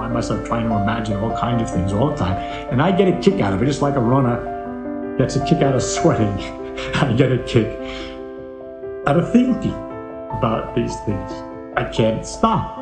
find 0.00 0.14
myself 0.14 0.42
trying 0.46 0.66
to 0.66 0.76
imagine 0.76 1.14
all 1.18 1.36
kinds 1.36 1.60
of 1.60 1.70
things 1.70 1.92
all 1.92 2.08
the 2.08 2.16
time. 2.16 2.36
And 2.72 2.80
I 2.80 2.90
get 2.90 3.06
a 3.06 3.16
kick 3.20 3.42
out 3.42 3.52
of 3.52 3.62
it, 3.62 3.66
just 3.66 3.82
like 3.82 3.96
a 3.96 4.00
runner 4.00 4.38
gets 5.18 5.36
a 5.36 5.44
kick 5.44 5.60
out 5.60 5.74
of 5.74 5.82
sweating. 5.82 6.32
I 7.04 7.12
get 7.12 7.30
a 7.30 7.40
kick 7.44 7.68
out 9.06 9.18
of 9.20 9.30
thinking 9.30 9.76
about 10.38 10.74
these 10.74 10.96
things. 11.04 11.30
I 11.76 11.84
can't 11.84 12.24
stop. 12.24 12.78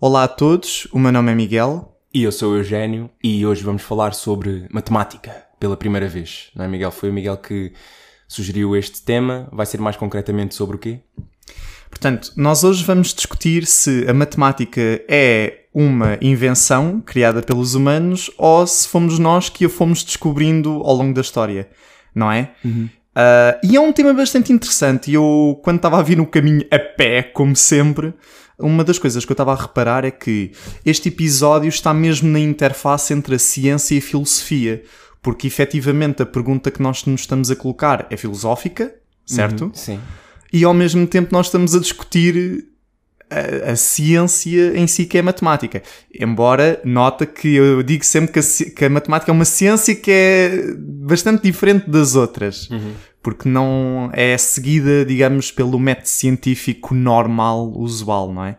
Olá 0.00 0.24
a 0.24 0.28
todos, 0.28 0.88
o 0.90 0.98
meu 0.98 1.12
nome 1.12 1.32
é 1.32 1.34
Miguel. 1.34 1.90
E 2.12 2.22
eu 2.22 2.32
sou 2.32 2.52
o 2.52 2.56
Eugénio 2.56 3.10
e 3.22 3.44
hoje 3.44 3.62
vamos 3.64 3.82
falar 3.82 4.14
sobre 4.14 4.66
matemática 4.70 5.44
pela 5.60 5.76
primeira 5.76 6.08
vez. 6.08 6.50
Não 6.54 6.64
é, 6.64 6.68
Miguel? 6.68 6.90
Foi 6.90 7.10
o 7.10 7.12
Miguel 7.12 7.36
que 7.36 7.72
sugeriu 8.26 8.74
este 8.76 9.02
tema. 9.02 9.46
Vai 9.52 9.66
ser 9.66 9.78
mais 9.78 9.96
concretamente 9.96 10.54
sobre 10.54 10.76
o 10.76 10.78
quê? 10.78 11.00
Portanto, 11.94 12.32
nós 12.36 12.64
hoje 12.64 12.84
vamos 12.84 13.14
discutir 13.14 13.64
se 13.66 14.04
a 14.08 14.12
matemática 14.12 15.00
é 15.08 15.60
uma 15.72 16.18
invenção 16.20 17.00
criada 17.00 17.40
pelos 17.40 17.76
humanos 17.76 18.30
ou 18.36 18.66
se 18.66 18.88
fomos 18.88 19.16
nós 19.20 19.48
que 19.48 19.64
a 19.64 19.68
fomos 19.68 20.02
descobrindo 20.02 20.82
ao 20.84 20.96
longo 20.96 21.14
da 21.14 21.20
história, 21.20 21.68
não 22.12 22.30
é? 22.32 22.50
Uhum. 22.64 22.88
Uh, 23.14 23.58
e 23.62 23.76
é 23.76 23.80
um 23.80 23.92
tema 23.92 24.12
bastante 24.12 24.52
interessante. 24.52 25.12
E 25.12 25.14
eu, 25.14 25.60
quando 25.62 25.76
estava 25.76 26.00
a 26.00 26.02
vir 26.02 26.16
no 26.16 26.26
caminho 26.26 26.66
a 26.68 26.80
pé, 26.80 27.22
como 27.22 27.54
sempre, 27.54 28.12
uma 28.58 28.82
das 28.82 28.98
coisas 28.98 29.24
que 29.24 29.30
eu 29.30 29.34
estava 29.34 29.52
a 29.52 29.56
reparar 29.56 30.04
é 30.04 30.10
que 30.10 30.50
este 30.84 31.10
episódio 31.10 31.68
está 31.68 31.94
mesmo 31.94 32.28
na 32.28 32.40
interface 32.40 33.14
entre 33.14 33.36
a 33.36 33.38
ciência 33.38 33.94
e 33.94 33.98
a 33.98 34.02
filosofia. 34.02 34.82
Porque 35.22 35.46
efetivamente 35.46 36.22
a 36.22 36.26
pergunta 36.26 36.72
que 36.72 36.82
nós 36.82 37.04
nos 37.04 37.20
estamos 37.20 37.52
a 37.52 37.56
colocar 37.56 38.04
é 38.10 38.16
filosófica, 38.16 38.92
certo? 39.24 39.66
Uhum, 39.66 39.74
sim 39.74 40.00
e 40.54 40.62
ao 40.62 40.72
mesmo 40.72 41.04
tempo 41.04 41.30
nós 41.32 41.46
estamos 41.46 41.74
a 41.74 41.80
discutir 41.80 42.68
a, 43.28 43.72
a, 43.72 43.76
ciência 43.76 44.78
em 44.78 44.86
si 44.86 45.04
que 45.04 45.18
é 45.18 45.22
matemática. 45.22 45.82
Embora 46.16 46.80
nota 46.84 47.26
que 47.26 47.56
eu 47.56 47.82
digo 47.82 48.04
sempre 48.04 48.32
que 48.32 48.38
a, 48.38 48.42
que 48.70 48.84
a, 48.84 48.88
matemática 48.88 49.32
é 49.32 49.34
uma 49.34 49.44
ciência 49.44 49.96
que 49.96 50.12
é 50.12 50.74
bastante 50.78 51.42
diferente 51.42 51.90
das 51.90 52.14
outras. 52.14 52.70
Uhum. 52.70 52.92
Porque 53.20 53.48
não 53.48 54.10
é 54.12 54.38
seguida, 54.38 55.04
digamos, 55.04 55.50
pelo 55.50 55.76
método 55.76 56.08
científico 56.08 56.94
normal, 56.94 57.72
usual, 57.74 58.32
não 58.32 58.44
é? 58.44 58.56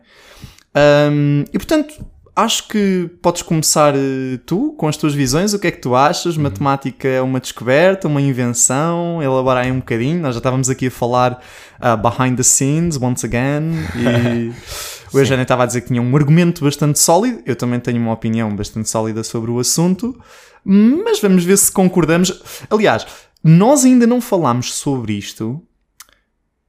Um, 1.10 1.46
e 1.54 1.58
portanto, 1.58 2.06
acho 2.36 2.68
que 2.68 3.10
podes 3.22 3.42
começar 3.42 3.96
eh, 3.96 4.40
tu 4.46 4.74
com 4.78 4.88
as 4.88 4.98
tuas 4.98 5.14
visões. 5.14 5.54
O 5.54 5.60
que 5.60 5.68
é 5.68 5.72
que 5.72 5.80
tu 5.80 5.96
achas? 5.96 6.36
Uhum. 6.36 6.44
Matemática 6.44 7.08
é 7.08 7.22
uma 7.22 7.40
descoberta, 7.40 8.08
uma 8.08 8.22
invenção? 8.22 9.24
Elabora 9.24 9.62
aí 9.62 9.72
um 9.72 9.80
bocadinho. 9.80 10.20
Nós 10.20 10.36
já 10.36 10.40
estávamos 10.40 10.70
aqui 10.70 10.88
a 10.88 10.92
falar 10.92 11.42
uh, 11.80 11.98
behind 11.98 12.36
the 12.36 12.44
scenes, 12.44 12.98
once 13.02 13.26
again. 13.26 13.72
E 13.96 14.52
o 15.16 15.20
Eugênio 15.20 15.44
estava 15.44 15.64
a 15.64 15.66
dizer 15.66 15.82
que 15.82 15.88
tinha 15.88 16.02
um 16.02 16.16
argumento 16.16 16.64
bastante 16.64 17.00
sólido. 17.00 17.42
Eu 17.46 17.56
também 17.56 17.80
tenho 17.80 18.00
uma 18.00 18.12
opinião 18.12 18.54
bastante 18.54 18.90
sólida 18.90 19.24
sobre 19.24 19.50
o 19.50 19.60
assunto. 19.60 20.20
Mas 20.64 21.22
vamos 21.22 21.46
ver 21.46 21.58
se 21.58 21.72
concordamos. 21.72 22.66
Aliás, 22.70 23.08
nós 23.42 23.86
ainda 23.86 24.06
não 24.06 24.20
falámos 24.20 24.74
sobre 24.74 25.14
isto 25.14 25.62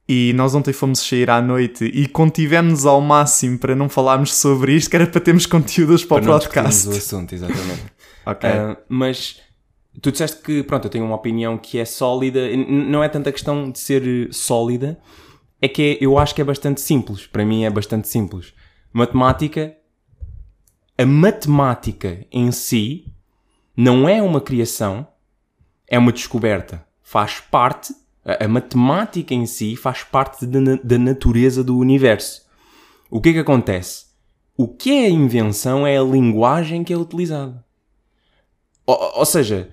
e 0.07 0.31
nós 0.33 0.55
ontem 0.55 0.71
fomos 0.71 0.99
sair 0.99 1.29
à 1.29 1.41
noite 1.41 1.83
e 1.83 2.07
contivemos 2.07 2.85
ao 2.85 3.01
máximo 3.01 3.59
para 3.59 3.75
não 3.75 3.89
falarmos 3.89 4.33
sobre 4.33 4.73
isto, 4.73 4.89
que 4.89 4.95
era 4.95 5.05
para 5.05 5.19
termos 5.19 5.45
conteúdos 5.47 6.05
para, 6.05 6.21
para 6.21 6.35
o 6.35 6.39
podcast. 6.39 6.87
o 6.87 6.91
assunto, 6.91 7.35
exatamente. 7.35 7.83
ok. 8.25 8.49
Uh, 8.49 8.77
mas 8.87 9.41
tu 10.01 10.11
disseste 10.11 10.41
que, 10.41 10.63
pronto, 10.63 10.85
eu 10.85 10.89
tenho 10.89 11.05
uma 11.05 11.15
opinião 11.15 11.57
que 11.57 11.77
é 11.77 11.83
sólida. 11.83 12.39
Não 12.55 13.03
é 13.03 13.09
tanta 13.09 13.31
questão 13.31 13.69
de 13.69 13.79
ser 13.79 14.33
sólida, 14.33 14.97
é 15.61 15.67
que 15.67 15.81
é, 15.81 15.97
eu 15.99 16.17
acho 16.17 16.33
que 16.33 16.41
é 16.41 16.45
bastante 16.45 16.79
simples. 16.79 17.27
Para 17.27 17.43
mim 17.43 17.65
é 17.65 17.69
bastante 17.69 18.07
simples. 18.07 18.53
Matemática, 18.93 19.75
a 20.97 21.05
matemática 21.05 22.25
em 22.31 22.49
si 22.51 23.13
não 23.75 24.07
é 24.07 24.21
uma 24.21 24.39
criação, 24.39 25.05
é 25.85 25.99
uma 25.99 26.13
descoberta. 26.13 26.85
Faz 27.03 27.41
parte 27.41 27.93
a, 28.27 28.43
a 28.43 28.47
matemática 28.47 29.33
em 29.33 29.45
si 29.45 29.77
faz 29.77 30.03
parte 30.03 30.45
da, 30.45 30.59
da 30.83 30.97
natureza 30.97 31.63
do 31.63 31.77
universo. 31.77 32.45
O 33.09 33.21
que 33.21 33.29
é 33.29 33.33
que 33.33 33.39
acontece? 33.39 34.07
O 34.57 34.67
que 34.67 34.91
é 34.91 35.05
a 35.05 35.09
invenção 35.09 35.87
é 35.87 35.97
a 35.97 36.03
linguagem 36.03 36.83
que 36.83 36.91
é 36.91 36.97
utilizada. 36.97 37.63
Ou, 38.85 39.19
ou 39.19 39.25
seja, 39.25 39.69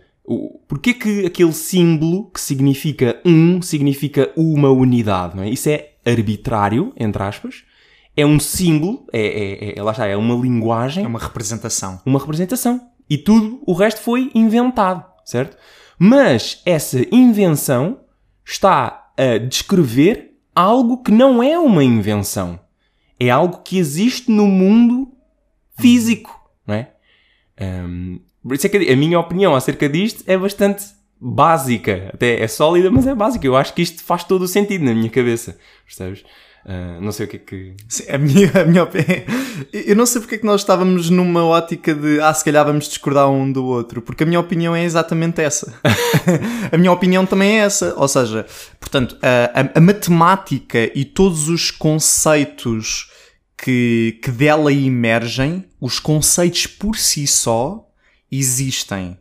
porquê 0.68 0.94
que 0.94 1.26
aquele 1.26 1.52
símbolo 1.52 2.30
que 2.30 2.40
significa 2.40 3.20
um 3.24 3.60
significa 3.60 4.30
uma 4.36 4.70
unidade? 4.70 5.36
Não 5.36 5.42
é? 5.42 5.48
Isso 5.48 5.68
é 5.68 5.94
arbitrário, 6.06 6.92
entre 6.96 7.22
aspas. 7.22 7.64
É 8.16 8.24
um 8.24 8.38
símbolo, 8.38 9.06
é, 9.12 9.20
é, 9.20 9.78
é, 9.78 9.82
lá 9.82 9.90
está, 9.90 10.06
é 10.06 10.16
uma 10.16 10.34
linguagem. 10.36 11.04
É 11.04 11.08
uma 11.08 11.18
representação. 11.18 12.00
Uma 12.06 12.20
representação. 12.20 12.80
E 13.10 13.18
tudo 13.18 13.60
o 13.66 13.72
resto 13.72 14.00
foi 14.00 14.30
inventado, 14.34 15.04
certo? 15.24 15.56
Mas 15.98 16.62
essa 16.64 17.04
invenção 17.12 18.03
está 18.44 19.12
a 19.16 19.38
descrever 19.38 20.34
algo 20.54 21.02
que 21.02 21.10
não 21.10 21.42
é 21.42 21.58
uma 21.58 21.82
invenção. 21.82 22.60
É 23.18 23.30
algo 23.30 23.58
que 23.58 23.78
existe 23.78 24.30
no 24.30 24.46
mundo 24.46 25.12
físico, 25.78 26.38
não 26.66 26.74
é? 26.74 26.92
Um, 27.60 28.20
por 28.42 28.54
isso 28.54 28.66
é 28.66 28.70
que 28.70 28.92
a 28.92 28.96
minha 28.96 29.18
opinião 29.18 29.54
acerca 29.54 29.88
disto 29.88 30.22
é 30.26 30.36
bastante 30.36 30.84
básica. 31.20 32.10
Até 32.12 32.42
é 32.42 32.48
sólida, 32.48 32.90
mas 32.90 33.06
é 33.06 33.14
básica. 33.14 33.46
Eu 33.46 33.56
acho 33.56 33.72
que 33.72 33.82
isto 33.82 34.02
faz 34.02 34.24
todo 34.24 34.42
o 34.42 34.48
sentido 34.48 34.84
na 34.84 34.94
minha 34.94 35.08
cabeça. 35.08 35.58
Percebes? 35.84 36.24
Uh, 36.64 36.98
não 36.98 37.12
sei 37.12 37.26
o 37.26 37.28
que 37.28 37.36
é 37.36 37.38
que. 37.38 37.74
Sim, 37.86 38.04
a 38.08 38.16
minha, 38.16 38.50
a 38.54 38.64
minha 38.64 38.88
Eu 39.70 39.94
não 39.94 40.06
sei 40.06 40.20
porque 40.22 40.36
é 40.36 40.38
que 40.38 40.46
nós 40.46 40.62
estávamos 40.62 41.10
numa 41.10 41.44
ótica 41.44 41.94
de 41.94 42.20
ah, 42.20 42.32
se 42.32 42.42
calhar 42.42 42.64
vamos 42.64 42.88
discordar 42.88 43.30
um 43.30 43.52
do 43.52 43.66
outro, 43.66 44.00
porque 44.00 44.22
a 44.22 44.26
minha 44.26 44.40
opinião 44.40 44.74
é 44.74 44.82
exatamente 44.82 45.42
essa. 45.42 45.74
a 46.72 46.78
minha 46.78 46.90
opinião 46.90 47.26
também 47.26 47.60
é 47.60 47.64
essa. 47.64 47.92
Ou 47.96 48.08
seja, 48.08 48.46
portanto, 48.80 49.18
a, 49.20 49.60
a, 49.60 49.78
a 49.78 49.80
matemática 49.80 50.90
e 50.94 51.04
todos 51.04 51.50
os 51.50 51.70
conceitos 51.70 53.10
que, 53.58 54.18
que 54.22 54.30
dela 54.30 54.72
emergem, 54.72 55.66
os 55.78 55.98
conceitos 55.98 56.66
por 56.66 56.96
si 56.96 57.26
só 57.26 57.86
existem. 58.32 59.18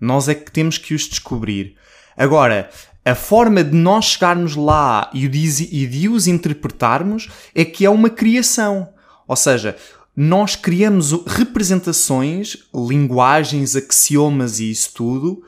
Nós 0.00 0.28
é 0.28 0.34
que 0.34 0.52
temos 0.52 0.78
que 0.78 0.94
os 0.94 1.08
descobrir. 1.08 1.74
Agora, 2.16 2.70
a 3.06 3.14
forma 3.14 3.62
de 3.62 3.76
nós 3.76 4.06
chegarmos 4.06 4.56
lá 4.56 5.08
e 5.14 5.28
de 5.28 6.08
os 6.08 6.26
interpretarmos 6.26 7.28
é 7.54 7.64
que 7.64 7.86
é 7.86 7.90
uma 7.90 8.10
criação. 8.10 8.88
Ou 9.28 9.36
seja, 9.36 9.76
nós 10.16 10.56
criamos 10.56 11.12
representações, 11.24 12.56
linguagens, 12.74 13.76
axiomas 13.76 14.58
e 14.58 14.72
isso 14.72 14.90
tudo 14.92 15.44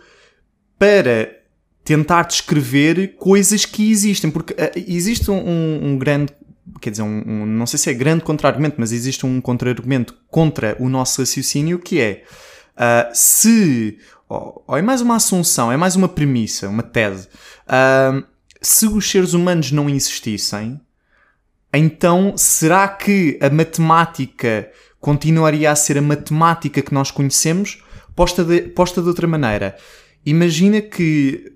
para 0.79 1.37
tentar 1.83 2.23
descrever 2.23 3.17
coisas 3.17 3.65
que 3.65 3.91
existem. 3.91 4.31
Porque 4.31 4.53
uh, 4.53 4.71
existe 4.87 5.29
um, 5.29 5.81
um, 5.83 5.99
grande. 5.99 6.33
Quer 6.81 6.91
dizer, 6.91 7.03
um, 7.03 7.25
um, 7.27 7.45
não 7.45 7.67
sei 7.67 7.79
se 7.81 7.91
é 7.91 7.95
grande 7.95 8.23
contra-argumento, 8.23 8.77
mas 8.79 8.93
existe 8.93 9.27
um 9.27 9.41
contra-argumento 9.41 10.15
contra 10.31 10.77
o 10.79 10.89
nosso 10.89 11.21
raciocínio 11.21 11.81
que 11.81 12.01
é 12.01 12.23
uh, 12.77 13.11
se 13.13 13.99
é 14.69 14.83
mais 14.83 15.01
uma 15.01 15.17
assunção, 15.17 15.73
é 15.73 15.77
mais 15.77 15.97
uma 15.97 16.09
premissa, 16.09 16.69
uma 16.69 16.83
tese. 16.83 17.29
Uh, 17.67 18.25
se 18.61 18.87
os 18.87 19.11
seres 19.11 19.33
humanos 19.33 19.73
não 19.73 19.89
existissem, 19.89 20.81
então 21.73 22.35
será 22.37 22.89
que 22.89 23.39
a 23.41 23.49
matemática 23.51 24.71
continuaria 25.01 25.71
a 25.71 25.77
ser 25.77 25.99
a 25.99 26.03
matemática 26.03 26.83
que 26.83 26.93
nós 26.93 27.11
conhecemos? 27.11 27.83
Posta 28.15 28.45
de, 28.45 28.63
posta 28.63 29.01
de 29.01 29.09
outra 29.09 29.27
maneira. 29.27 29.77
Imagina 30.27 30.81
que 30.81 31.53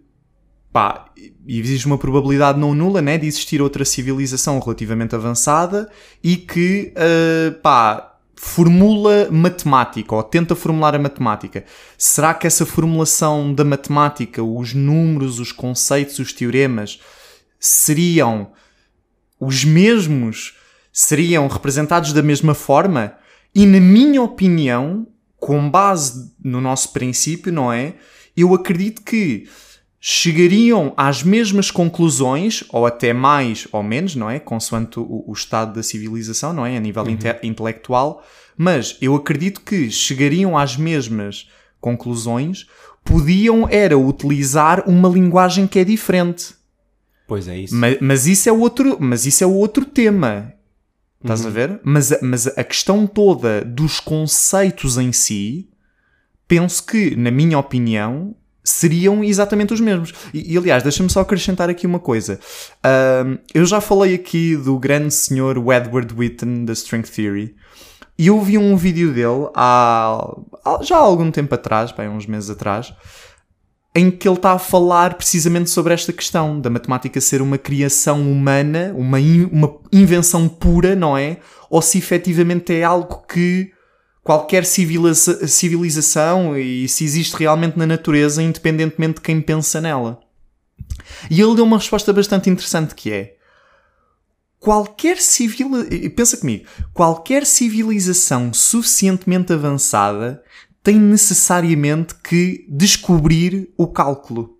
pá, 0.73 1.07
existe 1.47 1.87
uma 1.87 1.99
probabilidade 1.99 2.59
não 2.59 2.75
nula 2.75 3.03
né, 3.03 3.19
de 3.19 3.27
existir 3.27 3.61
outra 3.61 3.85
civilização 3.85 4.59
relativamente 4.59 5.15
avançada 5.15 5.91
e 6.23 6.37
que 6.37 6.95
uh, 6.97 7.53
pá, 7.61 8.12
formula 8.45 9.29
matemática 9.31 10.17
ou 10.17 10.23
tenta 10.23 10.57
formular 10.57 10.97
a 10.97 10.99
matemática. 10.99 11.65
Será 11.97 12.35
que 12.35 12.45
essa 12.45 12.67
formulação 12.67 13.55
da 13.55 13.65
matemática, 13.65 14.43
os 14.43 14.75
números, 14.75 15.39
os 15.39 15.53
conceitos, 15.53 16.19
os 16.19 16.33
teoremas, 16.33 16.99
seriam 17.61 18.51
os 19.39 19.65
mesmos? 19.65 20.57
Seriam 20.93 21.47
representados 21.47 22.13
da 22.13 22.21
mesma 22.21 22.53
forma? 22.53 23.15
E 23.55 23.65
na 23.65 23.79
minha 23.79 24.21
opinião, 24.21 25.07
com 25.39 25.71
base 25.71 26.35
no 26.45 26.61
nosso 26.61 26.93
princípio, 26.93 27.53
não 27.53 27.73
é? 27.73 27.95
Eu 28.37 28.53
acredito 28.55 29.03
que 29.03 29.49
chegariam 30.05 30.93
às 30.97 31.23
mesmas 31.23 31.71
conclusões, 31.71 32.65
ou 32.71 32.85
até 32.85 33.13
mais 33.13 33.69
ou 33.71 33.85
menos, 33.85 34.17
não 34.17 34.29
é? 34.29 34.41
Consoante 34.41 34.99
o, 34.99 35.25
o 35.29 35.33
estado 35.33 35.75
da 35.75 35.83
civilização, 35.83 36.53
não 36.53 36.67
é? 36.67 36.77
A 36.77 36.81
nível 36.81 37.05
uhum. 37.05 37.17
intelectual, 37.45 38.21
mas 38.57 38.99
eu 39.01 39.15
acredito 39.15 39.61
que 39.61 39.93
chegariam 39.93 40.59
às 40.59 40.77
mesmas 40.77 41.49
conclusões, 41.81 42.67
podiam 43.05 43.69
era 43.71 43.97
utilizar 43.97 44.89
uma 44.91 45.09
linguagem 45.09 45.69
que 45.69 45.79
é 45.79 45.85
diferente. 45.85 46.53
Pois 47.29 47.47
é 47.47 47.57
isso. 47.57 47.77
Mas, 47.77 47.99
mas 48.01 48.27
isso 48.27 48.49
é 48.49 48.53
outro, 48.53 48.97
mas 48.99 49.25
isso 49.25 49.45
é 49.45 49.47
outro 49.47 49.85
tema. 49.85 50.53
Estás 51.23 51.47
a 51.47 51.49
ver? 51.49 51.81
Mas, 51.85 52.13
mas 52.21 52.49
a 52.49 52.65
questão 52.65 53.07
toda 53.07 53.65
dos 53.65 54.01
conceitos 54.01 54.99
em 54.99 55.13
si, 55.13 55.69
penso 56.49 56.85
que, 56.85 57.15
na 57.15 57.31
minha 57.31 57.57
opinião, 57.57 58.35
seriam 58.65 59.23
exatamente 59.25 59.73
os 59.75 59.81
mesmos. 59.81 60.13
E, 60.33 60.55
e, 60.55 60.59
aliás, 60.59 60.83
deixa-me 60.83 61.11
só 61.11 61.21
acrescentar 61.21 61.69
aqui 61.69 61.87
uma 61.87 61.99
coisa. 61.99 62.39
Eu 63.55 63.65
já 63.67 63.81
falei 63.81 64.15
aqui 64.15 64.57
do 64.57 64.79
grande 64.79 65.13
senhor 65.13 65.57
Edward 65.59 66.15
Witten 66.17 66.65
da 66.65 66.73
String 66.73 67.03
Theory. 67.03 67.55
E 68.19 68.27
eu 68.29 68.41
vi 68.41 68.59
um 68.59 68.77
vídeo 68.77 69.13
dele 69.13 69.49
há, 69.55 70.37
há- 70.65 70.83
já 70.83 70.97
há 70.97 71.01
algum 71.01 71.31
tempo 71.31 71.55
atrás, 71.55 71.91
bem, 71.93 72.09
uns 72.09 72.27
meses 72.27 72.51
atrás, 72.51 72.93
em 73.95 74.11
que 74.11 74.29
ele 74.29 74.37
está 74.37 74.53
a 74.53 74.59
falar 74.59 75.15
precisamente 75.15 75.69
sobre 75.71 75.93
esta 75.93 76.13
questão 76.13 76.61
da 76.61 76.71
matemática 76.71 77.21
ser 77.21 77.43
uma 77.43 77.59
criação 77.59 78.21
humana, 78.31 78.93
uma, 78.97 79.19
in- 79.19 79.49
uma 79.51 79.75
invenção 79.93 80.49
pura, 80.49 80.95
não 80.95 81.17
é? 81.17 81.39
Ou 81.69 81.83
se 81.83 81.99
efetivamente 81.99 82.73
é 82.73 82.85
algo 82.85 83.25
que 83.27 83.73
qualquer 84.23 84.65
civiliza- 84.65 85.47
civilização 85.47 86.57
e 86.57 86.89
se 86.89 87.05
existe 87.05 87.37
realmente 87.37 87.79
na 87.79 87.87
natureza, 87.87 88.43
independentemente 88.43 89.15
de 89.15 89.21
quem 89.21 89.41
pensa 89.41 89.81
nela. 89.81 90.21
E 91.31 91.41
ele 91.41 91.55
deu 91.55 91.65
uma 91.65 91.79
resposta 91.79 92.13
bastante 92.13 92.49
interessante 92.49 92.95
que 92.95 93.13
é 93.13 93.37
qualquer 94.59 95.19
civil 95.21 95.71
pensa 96.15 96.37
comigo, 96.37 96.67
qualquer 96.95 97.45
civilização 97.45 98.53
suficientemente 98.53 99.53
avançada 99.53 100.43
tem 100.83 100.99
necessariamente 100.99 102.15
que 102.17 102.65
descobrir 102.69 103.73
o 103.77 103.87
cálculo. 103.87 104.59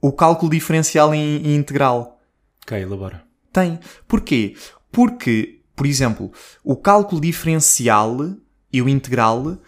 O 0.00 0.12
cálculo 0.12 0.50
diferencial 0.50 1.14
e 1.14 1.18
e 1.18 1.54
integral. 1.54 2.20
Ok, 2.62 2.80
elabora. 2.80 3.22
Tem. 3.52 3.80
Porquê? 4.06 4.54
Porque, 4.92 5.60
por 5.74 5.86
exemplo, 5.86 6.30
o 6.62 6.76
cálculo 6.76 7.20
diferencial 7.20 8.36
e 8.72 8.82
o 8.82 8.88
integral 8.88 9.58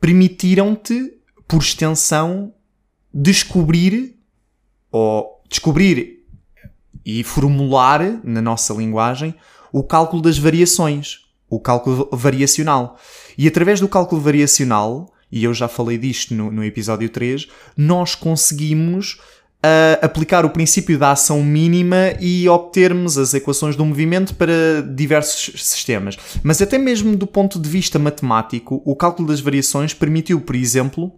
permitiram-te, 0.00 1.12
por 1.46 1.60
extensão, 1.60 2.52
descobrir 3.12 4.16
ou 4.90 5.42
descobrir 5.48 6.24
e 7.04 7.22
formular 7.22 8.20
na 8.24 8.40
nossa 8.40 8.72
linguagem 8.74 9.34
o 9.72 9.82
cálculo 9.82 10.22
das 10.22 10.38
variações, 10.38 11.20
o 11.48 11.60
cálculo 11.60 12.08
variacional. 12.12 12.98
E 13.36 13.46
através 13.46 13.80
do 13.80 13.88
cálculo 13.88 14.20
variacional, 14.20 15.12
e 15.30 15.44
eu 15.44 15.52
já 15.52 15.68
falei 15.68 15.98
disto 15.98 16.34
no, 16.34 16.50
no 16.50 16.64
episódio 16.64 17.08
3, 17.08 17.48
nós 17.76 18.14
conseguimos 18.14 19.20
ah, 19.66 20.04
aplicar 20.04 20.44
o 20.44 20.50
princípio 20.50 20.98
da 20.98 21.12
ação 21.12 21.42
mínima 21.42 22.12
e 22.20 22.46
obtermos 22.46 23.16
as 23.16 23.32
equações 23.32 23.74
do 23.74 23.82
movimento 23.82 24.34
para 24.34 24.52
diversos 24.94 25.62
sistemas. 25.62 26.18
Mas 26.42 26.60
até 26.60 26.76
mesmo 26.76 27.16
do 27.16 27.26
ponto 27.26 27.58
de 27.58 27.66
vista 27.66 27.98
matemático, 27.98 28.82
o 28.84 28.94
cálculo 28.94 29.28
das 29.28 29.40
variações 29.40 29.94
permitiu, 29.94 30.38
por 30.42 30.54
exemplo, 30.54 31.10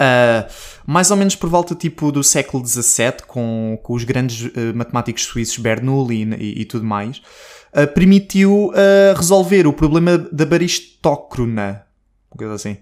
Uh, 0.00 0.48
mais 0.86 1.10
ou 1.10 1.16
menos 1.18 1.36
por 1.36 1.50
volta 1.50 1.74
tipo 1.74 2.10
do 2.10 2.24
século 2.24 2.66
XVII, 2.66 3.16
com, 3.26 3.78
com 3.82 3.92
os 3.92 4.02
grandes 4.02 4.46
uh, 4.46 4.74
matemáticos 4.74 5.24
suíços 5.24 5.58
Bernoulli 5.58 6.22
e, 6.38 6.62
e 6.62 6.64
tudo 6.64 6.86
mais, 6.86 7.18
uh, 7.18 7.86
permitiu 7.92 8.70
uh, 8.70 9.14
resolver 9.14 9.66
o 9.66 9.74
problema 9.74 10.16
da 10.16 10.46
baristócrona. 10.46 11.84
Uma 12.32 12.38
coisa 12.38 12.54
assim. 12.54 12.78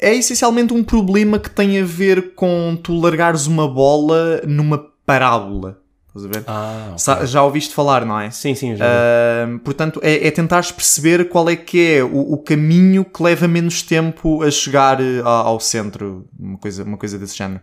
É, 0.00 0.14
essencialmente 0.14 0.72
um 0.74 0.82
problema 0.84 1.38
que 1.38 1.50
tem 1.50 1.80
a 1.80 1.84
ver 1.84 2.34
com 2.34 2.76
tu 2.82 2.98
largares 3.00 3.46
uma 3.46 3.68
bola 3.68 4.42
numa 4.46 4.78
parábola. 5.06 5.80
Estás 6.08 6.26
a 6.26 6.28
ver? 6.28 6.44
Ah, 6.46 6.86
ok. 6.90 6.98
Sa- 6.98 7.26
Já 7.26 7.42
ouviste 7.42 7.74
falar, 7.74 8.04
não 8.04 8.20
é? 8.20 8.30
Sim, 8.30 8.54
sim, 8.54 8.76
já. 8.76 8.84
Uh, 8.86 9.58
portanto, 9.60 10.00
é, 10.02 10.26
é 10.28 10.30
tentares 10.30 10.70
perceber 10.70 11.28
qual 11.28 11.48
é 11.48 11.56
que 11.56 11.94
é 11.96 12.04
o, 12.04 12.34
o 12.34 12.38
caminho 12.38 13.04
que 13.04 13.20
leva 13.22 13.48
menos 13.48 13.82
tempo 13.82 14.42
a 14.42 14.50
chegar 14.50 14.98
a- 15.00 15.28
ao 15.28 15.58
centro, 15.58 16.26
uma 16.38 16.56
coisa, 16.58 16.84
uma 16.84 16.96
coisa 16.96 17.18
desse 17.18 17.36
género. 17.36 17.60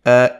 Uh, 0.00 0.34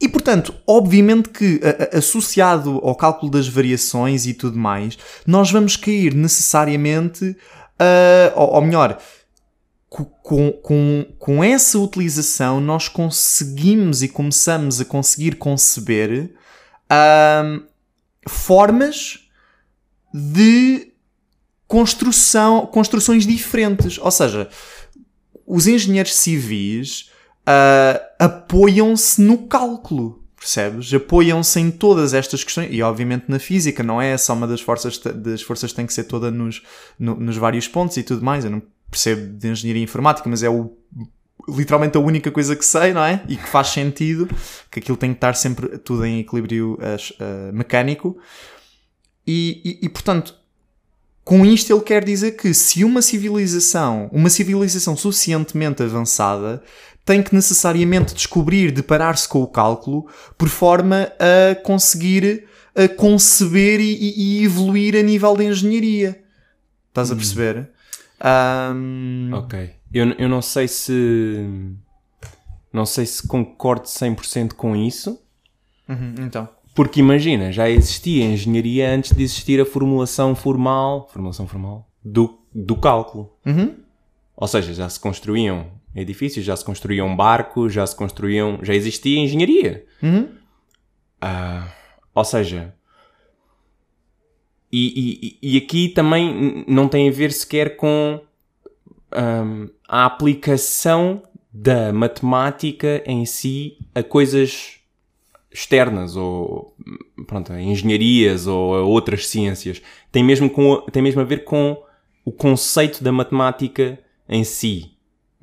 e 0.00 0.08
portanto, 0.08 0.54
obviamente 0.66 1.30
que 1.30 1.58
a- 1.64 1.96
a- 1.96 1.98
associado 1.98 2.78
ao 2.82 2.94
cálculo 2.94 3.30
das 3.30 3.48
variações 3.48 4.26
e 4.26 4.34
tudo 4.34 4.58
mais, 4.58 4.98
nós 5.26 5.50
vamos 5.50 5.76
cair 5.76 6.12
necessariamente, 6.14 7.24
uh, 7.80 8.32
ou, 8.34 8.54
ou 8.56 8.60
melhor, 8.62 8.98
com, 10.02 10.50
com, 10.52 11.06
com 11.18 11.44
essa 11.44 11.78
utilização, 11.78 12.60
nós 12.60 12.88
conseguimos 12.88 14.02
e 14.02 14.08
começamos 14.08 14.80
a 14.80 14.84
conseguir 14.84 15.36
conceber 15.36 16.34
formas 18.28 19.20
de 20.12 20.92
construção, 21.66 22.66
construções 22.66 23.26
diferentes. 23.26 23.98
Ou 23.98 24.10
seja, 24.10 24.48
os 25.46 25.66
engenheiros 25.66 26.14
civis 26.14 27.10
ah, 27.46 28.00
apoiam-se 28.18 29.20
no 29.20 29.38
cálculo. 29.46 30.22
Percebes? 30.38 30.92
Apoiam-se 30.92 31.58
em 31.58 31.70
todas 31.70 32.12
estas 32.12 32.44
questões 32.44 32.68
e, 32.70 32.82
obviamente, 32.82 33.24
na 33.28 33.38
física, 33.38 33.82
não 33.82 34.00
é 34.00 34.16
só 34.18 34.34
uma 34.34 34.46
das 34.46 34.60
forças, 34.60 34.98
das 34.98 35.40
forças 35.40 35.72
tem 35.72 35.86
que 35.86 35.94
ser 35.94 36.04
toda 36.04 36.30
nos, 36.30 36.62
no- 36.98 37.14
nos 37.18 37.36
vários 37.38 37.66
pontos 37.66 37.96
e 37.96 38.02
tudo 38.02 38.22
mais. 38.22 38.44
Eu 38.44 38.50
não 38.50 38.62
percebo 38.90 39.36
de 39.38 39.48
engenharia 39.48 39.82
informática, 39.82 40.28
mas 40.28 40.42
é 40.42 40.48
o, 40.48 40.76
literalmente 41.48 41.96
a 41.96 42.00
única 42.00 42.30
coisa 42.30 42.54
que 42.56 42.64
sei, 42.64 42.92
não 42.92 43.04
é? 43.04 43.22
E 43.28 43.36
que 43.36 43.48
faz 43.48 43.68
sentido 43.68 44.28
que 44.70 44.78
aquilo 44.78 44.96
tem 44.96 45.10
que 45.10 45.16
estar 45.18 45.34
sempre 45.34 45.78
tudo 45.78 46.04
em 46.06 46.20
equilíbrio 46.20 46.78
ah, 46.80 47.52
mecânico. 47.52 48.16
E, 49.26 49.60
e- 49.64 49.86
e, 49.86 49.88
portanto, 49.88 50.34
com 51.24 51.44
isto 51.46 51.72
ele 51.72 51.82
quer 51.82 52.04
dizer 52.04 52.32
que 52.32 52.52
se 52.52 52.84
uma 52.84 53.00
civilização, 53.00 54.08
uma 54.12 54.28
civilização 54.28 54.96
suficientemente 54.96 55.82
avançada, 55.82 56.62
tem 57.04 57.22
que 57.22 57.34
necessariamente 57.34 58.14
descobrir, 58.14 58.70
deparar-se 58.70 59.28
com 59.28 59.42
o 59.42 59.46
cálculo, 59.46 60.06
por 60.38 60.48
forma 60.48 61.10
a 61.18 61.54
conseguir 61.56 62.46
a 62.76 62.88
conceber 62.88 63.78
e, 63.80 63.92
e- 63.94 64.40
e 64.40 64.44
evoluir 64.44 64.96
a 64.96 65.02
nível 65.02 65.36
de 65.36 65.44
engenharia. 65.44 66.20
Estás 66.88 67.10
a 67.10 67.14
perceber? 67.16 67.70
Ahm, 68.24 69.30
Ok. 69.34 69.70
Eu, 69.92 70.10
eu 70.12 70.28
não 70.28 70.40
sei 70.42 70.66
se. 70.66 71.46
Não 72.72 72.84
sei 72.86 73.06
se 73.06 73.28
concordo 73.28 73.84
100% 73.86 74.54
com 74.54 74.74
isso. 74.74 75.20
uhum, 75.88 76.14
então. 76.18 76.48
Porque 76.74 76.98
imagina, 76.98 77.52
já 77.52 77.70
existia 77.70 78.24
engenharia 78.24 78.90
antes 78.92 79.16
de 79.16 79.22
existir 79.22 79.60
a 79.60 79.64
formulação 79.66 80.34
formal. 80.34 81.08
Formulação 81.12 81.46
formal? 81.46 81.88
Do, 82.04 82.40
do 82.52 82.74
cálculo. 82.76 83.32
Uhum. 83.46 83.76
Ou 84.36 84.48
seja, 84.48 84.74
já 84.74 84.88
se 84.88 84.98
construíam 84.98 85.70
edifícios, 85.94 86.44
já 86.44 86.56
se 86.56 86.64
construíam 86.64 87.14
barcos, 87.14 87.72
já 87.72 87.86
se 87.86 87.94
construíam. 87.94 88.58
Já 88.62 88.74
existia 88.74 89.20
engenharia. 89.20 89.84
Uhum. 90.02 90.28
Ah, 91.20 91.68
ou 92.12 92.24
seja. 92.24 92.74
E, 94.76 95.38
e- 95.40 95.54
e 95.54 95.56
aqui 95.56 95.88
também 95.88 96.64
não 96.66 96.88
tem 96.88 97.08
a 97.08 97.12
ver 97.12 97.30
sequer 97.30 97.76
com 97.76 98.20
ahm, 99.12 99.68
a 99.88 100.04
aplicação 100.04 101.22
da 101.52 101.92
matemática 101.92 103.00
em 103.06 103.24
si 103.24 103.78
a 103.94 104.02
coisas 104.02 104.80
externas 105.52 106.16
ou 106.16 106.74
pronto, 107.28 107.52
a 107.52 107.62
engenharias 107.62 108.48
ou 108.48 108.74
a 108.74 108.82
outras 108.82 109.28
ciências. 109.28 109.80
Tem 110.10 110.24
mesmo, 110.24 110.50
com, 110.50 110.80
tem 110.90 111.00
mesmo 111.00 111.20
a 111.20 111.24
ver 111.24 111.44
com 111.44 111.80
o 112.24 112.32
conceito 112.32 113.04
da 113.04 113.12
matemática 113.12 113.96
em 114.28 114.42
si. 114.42 114.90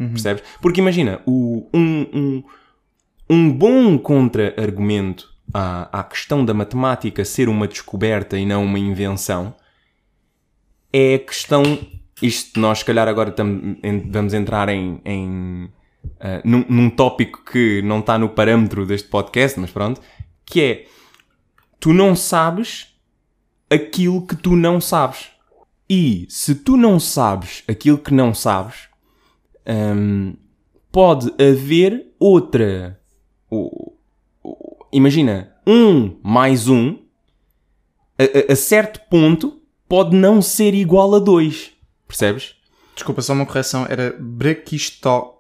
Percebes? 0.09 0.43
Porque 0.61 0.81
imagina, 0.81 1.21
o, 1.25 1.69
um, 1.73 2.01
um, 2.13 2.43
um 3.29 3.50
bom 3.53 3.97
contra-argumento 3.97 5.30
à, 5.53 6.00
à 6.00 6.03
questão 6.03 6.43
da 6.46 6.53
matemática 6.53 7.24
ser 7.25 7.50
uma 7.50 7.67
descoberta 7.67 8.38
e 8.38 8.46
não 8.46 8.63
uma 8.65 8.79
invenção 8.79 9.53
é 10.93 11.15
a 11.15 11.20
questão. 11.20 11.63
Isto 12.22 12.60
nós, 12.60 12.79
se 12.79 12.86
calhar, 12.86 13.08
agora 13.08 13.31
tam- 13.31 13.77
en- 13.84 14.10
vamos 14.12 14.34
entrar 14.34 14.70
em. 14.70 15.01
em 15.05 15.70
ah, 16.20 16.41
num, 16.43 16.65
num 16.67 16.89
tópico 16.89 17.43
que 17.46 17.81
não 17.84 18.00
está 18.00 18.17
no 18.17 18.29
parâmetro 18.29 18.86
deste 18.86 19.08
podcast, 19.08 19.60
mas 19.60 19.72
pronto, 19.72 20.01
que 20.46 20.62
é 20.62 20.86
tu 21.79 21.93
não 21.93 22.15
sabes 22.15 22.96
aquilo 23.70 24.25
que 24.25 24.36
tu 24.36 24.55
não 24.55 24.79
sabes. 24.81 25.29
E 25.89 26.25
se 26.29 26.55
tu 26.55 26.77
não 26.77 27.00
sabes 27.00 27.63
aquilo 27.67 27.98
que 27.98 28.13
não 28.13 28.34
sabes, 28.34 28.88
hum, 29.67 30.36
pode 30.91 31.31
haver 31.41 32.13
outra. 32.20 33.00
o- 33.50 33.93
o- 34.43 34.80
imagina, 34.91 35.53
um 35.65 36.17
mais 36.24 36.67
um, 36.67 36.98
a, 38.17 38.24
a- 38.24 38.53
a 38.53 38.55
certo 38.55 39.00
ponto, 39.10 39.60
pode 39.88 40.15
não 40.15 40.41
ser 40.41 40.74
igual 40.74 41.13
a 41.15 41.19
dois. 41.19 41.71
Percebes? 42.07 42.55
Desculpa, 42.95 43.21
só 43.21 43.33
uma 43.33 43.45
correção. 43.45 43.86
Era 43.89 44.15
braquisto... 44.19 45.33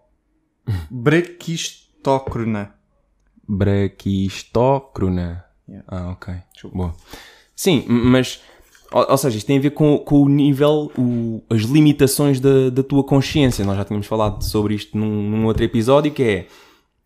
braquistócrona. 0.89 2.73
Braquistócrona. 3.47 5.45
Yeah. 5.67 5.85
Ah, 5.87 6.09
ok. 6.11 6.33
Boa. 6.73 6.93
Sim, 7.55 7.85
mas 7.87 8.41
Ou, 8.91 9.09
ou 9.11 9.17
seja, 9.17 9.37
isto 9.37 9.47
tem 9.47 9.57
a 9.57 9.61
ver 9.61 9.71
com, 9.71 9.97
com 9.99 10.21
o 10.23 10.27
nível, 10.29 10.91
o- 10.97 11.41
as 11.49 11.61
limitações 11.61 12.39
da, 12.41 12.69
da 12.69 12.83
tua 12.83 13.03
consciência. 13.03 13.63
Nós 13.63 13.77
já 13.77 13.85
tínhamos 13.85 14.07
falado 14.07 14.43
sobre 14.43 14.73
isto 14.75 14.97
num, 14.97 15.29
num 15.29 15.45
outro 15.45 15.63
episódio, 15.63 16.11
que 16.11 16.23
é, 16.23 16.47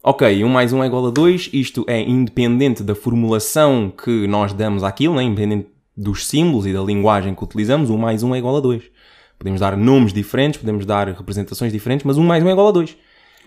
ok, 0.05 0.43
1 0.43 0.47
mais 0.47 0.71
1 0.71 0.83
é 0.83 0.85
igual 0.85 1.07
a 1.07 1.09
2, 1.09 1.49
isto 1.51 1.83
é 1.87 1.99
independente 1.99 2.83
da 2.83 2.93
formulação 2.93 3.91
que 3.91 4.27
nós 4.27 4.53
damos 4.53 4.83
àquilo, 4.83 5.15
né? 5.15 5.23
independente 5.23 5.67
dos 5.97 6.27
símbolos 6.27 6.67
e 6.67 6.73
da 6.73 6.81
linguagem 6.81 7.33
que 7.33 7.43
utilizamos, 7.43 7.89
1 7.89 7.97
mais 7.97 8.21
1 8.21 8.35
é 8.35 8.37
igual 8.37 8.57
a 8.57 8.59
2. 8.59 8.83
Podemos 9.39 9.59
dar 9.59 9.75
nomes 9.75 10.13
diferentes, 10.13 10.59
podemos 10.59 10.85
dar 10.85 11.07
representações 11.07 11.73
diferentes, 11.73 12.05
mas 12.05 12.17
1 12.17 12.23
mais 12.23 12.43
1 12.43 12.47
é 12.47 12.51
igual 12.51 12.67
a 12.67 12.71
2. 12.71 12.95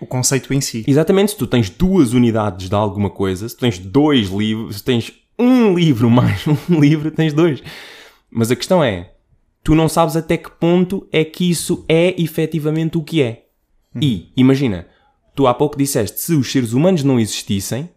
O 0.01 0.05
conceito 0.05 0.53
em 0.53 0.59
si. 0.59 0.83
Exatamente, 0.85 1.31
se 1.31 1.37
tu 1.37 1.47
tens 1.47 1.69
duas 1.69 2.11
unidades 2.11 2.67
de 2.67 2.75
alguma 2.75 3.09
coisa, 3.09 3.47
se 3.47 3.55
tens 3.55 3.79
dois 3.79 4.27
livros, 4.29 4.77
se 4.77 4.83
tens 4.83 5.13
um 5.37 5.73
livro 5.73 6.09
mais 6.11 6.45
um 6.45 6.79
livro, 6.79 7.09
tens 7.09 7.31
dois. 7.31 7.63
Mas 8.29 8.51
a 8.51 8.55
questão 8.55 8.83
é, 8.83 9.13
tu 9.63 9.73
não 9.73 9.87
sabes 9.87 10.17
até 10.17 10.35
que 10.35 10.51
ponto 10.51 11.07
é 11.09 11.23
que 11.23 11.49
isso 11.49 11.85
é 11.87 12.21
efetivamente 12.21 12.97
o 12.97 13.03
que 13.03 13.21
é. 13.21 13.45
E, 13.99 14.31
imagina, 14.35 14.87
tu 15.39 15.47
há 15.47 15.53
pouco 15.53 15.77
disseste, 15.77 16.19
se 16.19 16.33
os 16.33 16.51
seres 16.51 16.73
humanos 16.73 17.01
não 17.01 17.17
existissem, 17.17 17.89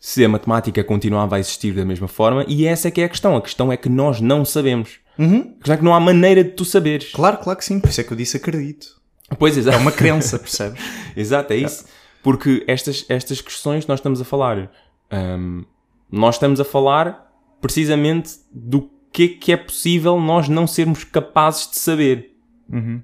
se 0.00 0.24
a 0.24 0.28
matemática 0.28 0.82
continuava 0.82 1.36
a 1.36 1.38
existir 1.38 1.72
da 1.72 1.84
mesma 1.84 2.08
forma, 2.08 2.44
e 2.48 2.66
essa 2.66 2.88
é 2.88 2.90
que 2.90 3.00
é 3.00 3.04
a 3.04 3.08
questão. 3.08 3.36
A 3.36 3.40
questão 3.40 3.70
é 3.70 3.76
que 3.76 3.88
nós 3.88 4.20
não 4.20 4.44
sabemos. 4.44 4.98
Uhum. 5.16 5.42
A 5.42 5.58
questão 5.58 5.74
é 5.74 5.76
que 5.76 5.84
não 5.84 5.94
há 5.94 6.00
maneira 6.00 6.42
de 6.42 6.50
tu 6.50 6.64
saberes. 6.64 7.12
Claro, 7.12 7.38
claro 7.38 7.56
que 7.56 7.64
sim. 7.64 7.78
Por 7.78 7.88
isso 7.88 8.00
é 8.00 8.04
que 8.04 8.12
eu 8.12 8.16
disse 8.16 8.36
acredito. 8.36 9.00
Pois, 9.38 9.56
exato. 9.56 9.76
É 9.76 9.80
uma 9.80 9.92
crença, 9.92 10.40
percebes? 10.40 10.82
Exato, 11.16 11.52
é 11.52 11.56
isso. 11.56 11.84
Porque 12.20 12.64
estas, 12.66 13.06
estas 13.08 13.40
questões 13.40 13.86
nós 13.86 14.00
estamos 14.00 14.20
a 14.20 14.24
falar. 14.24 14.68
hum, 15.12 15.64
nós 16.10 16.34
estamos 16.34 16.58
a 16.58 16.64
falar 16.64 17.32
precisamente 17.60 18.30
do 18.52 18.90
que 19.12 19.22
é 19.22 19.28
que 19.28 19.52
é 19.52 19.56
possível 19.56 20.20
nós 20.20 20.48
não 20.48 20.66
sermos 20.66 21.04
capazes 21.04 21.70
de 21.70 21.78
saber. 21.78 22.32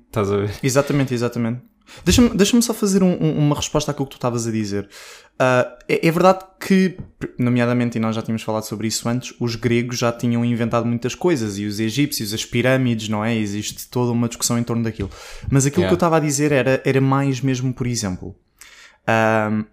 Estás 0.08 0.32
a 0.32 0.36
ver? 0.38 0.50
Exatamente, 0.64 1.14
exatamente. 1.14 1.62
Deixa-me 2.04 2.30
deixa 2.30 2.60
só 2.62 2.72
fazer 2.72 3.02
um- 3.02 3.16
um- 3.22 3.38
uma 3.38 3.56
resposta 3.56 3.90
àquilo 3.90 4.06
que 4.06 4.12
tu 4.12 4.16
estavas 4.16 4.46
a 4.46 4.50
dizer. 4.50 4.88
Ah, 5.38 5.76
é, 5.88 6.06
é 6.06 6.10
verdade 6.10 6.40
que, 6.60 6.96
nomeadamente, 7.38 7.98
e 7.98 8.00
nós 8.00 8.14
já 8.16 8.22
tínhamos 8.22 8.42
falado 8.42 8.62
sobre 8.64 8.86
isso 8.86 9.08
antes, 9.08 9.34
os 9.40 9.54
gregos 9.56 9.98
já 9.98 10.12
tinham 10.12 10.44
inventado 10.44 10.86
muitas 10.86 11.14
coisas 11.14 11.58
e 11.58 11.64
os 11.66 11.80
egípcios, 11.80 12.32
as 12.32 12.44
pirâmides, 12.44 13.08
não 13.08 13.24
é? 13.24 13.34
Existe 13.34 13.88
toda 13.88 14.12
uma 14.12 14.28
discussão 14.28 14.58
em 14.58 14.62
torno 14.62 14.82
daquilo. 14.84 15.10
Mas 15.50 15.66
aquilo 15.66 15.82
Yeah. 15.82 15.88
que 15.88 15.94
eu 15.94 15.96
estava 16.06 16.16
a 16.16 16.20
dizer 16.20 16.52
era, 16.52 16.80
era 16.84 17.00
mais 17.00 17.40
mesmo, 17.40 17.72
por 17.72 17.86
exemplo. 17.86 18.34
ahm, 19.06 19.64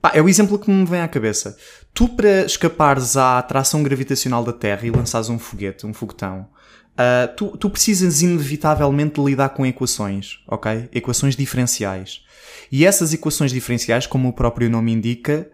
pá, 0.00 0.10
é 0.14 0.20
o 0.20 0.28
exemplo 0.28 0.58
que 0.58 0.70
me 0.70 0.84
vem 0.84 1.00
à 1.00 1.08
cabeça. 1.08 1.56
Tu, 1.94 2.08
para 2.08 2.44
escapares 2.44 3.16
à 3.16 3.38
atração 3.38 3.82
gravitacional 3.82 4.42
da 4.42 4.52
Terra 4.52 4.84
e 4.86 4.90
lançares 4.90 5.28
um 5.28 5.38
foguete, 5.38 5.86
um 5.86 5.94
foguetão, 5.94 6.48
Uh, 6.92 7.34
tu, 7.36 7.56
tu 7.56 7.70
precisas 7.70 8.20
inevitavelmente 8.20 9.20
lidar 9.20 9.48
com 9.50 9.64
equações, 9.64 10.40
ok? 10.46 10.88
Equações 10.92 11.34
diferenciais. 11.34 12.22
E 12.70 12.84
essas 12.84 13.14
equações 13.14 13.50
diferenciais, 13.50 14.06
como 14.06 14.28
o 14.28 14.32
próprio 14.32 14.68
nome 14.68 14.92
indica, 14.92 15.50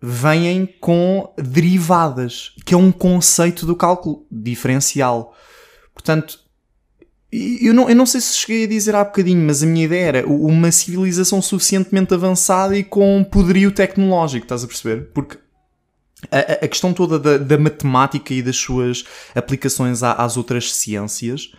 vêm 0.00 0.66
com 0.80 1.32
derivadas, 1.36 2.52
que 2.66 2.74
é 2.74 2.76
um 2.76 2.90
conceito 2.90 3.64
do 3.64 3.76
cálculo 3.76 4.26
diferencial. 4.30 5.34
Portanto, 5.94 6.40
eu 7.30 7.72
não, 7.72 7.88
eu 7.88 7.94
não 7.94 8.04
sei 8.04 8.20
se 8.20 8.34
cheguei 8.34 8.64
a 8.64 8.68
dizer 8.68 8.94
há 8.94 9.04
bocadinho, 9.04 9.40
mas 9.46 9.62
a 9.62 9.66
minha 9.66 9.84
ideia 9.84 10.04
era 10.06 10.26
uma 10.26 10.70
civilização 10.72 11.40
suficientemente 11.40 12.12
avançada 12.12 12.76
e 12.76 12.82
com 12.82 13.24
poderio 13.24 13.70
tecnológico, 13.70 14.44
estás 14.44 14.64
a 14.64 14.66
perceber? 14.66 15.10
Porque 15.14 15.38
a, 16.30 16.64
a- 16.64 16.68
questão 16.68 16.92
toda 16.92 17.18
da, 17.18 17.36
da 17.38 17.58
matemática 17.58 18.32
e 18.32 18.42
das 18.42 18.56
suas 18.56 19.04
aplicações 19.34 20.02
à- 20.02 20.12
às 20.12 20.36
outras 20.36 20.72
ciências 20.74 21.52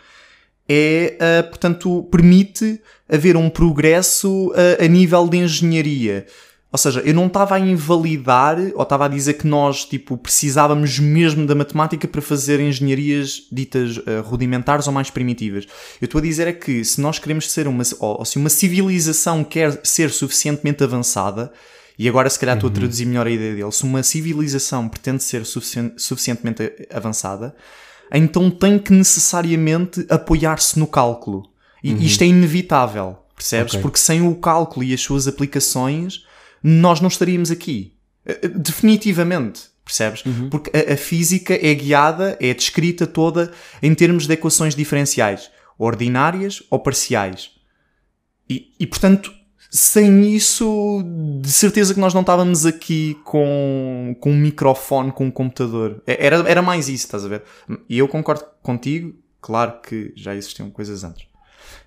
é, 0.67 1.17
ah, 1.19 1.43
portanto, 1.43 2.03
permite 2.11 2.79
haver 3.09 3.35
um 3.35 3.49
progresso 3.49 4.53
ah, 4.55 4.83
a 4.83 4.87
nível 4.87 5.27
de 5.27 5.37
engenharia. 5.37 6.25
Ou 6.71 6.77
seja, 6.77 7.01
eu 7.01 7.13
não 7.13 7.27
estava 7.27 7.53
a 7.53 7.59
invalidar 7.59 8.57
ou 8.73 8.81
estava 8.81 9.05
a 9.05 9.07
dizer 9.07 9.33
que 9.35 9.45
nós 9.45 9.85
tipo, 9.85 10.17
precisávamos 10.17 10.97
mesmo 10.97 11.45
da 11.45 11.53
matemática 11.53 12.07
para 12.07 12.19
fazer 12.21 12.59
engenharias 12.59 13.43
ditas 13.51 13.99
ah, 14.07 14.21
rudimentares 14.21 14.87
ou 14.87 14.93
mais 14.93 15.09
primitivas. 15.11 15.67
Eu 16.01 16.05
estou 16.05 16.17
a 16.19 16.21
dizer 16.23 16.47
é 16.47 16.53
que 16.53 16.83
se 16.83 16.99
nós 17.01 17.19
queremos 17.19 17.51
ser 17.51 17.67
uma, 17.67 17.83
ou, 17.99 18.19
ou 18.19 18.25
se 18.25 18.37
uma 18.39 18.49
civilização 18.49 19.43
quer 19.43 19.81
ser 19.83 20.09
suficientemente 20.09 20.83
avançada, 20.83 21.51
e 21.97 22.09
agora 22.09 22.29
se 22.29 22.39
calhar 22.39 22.55
estou 22.55 22.69
a 22.69 22.73
traduzir 22.73 23.05
melhor 23.05 23.27
a 23.27 23.31
ideia 23.31 23.55
dele, 23.55 23.71
se 23.71 23.83
uma 23.83 24.01
civilização 24.03 24.89
pretende 24.89 25.23
ser 25.23 25.45
suficien- 25.45 25.93
suficientemente 25.97 26.71
avançada, 26.91 27.55
então 28.11 28.49
tem 28.49 28.77
que 28.79 28.91
necessariamente 28.93 30.05
apoiar-se 30.09 30.77
no 30.79 30.87
cálculo. 30.87 31.49
E 31.83 32.05
isto 32.05 32.23
é 32.23 32.27
inevitável, 32.27 33.17
percebes? 33.35 33.73
Ok. 33.73 33.81
Porque 33.81 33.99
sem 33.99 34.21
o 34.25 34.35
cálculo 34.35 34.85
e 34.85 34.93
as 34.93 35.01
suas 35.01 35.27
aplicações, 35.27 36.25
nós 36.63 37.01
não 37.01 37.09
estaríamos 37.09 37.51
aqui. 37.51 37.93
Eh, 38.25 38.39
eh, 38.43 38.47
Definitivamente, 38.47 39.63
percebes? 39.83 40.23
Porque 40.49 40.71
a, 40.75 40.93
a 40.93 40.97
física 40.97 41.53
é 41.53 41.73
guiada, 41.73 42.37
é 42.39 42.53
descrita 42.53 43.05
toda 43.05 43.51
em 43.81 43.93
termos 43.93 44.25
de 44.27 44.33
equações 44.33 44.75
diferenciais, 44.75 45.51
ordinárias 45.77 46.63
ou 46.69 46.79
parciais. 46.79 47.51
E, 48.49 48.71
e, 48.79 48.87
portanto, 48.87 49.33
sem 49.75 50.35
isso, 50.35 51.03
de 51.41 51.51
certeza 51.51 51.95
que 51.95 51.99
nós 51.99 52.13
não 52.13 52.21
estávamos 52.21 52.63
aqui 52.63 53.17
com, 53.23 54.15
com 54.19 54.29
um 54.29 54.37
microfone, 54.37 55.11
com 55.11 55.25
um 55.25 55.31
computador. 55.31 55.99
É- 56.05 56.27
Era, 56.27 56.47
era 56.47 56.61
mais 56.61 56.87
isso, 56.87 57.05
estás 57.05 57.25
a 57.25 57.27
ver? 57.27 57.41
E 57.89 57.97
eu 57.97 58.07
concordo 58.07 58.45
contigo, 58.61 59.15
claro 59.41 59.81
que 59.81 60.13
já 60.15 60.35
existiam 60.35 60.69
coisas 60.69 61.03
antes. 61.03 61.25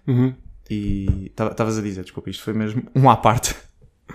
Uhum. 0.05 0.35
E 0.69 1.31
estavas 1.31 1.79
a 1.79 1.83
dizer, 1.83 2.03
desculpa, 2.03 2.29
isto 2.29 2.43
foi 2.43 2.55
mesmo 2.55 2.83
um 2.93 3.09
à 3.09 3.17
parte. 3.17 3.55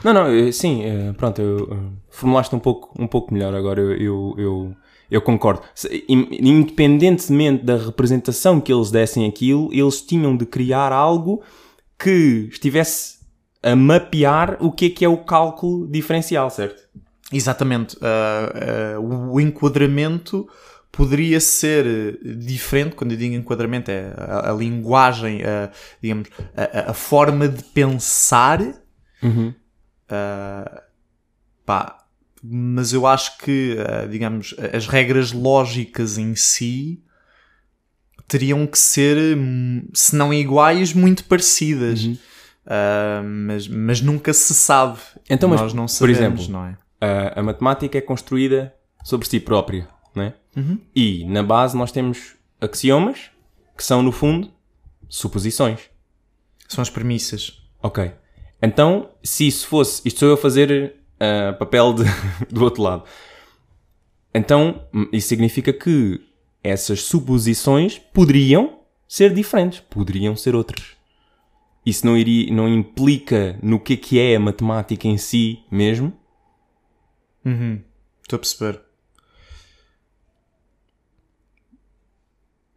Não, 0.03 0.13
não, 0.13 0.51
sim, 0.51 0.83
eh, 0.83 1.13
pronto, 1.13 1.41
eu, 1.41 1.69
eh, 1.71 1.91
formulaste 2.09 2.53
um 2.53 2.59
pouco, 2.59 2.93
um 3.01 3.07
pouco 3.07 3.33
melhor 3.33 3.55
agora, 3.55 3.79
eu, 3.79 4.35
eu, 4.37 4.75
eu, 5.09 5.21
concordo. 5.21 5.61
Independentemente 6.09 7.63
da 7.63 7.77
representação 7.77 8.59
que 8.59 8.73
eles 8.73 8.91
dessem 8.91 9.25
aquilo, 9.25 9.69
eles 9.71 10.01
tinham 10.01 10.35
de 10.35 10.45
criar 10.45 10.91
algo 10.91 11.41
que 11.97 12.49
estivesse 12.51 13.20
a 13.63 13.75
mapear 13.75 14.57
o 14.59 14.71
que 14.71 14.85
é 14.85 14.89
que 14.89 15.05
é 15.05 15.09
o 15.09 15.17
cálculo 15.17 15.87
diferencial, 15.87 16.49
certo? 16.49 16.81
Exatamente. 17.31 17.97
Ah, 18.01 18.95
ah, 18.95 18.99
o 18.99 19.39
enquadramento 19.39 20.47
poderia 20.91 21.39
ser 21.39 22.19
diferente, 22.37 22.95
quando 22.95 23.11
eu 23.11 23.17
digo 23.17 23.33
enquadramento, 23.35 23.89
é 23.89 24.13
a, 24.17 24.51
a 24.51 24.53
linguagem, 24.53 25.41
a, 25.43 25.69
digamos, 26.01 26.27
a, 26.57 26.91
a- 26.91 26.93
forma 26.93 27.47
de 27.47 27.63
pensar. 27.63 28.59
Ah, 30.09 30.83
pá, 31.65 31.97
mas 32.43 32.91
eu 32.91 33.05
acho 33.07 33.37
que, 33.37 33.77
digamos, 34.09 34.55
as 34.73 34.87
regras 34.87 35.31
lógicas 35.31 36.17
em 36.17 36.35
si 36.35 37.01
teriam 38.27 38.65
que 38.65 38.79
ser, 38.79 39.37
hum, 39.37 39.87
se 39.93 40.15
não 40.15 40.33
iguais, 40.33 40.93
muito 40.93 41.25
parecidas. 41.25 41.99
Ah, 42.65 43.21
mas, 43.23 43.67
mas 43.67 44.01
nunca 44.01 44.33
se 44.33 44.53
sabe. 44.53 44.99
Então, 45.29 45.49
mas, 45.49 45.61
Nós 45.61 45.73
não 45.73 45.85
por 45.85 45.89
sabemos, 45.89 46.41
exemplo, 46.41 46.47
não 46.49 46.65
é? 46.65 46.77
a, 46.99 47.39
a 47.39 47.43
matemática 47.43 47.97
é 47.97 48.01
construída 48.01 48.73
sobre 49.03 49.27
si 49.27 49.39
própria, 49.39 49.87
não 50.15 50.23
é? 50.23 50.33
E 50.95 51.25
na 51.25 51.41
base 51.41 51.75
nós 51.77 51.91
temos 51.91 52.35
axiomas, 52.59 53.31
que 53.75 53.83
são 53.83 54.03
no 54.03 54.11
fundo 54.11 54.51
suposições. 55.09 55.79
São 56.67 56.81
as 56.81 56.89
premissas. 56.89 57.61
Ok. 57.81 58.11
Então, 58.61 59.09
se 59.23 59.47
isso 59.47 59.67
fosse. 59.67 60.01
Isto 60.05 60.19
sou 60.19 60.27
eu 60.29 60.33
a 60.35 60.37
fazer 60.37 60.95
ah, 61.19 61.53
papel 61.53 61.93
de- 61.93 62.03
do 62.53 62.63
outro 62.63 62.83
lado. 62.83 63.03
Então, 64.33 64.87
hum, 64.93 65.07
isso 65.11 65.27
significa 65.27 65.73
que 65.73 66.19
essas 66.63 67.01
suposições 67.03 67.97
poderiam 67.97 68.79
ser 69.07 69.33
diferentes, 69.33 69.79
poderiam 69.79 70.35
ser 70.35 70.55
outras. 70.55 70.95
Isso 71.85 72.05
não, 72.05 72.17
iria, 72.17 72.53
não 72.53 72.67
implica 72.67 73.57
no 73.61 73.79
que 73.79 73.93
é 73.93 73.97
que 73.97 74.19
é 74.19 74.35
a 74.35 74.39
matemática 74.39 75.07
em 75.07 75.17
si 75.17 75.63
mesmo. 75.71 76.13
Estou 78.21 78.37
a 78.37 78.39
perceber. 78.39 78.81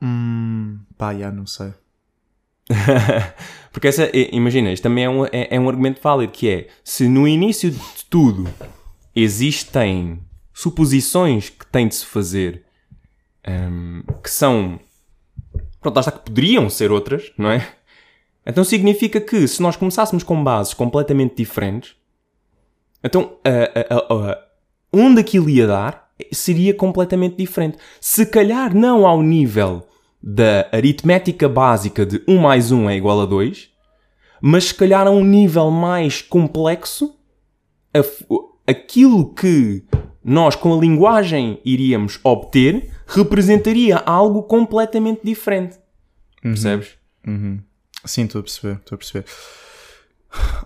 Hum, 0.01 0.81
pá, 0.97 1.15
já 1.15 1.31
não 1.31 1.47
sei. 1.47 1.73
Porque 3.73 3.89
essa, 3.89 4.11
imagina, 4.15 4.73
isto 4.73 4.83
também 4.83 5.05
é 5.05 5.11
um, 5.11 5.25
é, 5.27 5.49
é 5.51 5.61
um 5.61 5.69
argumento 5.69 6.01
válido, 6.01 6.33
que 6.33 6.49
é, 6.49 6.69
se 6.83 7.09
no 7.09 7.29
início 7.29 7.71
de 7.71 7.81
tudo 8.09 8.49
existem 9.15 10.21
suposições 10.53 11.51
que 11.51 11.67
têm 11.67 11.89
de 11.89 11.95
se 11.95 12.07
fazer, 12.07 12.65
hum, 13.47 14.03
que 14.23 14.31
são, 14.31 14.81
pronto, 15.81 15.97
lá 15.97 16.01
está 16.01 16.13
que 16.13 16.25
poderiam 16.25 16.71
ser 16.71 16.91
outras, 16.91 17.33
não 17.37 17.51
é? 17.51 17.67
Então 18.47 18.63
significa 18.65 19.21
que 19.21 19.47
se 19.49 19.63
nós 19.63 19.77
começássemos 19.77 20.23
com 20.23 20.43
bases 20.45 20.75
completamente 20.75 21.35
diferentes, 21.37 21.95
então 23.03 23.39
a- 23.45 23.95
a- 23.95 24.31
a- 24.33 24.39
onde 24.93 25.21
aquilo 25.21 25.49
ia 25.49 25.67
dar 25.67 26.11
seria 26.33 26.73
completamente 26.75 27.37
diferente. 27.37 27.79
Se 28.01 28.27
calhar 28.27 28.75
não 28.75 29.07
ao 29.07 29.23
nível 29.23 29.87
da 30.23 30.69
aritmética 30.73 31.49
básica 31.49 32.07
de 32.07 32.23
1 32.29 32.39
mais 32.39 32.71
1 32.71 32.89
é 32.89 32.97
igual 32.97 33.21
a 33.21 33.27
2, 33.27 33.71
mas 34.41 34.65
se 34.65 34.75
calhar 34.75 35.07
a 35.07 35.11
um 35.11 35.25
nível 35.25 35.71
mais 35.71 36.21
complexo, 36.23 37.17
aquilo 38.67 39.35
que 39.35 39.85
nós 40.23 40.57
com 40.57 40.75
a 40.75 40.81
linguagem 40.81 41.61
iríamos 41.65 42.19
obter 42.25 42.91
representaria 43.07 43.97
algo 43.99 44.43
completamente 44.45 45.21
diferente. 45.25 45.79
Percebes? 46.43 46.97
Uhum. 47.27 47.59
Sim, 48.05 48.25
estou 48.25 48.41
a 48.41 48.43
perceber, 48.43 48.77
estou 48.77 48.97
a 48.97 48.99
perceber. 48.99 49.27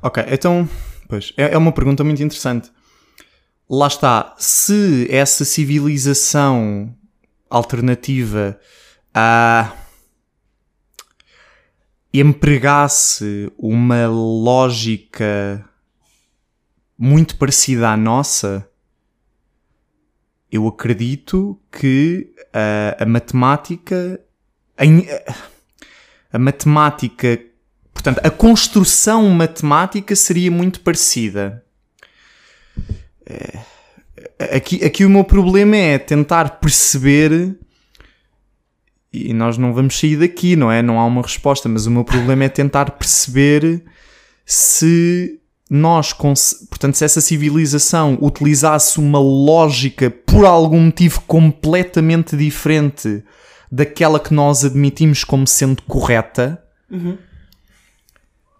Ok, 0.02 0.24
então, 0.28 0.68
pois, 1.08 1.32
é, 1.36 1.54
é 1.54 1.58
uma 1.58 1.72
pergunta 1.72 2.02
muito 2.02 2.22
interessante. 2.22 2.70
Lá 3.68 3.86
está, 3.86 4.34
se 4.38 5.06
essa 5.10 5.44
civilização 5.44 6.94
alternativa 7.50 8.58
a 9.14 9.72
empregasse 12.12 13.52
uma 13.58 14.06
lógica 14.06 15.64
muito 16.96 17.36
parecida 17.36 17.90
à 17.90 17.96
nossa, 17.96 18.68
eu 20.50 20.66
acredito 20.66 21.60
que 21.70 22.32
a, 22.52 23.02
a 23.02 23.06
matemática. 23.06 24.20
A, 24.76 24.84
a 26.32 26.38
matemática. 26.38 27.40
Portanto, 27.92 28.20
a 28.22 28.30
construção 28.30 29.28
matemática 29.30 30.14
seria 30.14 30.50
muito 30.50 30.80
parecida. 30.80 31.64
É, 33.26 34.56
aqui, 34.56 34.84
aqui 34.84 35.04
o 35.04 35.10
meu 35.10 35.24
problema 35.24 35.76
é 35.76 35.98
tentar 35.98 36.60
perceber. 36.60 37.56
E 39.12 39.32
nós 39.32 39.56
não 39.56 39.72
vamos 39.72 39.98
sair 39.98 40.16
daqui, 40.16 40.54
não 40.54 40.70
é? 40.70 40.82
Não 40.82 40.98
há 40.98 41.06
uma 41.06 41.22
resposta, 41.22 41.68
mas 41.68 41.86
o 41.86 41.90
meu 41.90 42.04
problema 42.04 42.44
é 42.44 42.48
tentar 42.48 42.90
perceber 42.92 43.82
se 44.44 45.40
nós, 45.70 46.12
portanto, 46.12 46.94
se 46.94 47.04
essa 47.04 47.20
civilização 47.20 48.18
utilizasse 48.20 48.98
uma 48.98 49.18
lógica 49.18 50.10
por 50.10 50.44
algum 50.44 50.80
motivo 50.80 51.22
completamente 51.26 52.36
diferente 52.36 53.22
daquela 53.70 54.18
que 54.18 54.32
nós 54.32 54.64
admitimos 54.64 55.24
como 55.24 55.46
sendo 55.46 55.82
correta, 55.82 56.62
uhum. 56.90 57.18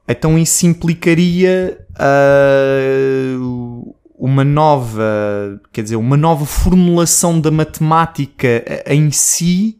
então 0.07 0.38
isso 0.38 0.67
implicaria 0.67 1.79
uh, 1.95 3.95
uma 4.17 4.45
nova, 4.45 5.61
quer 5.73 5.83
dizer, 5.83 5.97
uma 5.97 6.17
nova 6.17 6.45
formulação 6.45 7.41
da 7.41 7.50
matemática 7.50 8.65
em 8.87 9.11
si 9.11 9.79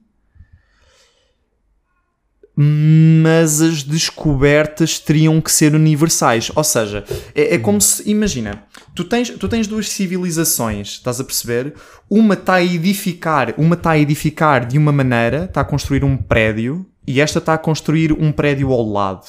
mas 2.61 3.62
as 3.62 3.85
descobertas 3.85 4.99
teriam 4.99 5.40
que 5.40 5.52
ser 5.52 5.76
universais. 5.76 6.50
Ou 6.56 6.64
seja, 6.64 7.04
é, 7.32 7.54
é 7.54 7.58
como 7.58 7.80
se, 7.80 8.11
imagina, 8.11 8.64
tu 8.98 9.04
tens, 9.04 9.30
tu 9.30 9.48
tens 9.48 9.68
duas 9.68 9.88
civilizações, 9.88 10.88
estás 10.94 11.20
a 11.20 11.24
perceber? 11.24 11.74
Uma 12.10 12.34
está 12.34 12.54
a 12.54 12.64
edificar, 12.64 13.54
uma 13.56 13.76
está 13.76 13.92
a 13.92 13.98
edificar 13.98 14.66
de 14.66 14.76
uma 14.76 14.90
maneira, 14.90 15.44
está 15.44 15.60
a 15.60 15.64
construir 15.64 16.02
um 16.02 16.16
prédio, 16.16 16.84
e 17.06 17.20
esta 17.20 17.38
está 17.38 17.54
a 17.54 17.58
construir 17.58 18.12
um 18.12 18.32
prédio 18.32 18.72
ao 18.72 18.84
lado. 18.84 19.24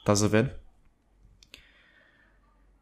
Estás 0.00 0.22
a 0.22 0.28
ver? 0.28 0.54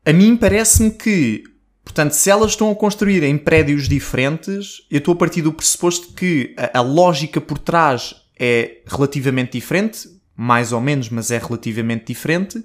A 0.05 0.13
mim 0.13 0.37
parece-me 0.37 0.91
que, 0.91 1.45
portanto, 1.85 2.13
se 2.13 2.29
elas 2.29 2.51
estão 2.51 2.69
a 2.73 2.75
construir 2.75 3.23
em 3.23 3.39
prédios 3.39 3.89
diferentes, 3.89 4.83
eu 4.91 4.99
estou 4.99 5.15
a 5.15 5.17
partir 5.17 5.43
do 5.43 5.53
pressuposto 5.53 6.15
que 6.15 6.53
a, 6.57 6.79
a 6.79 6.83
lógica 6.83 7.41
por 7.41 7.59
trás 7.59 8.17
é 8.37 8.83
relativamente 8.87 9.53
diferente, 9.53 10.09
mais 10.37 10.73
ou 10.73 10.81
menos, 10.81 11.11
mas 11.11 11.31
é 11.31 11.39
relativamente 11.39 12.07
diferente. 12.07 12.65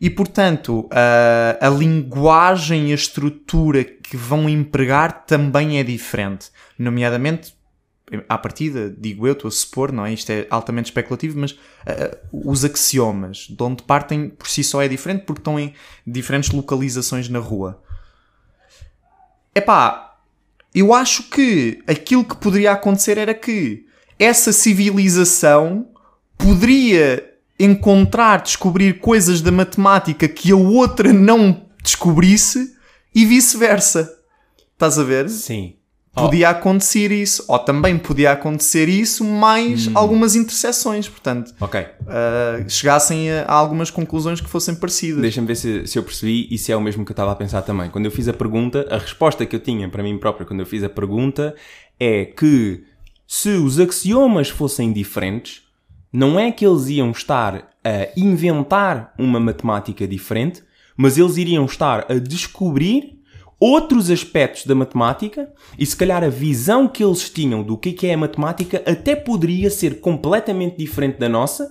E, 0.00 0.08
portanto, 0.08 0.88
a, 0.90 1.66
a 1.66 1.68
linguagem 1.68 2.88
e 2.88 2.92
a 2.92 2.94
estrutura 2.94 3.84
que 3.84 4.16
vão 4.16 4.48
empregar 4.48 5.26
também 5.26 5.78
é 5.78 5.82
diferente. 5.82 6.50
Nomeadamente, 6.78 7.54
à 8.26 8.38
partida, 8.38 8.94
digo 8.96 9.26
eu, 9.26 9.34
estou 9.34 9.48
a 9.48 9.50
supor, 9.52 9.92
não 9.92 10.06
é? 10.06 10.12
Isto 10.14 10.30
é 10.30 10.46
altamente 10.48 10.86
especulativo, 10.86 11.38
mas 11.38 11.52
uh, 11.52 11.58
os 12.32 12.64
axiomas 12.64 13.46
de 13.48 13.62
onde 13.62 13.82
partem 13.82 14.30
por 14.30 14.48
si 14.48 14.64
só 14.64 14.80
é 14.80 14.88
diferente 14.88 15.24
porque 15.24 15.40
estão 15.40 15.60
em 15.60 15.74
diferentes 16.06 16.50
localizações 16.50 17.28
na 17.28 17.38
rua. 17.38 17.82
Epá, 19.54 20.16
eu 20.74 20.94
acho 20.94 21.24
que 21.24 21.82
aquilo 21.86 22.24
que 22.24 22.36
poderia 22.36 22.72
acontecer 22.72 23.18
era 23.18 23.34
que 23.34 23.86
essa 24.18 24.52
civilização 24.52 25.88
poderia 26.38 27.29
encontrar, 27.60 28.42
descobrir 28.42 28.98
coisas 29.00 29.40
da 29.40 29.52
matemática 29.52 30.26
que 30.26 30.50
a 30.50 30.56
outra 30.56 31.12
não 31.12 31.66
descobrisse 31.82 32.74
e 33.14 33.26
vice-versa. 33.26 34.10
Estás 34.72 34.98
a 34.98 35.04
ver? 35.04 35.28
Sim. 35.28 35.74
Podia 36.12 36.48
oh. 36.48 36.50
acontecer 36.50 37.12
isso, 37.12 37.44
ou 37.46 37.58
também 37.58 37.96
podia 37.96 38.32
acontecer 38.32 38.88
isso, 38.88 39.24
mais 39.24 39.86
hum. 39.86 39.92
algumas 39.94 40.34
interseções, 40.34 41.08
portanto, 41.08 41.54
okay. 41.60 41.82
uh, 41.82 42.68
chegassem 42.68 43.30
a, 43.30 43.44
a, 43.44 43.52
algumas 43.52 43.90
conclusões 43.90 44.40
que 44.40 44.48
fossem 44.48 44.74
parecidas. 44.74 45.22
Deixa-me 45.22 45.46
ver 45.46 45.54
se, 45.54 45.86
se 45.86 45.96
eu 45.96 46.02
percebi 46.02 46.48
e 46.50 46.58
se 46.58 46.72
é 46.72 46.76
o 46.76 46.80
mesmo 46.80 47.04
que 47.04 47.12
eu 47.12 47.14
estava 47.14 47.30
a 47.30 47.36
pensar 47.36 47.62
também. 47.62 47.88
Quando 47.90 48.06
eu 48.06 48.10
fiz 48.10 48.26
a 48.26 48.32
pergunta, 48.32 48.88
a 48.90 48.98
resposta 48.98 49.46
que 49.46 49.54
eu 49.54 49.60
tinha 49.60 49.88
para 49.88 50.02
mim 50.02 50.18
própria 50.18 50.44
quando 50.44 50.60
eu 50.60 50.66
fiz 50.66 50.82
a 50.82 50.88
pergunta 50.88 51.54
é 51.98 52.24
que 52.24 52.82
se 53.24 53.50
os 53.50 53.78
axiomas 53.78 54.48
fossem 54.48 54.92
diferentes, 54.92 55.62
não 56.12 56.38
é 56.38 56.50
que 56.50 56.66
eles 56.66 56.88
iam 56.88 57.10
estar 57.10 57.70
a 57.84 58.08
inventar 58.16 59.14
uma 59.18 59.40
matemática 59.40 60.06
diferente, 60.06 60.62
mas 60.96 61.16
eles 61.16 61.36
iriam 61.36 61.64
estar 61.64 62.06
a 62.10 62.14
descobrir 62.14 63.20
outros 63.58 64.10
aspectos 64.10 64.64
da 64.64 64.74
matemática 64.74 65.52
e 65.78 65.84
se 65.84 65.96
calhar 65.96 66.24
a 66.24 66.28
visão 66.28 66.88
que 66.88 67.04
eles 67.04 67.28
tinham 67.28 67.62
do 67.62 67.76
que 67.76 68.06
é 68.06 68.14
a 68.14 68.18
matemática 68.18 68.82
até 68.86 69.14
poderia 69.14 69.70
ser 69.70 70.00
completamente 70.00 70.78
diferente 70.78 71.18
da 71.18 71.28
nossa, 71.28 71.70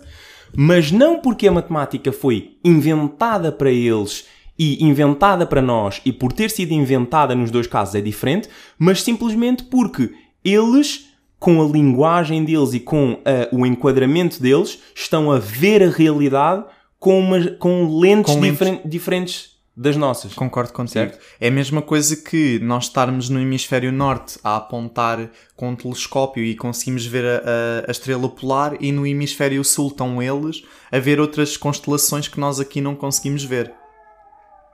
mas 0.56 0.92
não 0.92 1.20
porque 1.20 1.48
a 1.48 1.52
matemática 1.52 2.12
foi 2.12 2.58
inventada 2.64 3.52
para 3.52 3.72
eles 3.72 4.26
e 4.58 4.84
inventada 4.84 5.48
para 5.48 5.62
nós 5.62 6.02
e 6.06 6.12
por 6.12 6.32
ter 6.32 6.52
sido 6.52 6.74
inventada 6.74 7.34
nos 7.34 7.50
dois 7.50 7.66
casos 7.66 7.96
é 7.96 8.02
diferente, 8.02 8.50
mas 8.78 9.02
simplesmente 9.02 9.64
porque 9.64 10.12
eles 10.44 11.09
com 11.40 11.62
a 11.62 11.66
linguagem 11.66 12.44
deles 12.44 12.74
e 12.74 12.80
com 12.80 13.14
uh, 13.14 13.20
o 13.52 13.66
enquadramento 13.66 14.42
deles, 14.42 14.80
estão 14.94 15.32
a 15.32 15.40
ver 15.40 15.82
a 15.82 15.90
realidade 15.90 16.66
com, 17.00 17.20
uma, 17.20 17.52
com 17.52 18.00
lentes, 18.00 18.34
com 18.34 18.42
lentes. 18.42 18.80
diferentes 18.86 19.60
das 19.80 19.96
nossas. 19.96 20.34
Concordo 20.34 20.74
contigo. 20.74 20.92
Certo? 20.92 21.20
É 21.40 21.48
a 21.48 21.52
mesma 21.52 21.82
coisa 21.82 22.18
que 22.18 22.60
nós 22.60 22.86
estarmos 22.86 23.30
no 23.30 23.40
hemisfério 23.40 23.94
norte 23.94 24.38
a 24.44 24.58
apontar 24.58 25.30
com 25.56 25.70
um 25.70 25.76
telescópio 25.76 26.44
e 26.44 26.54
conseguimos 26.54 27.06
ver 27.06 27.24
a, 27.24 27.38
a, 27.38 27.88
a, 27.88 27.92
estrela 27.92 28.28
polar 28.28 28.76
e 28.82 28.92
no 28.92 29.08
hemisfério 29.08 29.64
sul 29.64 29.88
estão 29.88 30.22
eles 30.22 30.64
a 30.92 31.00
ver 31.00 31.22
outras 31.22 31.56
constelações 31.56 32.28
que 32.28 32.42
nós 32.42 32.60
aqui 32.60 32.82
não 32.82 32.94
conseguimos 32.94 33.46
ver. 33.46 33.74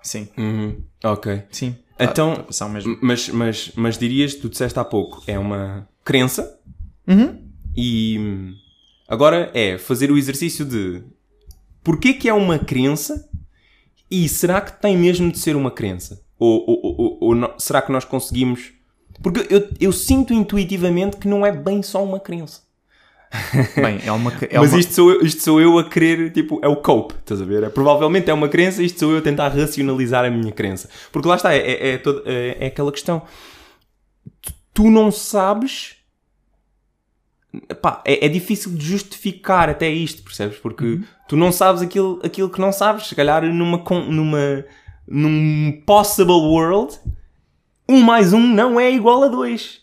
Sim. 0.01 0.27
Uhum. 0.35 0.83
Ok. 1.03 1.43
Sim. 1.51 1.75
Então, 1.99 2.45
ah, 2.61 2.67
mas, 3.01 3.29
mas, 3.29 3.71
mas 3.75 3.97
dirias, 3.97 4.35
tu 4.35 4.49
disseste 4.49 4.77
há 4.77 4.83
pouco, 4.83 5.23
é 5.25 5.39
uma 5.39 5.87
crença. 6.03 6.59
Uhum. 7.07 7.41
E 7.75 8.53
agora 9.07 9.49
é 9.53 9.77
fazer 9.77 10.11
o 10.11 10.17
exercício 10.17 10.65
de 10.65 11.03
porquê 11.83 12.13
que 12.13 12.27
é 12.27 12.33
uma 12.33 12.59
crença 12.59 13.29
e 14.09 14.27
será 14.27 14.61
que 14.61 14.81
tem 14.81 14.97
mesmo 14.97 15.31
de 15.31 15.39
ser 15.39 15.55
uma 15.55 15.71
crença? 15.71 16.21
Ou, 16.37 16.63
ou, 16.67 16.79
ou, 16.83 17.17
ou 17.21 17.53
será 17.57 17.81
que 17.81 17.91
nós 17.91 18.03
conseguimos. 18.03 18.73
Porque 19.21 19.47
eu, 19.53 19.69
eu 19.79 19.91
sinto 19.93 20.33
intuitivamente 20.33 21.17
que 21.17 21.27
não 21.27 21.45
é 21.45 21.51
bem 21.51 21.81
só 21.81 22.03
uma 22.03 22.19
crença. 22.19 22.64
Bem, 23.75 23.99
é 24.05 24.11
uma. 24.11 24.31
É 24.49 24.59
Mas 24.59 24.71
uma... 24.71 24.79
Isto, 24.79 24.93
sou 24.93 25.11
eu, 25.11 25.21
isto 25.21 25.41
sou 25.41 25.61
eu 25.61 25.77
a 25.77 25.89
querer, 25.89 26.31
tipo, 26.31 26.59
é 26.63 26.67
o 26.67 26.75
cope, 26.75 27.15
estás 27.15 27.41
a 27.41 27.45
ver? 27.45 27.63
É, 27.63 27.69
provavelmente 27.69 28.29
é 28.29 28.33
uma 28.33 28.47
crença, 28.47 28.83
isto 28.83 28.99
sou 28.99 29.11
eu 29.11 29.17
a 29.19 29.21
tentar 29.21 29.49
racionalizar 29.49 30.25
a 30.25 30.29
minha 30.29 30.51
crença. 30.51 30.89
Porque 31.11 31.27
lá 31.27 31.35
está, 31.35 31.53
é, 31.53 31.59
é, 31.59 31.89
é, 31.93 31.97
todo, 31.97 32.23
é, 32.25 32.57
é 32.59 32.65
aquela 32.67 32.91
questão. 32.91 33.21
Tu, 34.41 34.53
tu 34.73 34.91
não 34.91 35.11
sabes 35.11 35.95
Pá, 37.81 38.01
é, 38.05 38.25
é, 38.25 38.29
difícil 38.29 38.71
de 38.71 38.85
justificar 38.85 39.69
até 39.69 39.89
isto, 39.89 40.23
percebes? 40.23 40.57
Porque 40.57 40.83
uhum. 40.83 41.03
tu 41.27 41.37
não 41.37 41.51
sabes 41.51 41.81
aquilo, 41.81 42.19
aquilo 42.23 42.49
que 42.49 42.59
não 42.59 42.71
sabes. 42.71 43.07
Se 43.07 43.15
calhar 43.15 43.43
numa, 43.43 43.83
numa, 44.09 44.65
num 45.07 45.81
possible 45.85 46.33
world, 46.33 46.99
um 47.87 48.01
mais 48.01 48.33
um 48.33 48.41
não 48.41 48.79
é 48.79 48.91
igual 48.91 49.23
a 49.23 49.27
dois. 49.27 49.81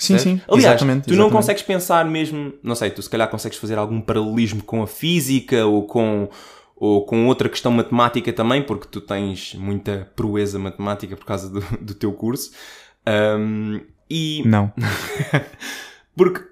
Sim, 0.00 0.18
sim. 0.18 0.40
Aliás, 0.48 0.76
exatamente, 0.76 1.08
tu 1.08 1.14
não 1.14 1.28
consegues 1.30 1.62
pensar 1.62 2.06
mesmo, 2.06 2.54
não 2.62 2.74
sei, 2.74 2.90
tu 2.90 3.02
se 3.02 3.10
calhar 3.10 3.28
consegues 3.28 3.58
fazer 3.58 3.76
algum 3.76 4.00
paralelismo 4.00 4.62
com 4.62 4.82
a 4.82 4.86
física 4.86 5.66
ou 5.66 5.86
com, 5.86 6.28
ou 6.74 7.04
com 7.04 7.26
outra 7.26 7.50
questão 7.50 7.70
matemática 7.70 8.32
também, 8.32 8.62
porque 8.62 8.88
tu 8.90 9.00
tens 9.00 9.54
muita 9.54 10.10
proeza 10.16 10.58
matemática 10.58 11.16
por 11.16 11.26
causa 11.26 11.50
do, 11.50 11.60
do 11.78 11.94
teu 11.94 12.12
curso. 12.14 12.50
Um, 13.06 13.80
e 14.08 14.42
Não. 14.46 14.72
porque, 16.16 16.42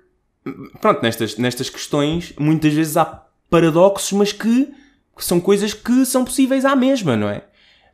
pronto, 0.81 1.03
nestas, 1.03 1.39
nestas 1.39 1.71
questões, 1.71 2.35
muitas 2.39 2.75
vezes 2.75 2.99
há 2.99 3.27
paradoxos, 3.49 4.13
mas 4.13 4.31
que 4.31 4.69
são 5.17 5.41
coisas 5.41 5.73
que 5.73 6.05
são 6.05 6.23
possíveis 6.23 6.67
à 6.67 6.77
mesma, 6.77 7.17
não 7.17 7.31
é? 7.31 7.43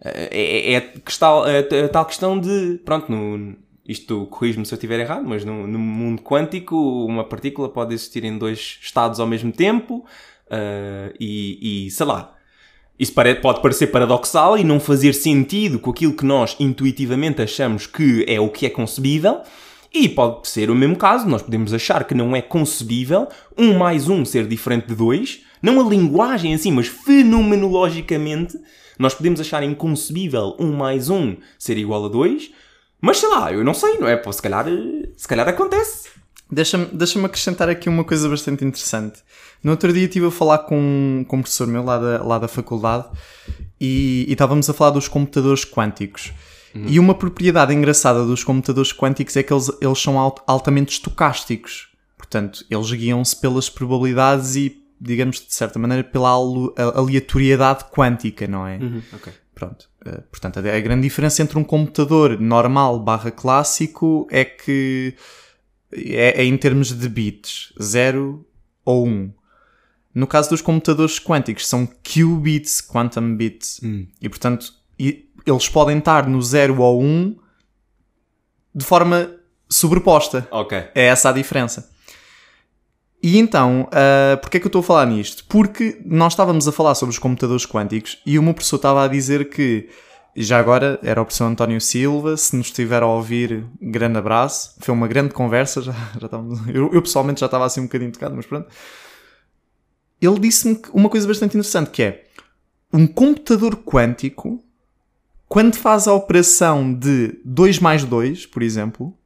É, 0.03 0.73
é, 0.73 0.75
é 0.75 0.81
que 0.81 1.11
está, 1.11 1.29
a, 1.29 1.85
a 1.85 1.89
tal 1.89 2.05
questão 2.05 2.39
de, 2.39 2.81
pronto, 2.85 3.11
no, 3.11 3.57
isto 3.87 4.27
corrijo-me 4.27 4.65
se 4.65 4.73
eu 4.73 4.77
estiver 4.77 4.99
errado, 5.01 5.25
mas 5.27 5.45
no, 5.45 5.67
no, 5.67 5.79
mundo 5.79 6.23
quântico 6.23 6.77
uma 7.05 7.25
partícula 7.25 7.69
pode 7.69 7.95
existir 7.95 8.25
em 8.25 8.39
dois 8.39 8.79
estados 8.81 9.21
ao 9.21 9.27
mesmo 9.27 9.53
tempo 9.53 10.05
uh, 10.47 11.15
e, 11.21 11.87
e, 11.87 11.91
sei 11.91 12.07
lá, 12.07 12.35
isso 12.99 13.13
pode 13.13 13.61
parecer 13.61 13.89
paradoxal 13.89 14.57
e 14.57 14.65
não 14.65 14.81
fazer 14.81 15.13
sentido 15.13 15.79
com 15.79 15.91
aquilo 15.91 16.15
que 16.15 16.25
nós 16.25 16.57
intuitivamente 16.59 17.43
achamos 17.43 17.87
que 17.87 18.25
é 18.27 18.41
o 18.41 18.49
que 18.49 18.67
é 18.67 18.71
concebível, 18.71 19.43
e 19.93 20.09
pode 20.09 20.49
ser 20.49 20.71
o 20.71 20.75
mesmo 20.75 20.97
caso, 20.97 21.29
nós 21.29 21.43
podemos 21.43 21.73
achar 21.73 22.05
que 22.05 22.15
não 22.15 22.35
é 22.35 22.43
concebível 22.43 23.29
um 23.57 23.79
mais 23.79 24.09
um 24.09 24.25
ser 24.25 24.47
diferente 24.47 24.89
de 24.89 24.95
dois, 24.97 25.43
não 25.63 25.81
a 25.81 25.89
linguagem 25.89 26.53
assim, 26.53 26.73
mas 26.73 26.89
fenomenologicamente, 26.89 28.59
nós 28.99 29.15
podemos 29.15 29.41
achar 29.41 29.63
inconcebível 29.63 30.57
um 30.59 30.73
mais 30.73 31.11
um 31.11 31.37
ser 31.59 31.79
igual 31.79 32.05
a 32.07 32.09
dois, 32.09 32.51
mas 33.05 33.19
sei 33.19 33.29
lá, 33.29 33.53
eu 33.53 33.63
não 33.63 33.75
sei, 33.75 33.99
não 33.99 34.09
é? 34.09 34.17
Pô, 34.17 34.33
se 34.33 34.41
calhar, 34.41 34.67
se 35.17 35.29
calhar 35.29 35.49
acontece. 35.49 36.09
Deixa-me 36.51 36.87
deixa 36.87 37.25
acrescentar 37.25 37.69
aqui 37.69 37.89
uma 37.89 38.05
coisa 38.05 38.29
bastante 38.29 38.65
interessante. 38.65 39.23
No 39.63 39.71
outro 39.71 39.93
dia 39.93 40.05
estive 40.05 40.27
a 40.27 40.31
falar 40.31 40.59
com, 40.59 41.25
com 41.27 41.37
um 41.37 41.43
professor 41.43 41.67
meu 41.67 41.83
lá 41.83 41.99
da, 41.99 42.23
lá 42.23 42.39
da 42.39 42.49
faculdade 42.49 43.07
e, 43.81 44.27
e 44.29 44.33
estávamos 44.33 44.69
a 44.69 44.75
falar 44.75 44.91
dos 44.91 45.09
computadores 45.09 45.65
quânticos. 45.65 46.33
Uhum. 46.75 46.87
E 46.87 46.99
uma 46.99 47.15
propriedade 47.15 47.73
engraçada 47.73 48.25
dos 48.25 48.43
computadores 48.43 48.93
quânticos 48.93 49.37
é 49.37 49.43
que 49.43 49.53
eles, 49.53 49.71
eles 49.81 49.99
são 49.99 50.19
alt, 50.19 50.39
altamente 50.47 50.93
estocásticos. 50.93 51.89
Portanto, 52.17 52.65
eles 52.71 52.91
guiam-se 52.91 53.41
pelas 53.41 53.71
probabilidades 53.71 54.57
e, 54.57 54.83
digamos, 55.01 55.41
de 55.41 55.55
certa 55.55 55.79
maneira, 55.79 56.03
pela 56.03 56.31
aleatoriedade 56.31 57.85
quântica, 57.91 58.47
não 58.47 58.67
é? 58.67 58.79
Uhum. 58.79 59.03
Okay. 59.13 59.33
Pronto. 59.55 59.89
Uh, 60.07 60.23
portanto, 60.31 60.59
a, 60.59 60.77
a 60.77 60.81
grande 60.81 61.03
diferença 61.03 61.43
entre 61.43 61.59
um 61.59 61.65
computador 61.65 62.39
normal 62.39 62.99
barra 62.99 63.31
clássico 63.31 64.27
é 64.31 64.45
que 64.45 65.15
é, 65.93 66.43
é 66.43 66.45
em 66.45 66.57
termos 66.57 66.93
de 66.93 67.09
bits, 67.09 67.73
0 67.81 68.45
ou 68.85 69.07
1. 69.07 69.11
Um. 69.11 69.33
No 70.15 70.27
caso 70.27 70.51
dos 70.51 70.61
computadores 70.61 71.19
quânticos, 71.19 71.67
são 71.67 71.87
qubits, 71.87 72.81
quantum 72.81 73.37
bits. 73.37 73.81
Hum. 73.83 74.07
E, 74.21 74.29
portanto, 74.29 74.73
e, 74.99 75.29
eles 75.45 75.69
podem 75.69 75.99
estar 75.99 76.29
no 76.29 76.41
0 76.41 76.81
ou 76.81 77.03
1 77.03 77.05
um 77.05 77.37
de 78.75 78.85
forma 78.85 79.31
sobreposta. 79.69 80.47
É 80.95 81.07
essa 81.07 81.31
a 81.31 81.33
diferença. 81.33 81.91
E 83.25 83.39
então, 83.39 83.89
uh, 83.89 84.37
porquê 84.37 84.59
é 84.59 84.61
que 84.61 84.67
eu 84.67 84.69
estou 84.69 84.81
a 84.81 84.83
falar 84.83 85.07
nisto? 85.07 85.47
Porque 85.49 85.99
nós 86.05 86.35
estávamos 86.35 86.69
a 86.69 86.73
falar 86.73 86.95
sobre 86.95 87.11
os 87.11 87.19
computadores 87.19 87.65
quânticos 87.65 88.21
e 88.27 88.39
meu 88.39 88.53
professor 88.53 88.77
estava 88.77 89.03
a 89.03 89.09
dizer 89.09 89.49
que, 89.49 89.89
já 90.37 90.59
agora, 90.59 91.01
era 91.03 91.23
o 91.23 91.25
professor 91.25 91.47
António 91.47 91.81
Silva, 91.81 92.37
se 92.37 92.55
nos 92.55 92.67
estiver 92.67 93.03
a 93.03 93.07
ouvir, 93.07 93.65
grande 93.81 94.19
abraço. 94.19 94.75
Foi 94.79 94.93
uma 94.93 95.09
grande 95.09 95.33
conversa, 95.33 95.81
já, 95.81 95.93
já 95.93 96.27
estávamos, 96.27 96.69
eu, 96.69 96.93
eu 96.93 97.01
pessoalmente 97.01 97.41
já 97.41 97.47
estava 97.47 97.65
assim 97.65 97.81
um 97.81 97.85
bocadinho 97.85 98.13
tocado, 98.13 98.37
mas 98.37 98.45
pronto. 98.45 98.69
Ele 100.21 100.39
disse-me 100.39 100.79
uma 100.93 101.09
coisa 101.09 101.27
bastante 101.27 101.57
interessante, 101.57 101.89
que 101.89 102.03
é, 102.03 102.25
um 102.93 103.07
computador 103.07 103.77
quântico 103.77 104.63
quando 105.49 105.77
faz 105.77 106.07
a 106.07 106.13
operação 106.13 106.93
de 106.93 107.41
2 107.43 107.79
mais 107.79 108.05
2, 108.05 108.45
por 108.45 108.63
exemplo, 108.63 109.17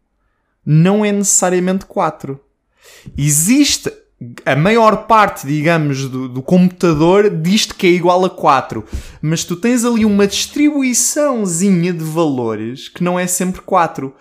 não 0.65 1.05
é 1.05 1.11
necessariamente 1.11 1.85
4. 1.85 2.41
Existe 3.17 3.93
a 4.45 4.57
maior 4.57 5.07
parte, 5.07 5.47
digamos, 5.47 6.09
do, 6.09 6.29
do 6.29 6.43
computador 6.43 7.31
diz-te 7.31 7.75
que 7.75 7.87
é 7.87 7.91
igual 7.91 8.25
a 8.25 8.31
4, 8.31 8.85
mas 9.23 9.45
tu 9.45 9.55
tens 9.55 9.85
ali 9.85 10.05
uma 10.05 10.27
distribuiçãozinha 10.27 11.93
de 11.93 12.03
valores 12.03 12.89
que 12.89 13.05
não 13.05 13.19
é 13.19 13.27
sempre 13.27 13.61
4. 13.61 14.13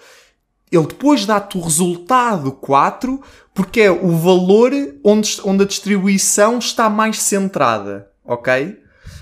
Ele 0.71 0.85
depois 0.85 1.25
dá-te 1.25 1.57
o 1.57 1.61
resultado 1.61 2.51
4 2.51 3.21
porque 3.55 3.81
é 3.81 3.91
o 3.91 4.11
valor 4.11 4.71
onde, 5.03 5.41
onde 5.43 5.63
a 5.63 5.67
distribuição 5.67 6.59
está 6.59 6.89
mais 6.89 7.19
centrada, 7.19 8.07
ok? 8.23 8.77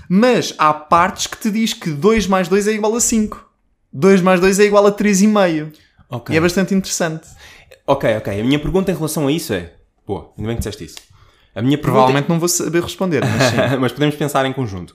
Mas 0.08 0.54
há 0.58 0.74
partes 0.74 1.26
que 1.26 1.38
te 1.38 1.50
diz 1.50 1.72
que 1.72 1.90
2 1.90 2.26
mais 2.26 2.48
2 2.48 2.68
é 2.68 2.72
igual 2.72 2.94
a 2.94 3.00
5. 3.00 3.46
2 3.92 4.20
mais 4.20 4.40
2 4.40 4.60
é 4.60 4.64
igual 4.64 4.86
a 4.86 4.92
3,5. 4.92 5.72
Okay. 6.08 6.34
E 6.34 6.38
é 6.38 6.40
bastante 6.40 6.74
interessante. 6.74 7.26
Ok, 7.86 8.16
ok. 8.16 8.40
A 8.40 8.44
minha 8.44 8.58
pergunta 8.58 8.90
em 8.90 8.94
relação 8.94 9.26
a 9.26 9.32
isso 9.32 9.52
é... 9.52 9.74
Boa, 10.06 10.32
ainda 10.36 10.48
bem 10.48 10.56
que 10.56 10.60
disseste 10.60 10.84
isso. 10.84 10.96
A 11.54 11.62
minha 11.62 11.78
Provavelmente 11.78 12.28
não 12.28 12.38
vou 12.38 12.48
saber 12.48 12.82
responder, 12.82 13.22
mas, 13.24 13.78
mas 13.80 13.92
podemos 13.92 14.14
pensar 14.14 14.44
em 14.44 14.52
conjunto. 14.52 14.94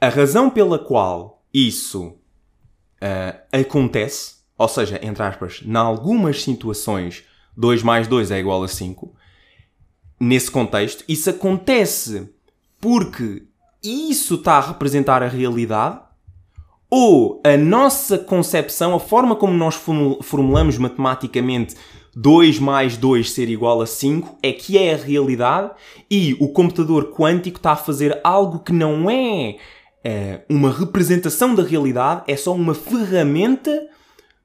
A 0.00 0.08
razão 0.08 0.50
pela 0.50 0.78
qual 0.78 1.42
isso 1.52 2.08
uh, 2.08 3.40
acontece, 3.50 4.36
ou 4.58 4.68
seja, 4.68 5.00
entre 5.02 5.22
aspas, 5.22 5.62
em 5.64 5.74
algumas 5.74 6.42
situações 6.42 7.24
2 7.56 7.82
mais 7.82 8.06
2 8.06 8.30
é 8.30 8.38
igual 8.38 8.62
a 8.62 8.68
5, 8.68 9.14
nesse 10.20 10.50
contexto, 10.50 11.04
isso 11.08 11.30
acontece 11.30 12.30
porque 12.80 13.44
isso 13.82 14.34
está 14.34 14.58
a 14.58 14.68
representar 14.68 15.22
a 15.22 15.28
realidade? 15.28 16.00
Ou 16.90 17.40
a 17.44 17.56
nossa 17.56 18.18
concepção, 18.18 18.94
a 18.94 19.00
forma 19.00 19.34
como 19.34 19.52
nós 19.52 19.74
formulamos 20.22 20.78
matematicamente 20.78 21.74
2 22.14 22.58
mais 22.58 22.96
2 22.96 23.30
ser 23.30 23.48
igual 23.48 23.80
a 23.80 23.86
5 23.86 24.38
é 24.42 24.52
que 24.52 24.78
é 24.78 24.94
a 24.94 24.96
realidade 24.96 25.72
e 26.10 26.34
o 26.40 26.48
computador 26.48 27.12
quântico 27.12 27.58
está 27.58 27.72
a 27.72 27.76
fazer 27.76 28.20
algo 28.22 28.60
que 28.60 28.72
não 28.72 29.10
é, 29.10 29.56
é 30.02 30.44
uma 30.48 30.70
representação 30.70 31.54
da 31.54 31.62
realidade, 31.62 32.22
é 32.28 32.36
só 32.36 32.54
uma 32.54 32.74
ferramenta 32.74 33.88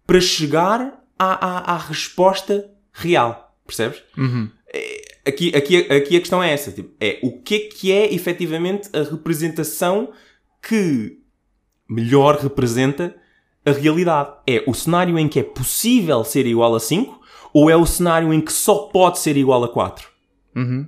para 0.06 0.20
chegar 0.20 1.02
à, 1.18 1.74
à, 1.74 1.76
à 1.76 1.78
resposta 1.78 2.70
real. 2.92 3.56
Percebes? 3.66 4.02
Uhum 4.18 4.50
aqui, 5.26 5.56
aqui, 5.56 5.78
aqui 5.78 6.16
a 6.16 6.20
questão 6.20 6.42
é 6.44 6.52
essa: 6.52 6.72
tipo, 6.72 6.92
é 7.00 7.20
o 7.22 7.42
que 7.42 7.56
é 7.56 7.60
que 7.60 7.92
é 7.92 8.14
efetivamente 8.14 8.90
a 8.94 9.04
representação 9.04 10.12
que 10.62 11.20
melhor 11.92 12.38
representa 12.38 13.16
a 13.66 13.72
realidade? 13.72 14.34
É 14.48 14.64
o 14.68 14.74
cenário 14.74 15.20
em 15.20 15.28
que 15.28 15.40
é 15.40 15.44
possível 15.44 16.24
ser 16.24 16.46
igual 16.46 16.74
a 16.74 16.80
5 16.80 17.20
ou 17.54 17.70
é 17.70 17.76
o 17.76 17.86
cenário 17.86 18.34
em 18.34 18.42
que 18.42 18.54
só 18.54 18.88
pode 18.88 19.20
ser 19.20 19.36
igual 19.38 19.64
a 19.64 19.70
4? 19.70 20.08
Uhum. 20.56 20.88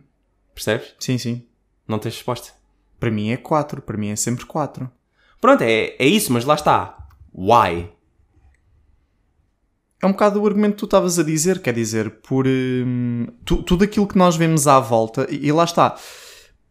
Percebes? 0.53 0.95
Sim, 0.99 1.17
sim. 1.17 1.43
Não 1.87 1.99
tens 1.99 2.15
resposta? 2.15 2.51
Para 2.99 3.11
mim 3.11 3.31
é 3.31 3.37
4, 3.37 3.81
para 3.81 3.97
mim 3.97 4.09
é 4.09 4.15
sempre 4.15 4.45
4. 4.45 4.89
Pronto, 5.41 5.61
é, 5.61 5.95
é 5.99 6.05
isso, 6.05 6.31
mas 6.31 6.45
lá 6.45 6.55
está. 6.55 6.97
Why? 7.33 7.89
é 10.03 10.05
um 10.05 10.11
bocado 10.11 10.41
o 10.41 10.45
argumento 10.45 10.73
que 10.73 10.79
tu 10.79 10.85
estavas 10.85 11.17
a 11.17 11.23
dizer, 11.23 11.61
quer 11.61 11.73
dizer, 11.73 12.09
por 12.27 12.45
hum, 12.45 13.25
tu, 13.45 13.63
tudo 13.63 13.85
aquilo 13.85 14.05
que 14.05 14.17
nós 14.17 14.35
vemos 14.35 14.67
à 14.67 14.77
volta, 14.77 15.25
e, 15.29 15.47
e 15.47 15.51
lá 15.51 15.63
está. 15.63 15.95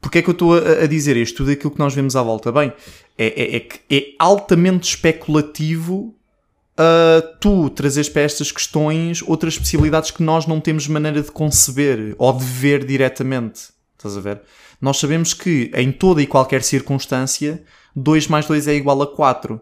Porque 0.03 0.19
é 0.19 0.23
que 0.23 0.29
eu 0.29 0.33
estou 0.33 0.55
a, 0.55 0.83
a, 0.83 0.87
dizer 0.87 1.17
isto? 1.17 1.38
Tudo 1.38 1.53
aquilo 1.53 1.71
que 1.71 1.79
nós 1.79 1.95
vemos 1.95 2.17
à 2.17 2.23
volta, 2.23 2.53
bem, 2.53 2.73
é, 3.17 3.27
é, 3.27 3.57
é 3.57 3.67
é 3.88 4.07
altamente 4.19 4.88
especulativo 4.88 6.15
uh, 6.73 7.37
tu 7.41 7.71
trazeres 7.71 8.09
para 8.09 8.23
estas 8.23 8.51
questões 8.51 9.23
outras 9.23 9.57
possibilidades 9.57 10.11
que 10.11 10.23
nós 10.23 10.45
não 10.45 10.61
temos 10.61 10.88
maneira 10.88 11.23
de 11.23 11.31
conceber 11.31 12.15
ou 12.19 12.33
de 12.33 12.45
ver 12.45 12.85
diretamente. 12.85 13.71
Estás 13.97 14.17
a 14.17 14.21
ver? 14.21 14.41
Nós 14.81 14.99
sabemos 14.99 15.33
que 15.33 15.71
em 15.75 15.93
toda 15.93 16.21
e 16.21 16.27
qualquer 16.27 16.62
circunstância 16.65 17.62
2 17.95 18.27
mais 18.27 18.47
2 18.47 18.67
é 18.67 18.75
igual 18.75 19.01
a 19.03 19.07
4. 19.07 19.61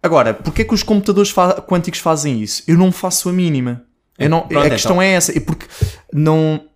Agora, 0.00 0.32
porquê 0.32 0.62
é 0.62 0.64
que 0.64 0.74
os 0.74 0.84
computadores 0.84 1.30
fa 1.30 1.60
quânticos 1.60 1.98
fazem 1.98 2.40
isso? 2.40 2.62
Eu 2.68 2.78
não 2.78 2.92
faço 2.92 3.28
a 3.28 3.32
mínima. 3.32 3.84
Eu 4.16 4.28
não, 4.28 4.46
Pronto, 4.46 4.66
a 4.66 4.70
questão 4.70 4.96
então. 4.96 5.02
é 5.02 5.12
essa. 5.12 5.36
É 5.36 5.40
porque 5.40 5.66
não. 6.12 6.67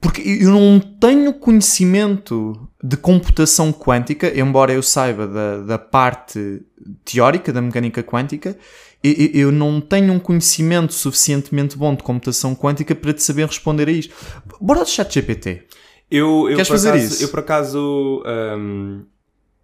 Porque 0.00 0.22
eu 0.22 0.50
não 0.50 0.78
tenho 0.78 1.34
conhecimento 1.34 2.68
de 2.82 2.96
computação 2.96 3.72
quântica, 3.72 4.32
embora 4.38 4.72
eu 4.72 4.82
saiba 4.82 5.26
da, 5.26 5.58
da 5.58 5.78
parte 5.78 6.62
teórica 7.04 7.52
da 7.52 7.60
mecânica 7.60 8.02
quântica, 8.02 8.56
eu, 9.02 9.12
eu 9.34 9.52
não 9.52 9.80
tenho 9.80 10.12
um 10.12 10.20
conhecimento 10.20 10.92
suficientemente 10.92 11.76
bom 11.76 11.94
de 11.94 12.02
computação 12.02 12.54
quântica 12.54 12.94
para 12.94 13.12
te 13.12 13.22
saber 13.22 13.46
responder 13.46 13.88
a 13.88 13.92
isto. 13.92 14.14
Bora 14.60 14.84
do 14.84 14.88
chat 14.88 15.12
GPT. 15.12 15.64
Eu, 16.10 16.48
eu, 16.48 16.56
Queres 16.56 16.68
fazer 16.68 16.90
acaso, 16.90 17.04
isso? 17.04 17.22
Eu, 17.22 17.28
por 17.28 17.38
acaso, 17.40 18.22
um, 18.56 19.02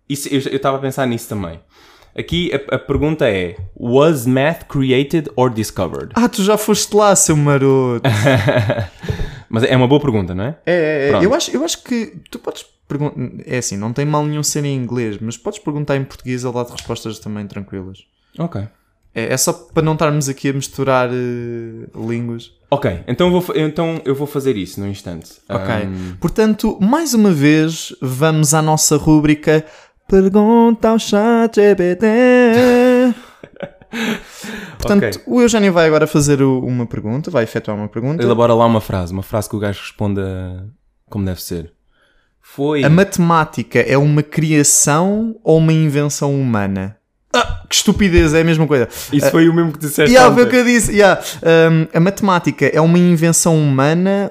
isso, 0.09 0.29
eu 0.29 0.39
estava 0.57 0.77
a 0.77 0.81
pensar 0.81 1.07
nisso 1.07 1.29
também. 1.29 1.61
Aqui 2.17 2.53
a, 2.53 2.77
a, 2.77 2.79
pergunta 2.79 3.29
é: 3.29 3.57
Was 3.75 4.27
math 4.27 4.65
created 4.69 5.31
or 5.37 5.51
discovered? 5.51 6.13
Ah, 6.15 6.29
tu 6.29 6.45
já 6.45 6.57
foste 6.57 6.95
lá, 6.95 7.17
seu 7.17 7.37
maroto. 7.37 8.09
Mas 9.55 9.63
é 9.63 9.77
uma 9.77 9.87
boa 9.87 10.01
pergunta, 10.01 10.35
não 10.35 10.45
é? 10.45 10.57
É, 10.67 10.73
é, 10.75 11.11
é. 11.11 11.25
Eu, 11.25 11.33
acho, 11.33 11.51
eu 11.53 11.65
acho 11.65 11.83
que 11.85 12.17
tu 12.29 12.41
podes 12.41 12.65
perguntar. 12.89 13.15
É 13.47 13.59
assim, 13.59 13.77
não 13.77 13.93
tem 13.93 14.05
mal 14.05 14.27
nenhum 14.27 14.43
ser 14.43 14.65
em 14.65 14.77
inglês, 14.77 15.17
mas 15.21 15.37
podes 15.37 15.61
perguntar 15.61 15.97
em 15.97 16.03
português, 16.05 16.43
ele 16.43 16.53
dá-te 16.53 16.73
respostas 16.73 17.21
também 17.21 17.47
tranquilas. 17.47 17.99
Ok. 18.37 18.63
É, 19.15 19.33
é 19.33 19.37
só 19.37 19.53
para 19.53 19.85
não 19.85 19.93
estarmos 19.93 20.29
aqui 20.29 20.49
a 20.49 20.53
misturar 20.53 21.09
eh, 21.09 21.87
línguas. 21.95 22.51
Ok, 22.69 23.05
então 23.07 23.33
eu, 23.33 23.41
vou, 23.41 23.57
então 23.57 24.03
eu 24.05 24.15
vou 24.17 24.27
fazer 24.27 24.57
isso 24.57 24.81
num 24.81 24.89
instante. 24.89 25.35
Ok. 25.49 25.73
Ahm, 25.73 26.17
Portanto, 26.21 26.77
mais 26.81 27.15
uma 27.15 27.31
vez, 27.31 27.95
vamos 28.01 28.53
à 28.55 28.61
nossa 28.61 28.97
rúbrica 28.97 29.65
Pergunta 30.07 30.89
ao 30.89 30.99
chat 30.99 31.55
GPT. 31.55 32.07
Portanto, 34.79 35.05
Ok. 35.05 35.23
o 35.27 35.41
Eugénio 35.41 35.73
vai 35.73 35.87
agora 35.87 36.07
fazer 36.07 36.43
uma 36.43 36.87
pergunta, 36.87 37.31
vai 37.31 37.45
efetuar 37.45 37.77
uma 37.77 37.89
pergunta. 37.89 38.23
elabora 38.23 38.53
lá 38.55 38.67
uma 38.67 38.81
frase, 38.81 39.13
uma 39.13 39.23
frase 39.23 39.49
que 39.49 39.57
o 39.57 39.59
gajo 39.59 39.81
responda 39.81 40.67
como 41.09 41.25
deve 41.25 41.43
ser. 41.43 41.73
Foi. 42.43 42.85
A 42.85 42.91
matemática 42.91 43.79
é 43.81 43.97
uma 43.97 44.23
criação 44.23 45.37
ou 45.43 45.59
uma 45.59 45.73
invenção 45.73 46.35
humana? 46.39 46.97
Ah, 47.33 47.65
que 47.69 47.75
estupidez, 47.75 48.35
é 48.35 48.43
a 48.43 48.45
mesma 48.45 48.67
coisa. 48.67 48.89
Isso 49.13 49.31
foi 49.31 49.49
o 49.49 49.55
mesmo 49.55 49.73
que 49.73 49.79
disseste. 49.79 50.13
Yeah, 50.15 50.33
foi 50.33 50.45
o 50.45 50.49
que 50.49 50.57
eu 50.57 50.65
disse. 50.65 50.93
yeah. 50.93 51.21
Um, 51.43 51.87
a 51.97 52.01
matemática 52.01 52.67
é 52.67 52.81
uma 52.81 52.99
invenção 52.99 53.57
humana 53.59 54.31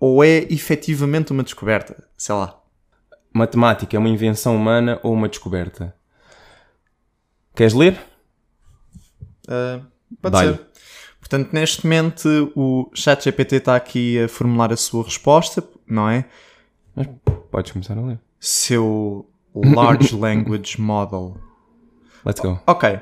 ou 0.00 0.24
é 0.24 0.38
efetivamente 0.50 1.30
uma 1.32 1.42
descoberta? 1.44 2.02
Sei 2.16 2.34
lá. 2.34 2.56
Matemática 3.32 3.94
é 3.94 3.98
uma 4.00 4.08
invenção 4.08 4.56
humana 4.56 4.98
ou 5.02 5.12
uma 5.12 5.28
descoberta? 5.28 5.94
Queres 7.54 7.74
ler? 7.74 7.98
Uh, 9.50 9.84
pode 10.22 10.32
Dá-lhe. 10.32 10.54
ser. 10.54 10.66
Portanto, 11.18 11.52
neste 11.52 11.84
momento, 11.84 12.52
o 12.56 12.90
ChatGPT 12.94 13.56
está 13.56 13.76
aqui 13.76 14.22
a 14.22 14.28
formular 14.28 14.72
a 14.72 14.76
sua 14.76 15.04
resposta, 15.04 15.62
não 15.86 16.08
é? 16.08 16.24
Mas 16.96 17.08
podes 17.50 17.72
começar 17.72 17.98
a 17.98 18.00
ler. 18.00 18.18
Seu 18.38 19.26
Large 19.54 20.14
Language 20.16 20.80
Model. 20.80 21.36
Let's 22.24 22.40
go. 22.40 22.58
Ok. 22.66 22.98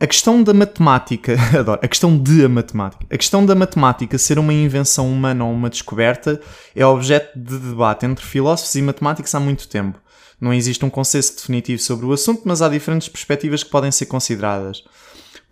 A 0.00 0.06
questão 0.06 0.42
da 0.42 0.52
matemática, 0.52 1.36
adoro, 1.56 1.80
a 1.80 1.86
questão 1.86 2.18
de 2.18 2.44
a 2.44 2.48
matemática. 2.48 3.06
A 3.08 3.16
questão 3.16 3.46
da 3.46 3.54
matemática 3.54 4.18
ser 4.18 4.38
uma 4.38 4.52
invenção 4.52 5.08
humana 5.08 5.44
ou 5.44 5.52
uma 5.52 5.70
descoberta 5.70 6.40
é 6.74 6.84
objeto 6.84 7.38
de 7.38 7.56
debate 7.58 8.04
entre 8.04 8.24
filósofos 8.24 8.74
e 8.74 8.82
matemáticos 8.82 9.32
há 9.34 9.38
muito 9.38 9.68
tempo. 9.68 10.00
Não 10.40 10.52
existe 10.52 10.84
um 10.84 10.90
consenso 10.90 11.36
definitivo 11.36 11.80
sobre 11.80 12.04
o 12.04 12.12
assunto, 12.12 12.42
mas 12.44 12.60
há 12.60 12.68
diferentes 12.68 13.08
perspectivas 13.08 13.62
que 13.62 13.70
podem 13.70 13.92
ser 13.92 14.06
consideradas. 14.06 14.82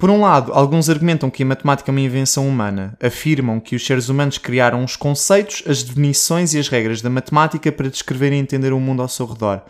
Por 0.00 0.08
um 0.08 0.22
lado, 0.22 0.54
alguns 0.54 0.88
argumentam 0.88 1.28
que 1.28 1.42
a 1.42 1.46
matemática 1.46 1.90
é 1.90 1.92
uma 1.92 2.00
invenção 2.00 2.48
humana. 2.48 2.96
Afirmam 3.02 3.60
que 3.60 3.76
os 3.76 3.84
seres 3.84 4.08
humanos 4.08 4.38
criaram 4.38 4.82
os 4.82 4.96
conceitos, 4.96 5.62
as 5.66 5.82
definições 5.82 6.54
e 6.54 6.58
as 6.58 6.68
regras 6.68 7.02
da 7.02 7.10
matemática 7.10 7.70
para 7.70 7.90
descrever 7.90 8.32
e 8.32 8.36
entender 8.36 8.72
o 8.72 8.80
mundo 8.80 9.02
ao 9.02 9.08
seu 9.08 9.26
redor. 9.26 9.60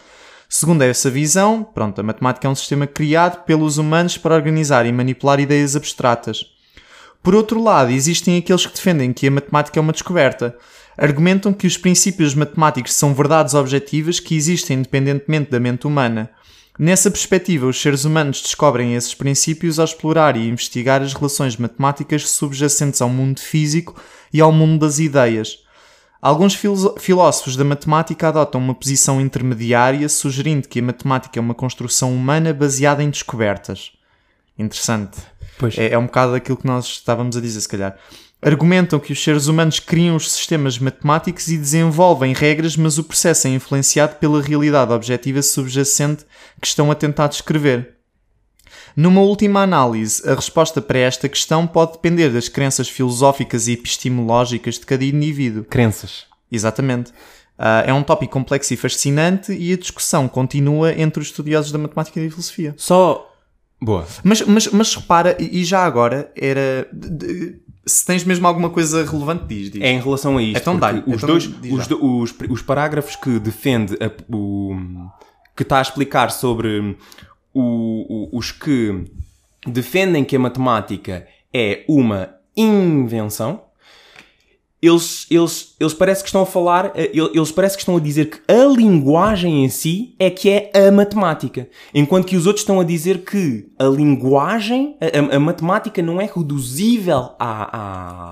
Segundo 0.48 0.82
essa 0.82 1.10
visão, 1.10 1.64
pronto, 1.64 2.00
a 2.00 2.04
matemática 2.04 2.46
é 2.46 2.50
um 2.50 2.54
sistema 2.54 2.86
criado 2.86 3.42
pelos 3.44 3.76
humanos 3.76 4.16
para 4.16 4.36
organizar 4.36 4.86
e 4.86 4.92
manipular 4.92 5.40
ideias 5.40 5.74
abstratas. 5.74 6.46
Por 7.24 7.34
outro 7.34 7.60
lado, 7.60 7.90
existem 7.90 8.38
aqueles 8.38 8.64
que 8.64 8.74
defendem 8.76 9.12
que 9.12 9.26
a 9.26 9.32
matemática 9.32 9.80
é 9.80 9.82
uma 9.82 9.92
descoberta. 9.92 10.56
Argumentam 10.96 11.52
que 11.52 11.66
os 11.66 11.76
princípios 11.76 12.36
matemáticos 12.36 12.94
são 12.94 13.12
verdades 13.14 13.54
objetivas 13.54 14.20
que 14.20 14.36
existem 14.36 14.78
independentemente 14.78 15.50
da 15.50 15.58
mente 15.58 15.88
humana. 15.88 16.30
Nessa 16.82 17.10
perspectiva, 17.10 17.66
os 17.66 17.78
seres 17.78 18.06
humanos 18.06 18.40
descobrem 18.40 18.94
esses 18.94 19.12
princípios 19.12 19.78
ao 19.78 19.84
explorar 19.84 20.34
e 20.34 20.48
investigar 20.48 21.02
as 21.02 21.12
relações 21.12 21.54
matemáticas 21.58 22.30
subjacentes 22.30 23.02
ao 23.02 23.10
mundo 23.10 23.38
físico 23.38 24.02
e 24.32 24.40
ao 24.40 24.50
mundo 24.50 24.86
das 24.86 24.98
ideias. 24.98 25.58
Alguns 26.22 26.58
filósofos 26.98 27.54
da 27.54 27.64
matemática 27.64 28.28
adotam 28.28 28.58
uma 28.62 28.74
posição 28.74 29.20
intermediária, 29.20 30.08
sugerindo 30.08 30.68
que 30.68 30.80
a 30.80 30.82
matemática 30.82 31.38
é 31.38 31.42
uma 31.42 31.54
construção 31.54 32.14
humana 32.14 32.54
baseada 32.54 33.02
em 33.02 33.10
descobertas. 33.10 33.92
Interessante. 34.58 35.18
Pois. 35.58 35.76
É, 35.76 35.90
é 35.90 35.98
um 35.98 36.06
bocado 36.06 36.34
aquilo 36.34 36.56
que 36.56 36.66
nós 36.66 36.86
estávamos 36.86 37.36
a 37.36 37.42
dizer, 37.42 37.60
se 37.60 37.68
calhar. 37.68 37.94
Argumentam 38.42 38.98
que 38.98 39.12
os 39.12 39.22
seres 39.22 39.48
humanos 39.48 39.78
criam 39.78 40.16
os 40.16 40.30
sistemas 40.30 40.78
matemáticos 40.78 41.48
e 41.48 41.58
desenvolvem 41.58 42.32
regras, 42.32 42.74
mas 42.76 42.96
o 42.96 43.04
processo 43.04 43.46
é 43.46 43.50
influenciado 43.50 44.16
pela 44.16 44.40
realidade 44.40 44.92
objetiva 44.92 45.42
subjacente 45.42 46.24
que 46.60 46.66
estão 46.66 46.90
a 46.90 46.94
tentar 46.94 47.28
descrever. 47.28 47.96
Numa 48.96 49.20
última 49.20 49.62
análise, 49.62 50.26
a 50.28 50.34
resposta 50.34 50.80
para 50.80 50.98
esta 50.98 51.28
questão 51.28 51.66
pode 51.66 51.92
depender 51.92 52.30
das 52.30 52.48
crenças 52.48 52.88
filosóficas 52.88 53.68
e 53.68 53.72
epistemológicas 53.72 54.78
de 54.78 54.86
cada 54.86 55.04
indivíduo. 55.04 55.64
Crenças. 55.64 56.24
Exatamente. 56.50 57.12
Ah, 57.62 57.84
é 57.86 57.92
um 57.92 58.02
tópico 58.02 58.32
complexo 58.32 58.72
e 58.72 58.76
fascinante 58.76 59.52
e 59.52 59.72
a 59.74 59.76
discussão 59.76 60.26
continua 60.26 60.98
entre 60.98 61.20
os 61.20 61.28
estudiosos 61.28 61.70
da 61.70 61.78
matemática 61.78 62.18
e 62.18 62.24
da 62.24 62.30
filosofia. 62.30 62.74
Só. 62.78 63.30
Boa. 63.78 64.06
Mas, 64.24 64.40
mas, 64.42 64.66
mas 64.68 64.94
repara, 64.94 65.36
e 65.38 65.62
já 65.62 65.84
agora 65.84 66.32
era. 66.34 66.88
Se 67.86 68.04
tens 68.04 68.24
mesmo 68.24 68.46
alguma 68.46 68.70
coisa 68.70 69.04
relevante, 69.04 69.44
diz. 69.46 69.70
diz. 69.70 69.82
É 69.82 69.90
em 69.90 70.00
relação 70.00 70.36
a 70.38 70.42
isto. 70.42 70.60
Então 70.60 70.78
dá-lhe, 70.78 71.02
Os, 71.06 71.14
então 71.22 71.28
dois, 71.28 71.46
os, 71.46 71.90
os, 71.90 72.34
os 72.50 72.62
parágrafos 72.62 73.16
que 73.16 73.38
defende 73.38 73.94
a- 73.94 74.10
o, 74.34 74.76
que 75.56 75.62
está 75.62 75.78
a 75.78 75.82
explicar 75.82 76.30
sobre 76.30 76.96
o- 77.54 78.28
o- 78.32 78.38
os 78.38 78.52
que 78.52 79.04
defendem 79.66 80.24
que 80.24 80.36
a 80.36 80.38
matemática 80.38 81.26
é 81.52 81.84
uma 81.88 82.34
invenção. 82.56 83.62
Eles, 84.82 85.26
eles, 85.30 85.74
eles 85.78 85.92
parece 85.92 86.22
que 86.22 86.28
estão 86.28 86.40
a 86.40 86.46
falar, 86.46 86.92
eh, 86.94 87.10
ele- 87.12 87.30
eles 87.34 87.52
parece 87.52 87.76
que 87.76 87.82
estão 87.82 87.96
a 87.96 88.00
dizer 88.00 88.30
que 88.30 88.38
a 88.50 88.64
linguagem 88.64 89.62
em 89.64 89.68
si 89.68 90.14
é 90.18 90.30
que 90.30 90.48
é 90.48 90.70
a 90.88 90.90
matemática. 90.90 91.68
Enquanto 91.94 92.26
que 92.26 92.36
os 92.36 92.46
outros 92.46 92.62
estão 92.62 92.80
a 92.80 92.84
dizer 92.84 93.18
que 93.24 93.66
a 93.78 93.84
linguagem, 93.84 94.96
a, 95.00 95.34
a- 95.34 95.36
a 95.36 95.40
matemática 95.40 96.00
não 96.00 96.18
é 96.20 96.24
reduzível 96.24 97.30
à, 97.38 97.76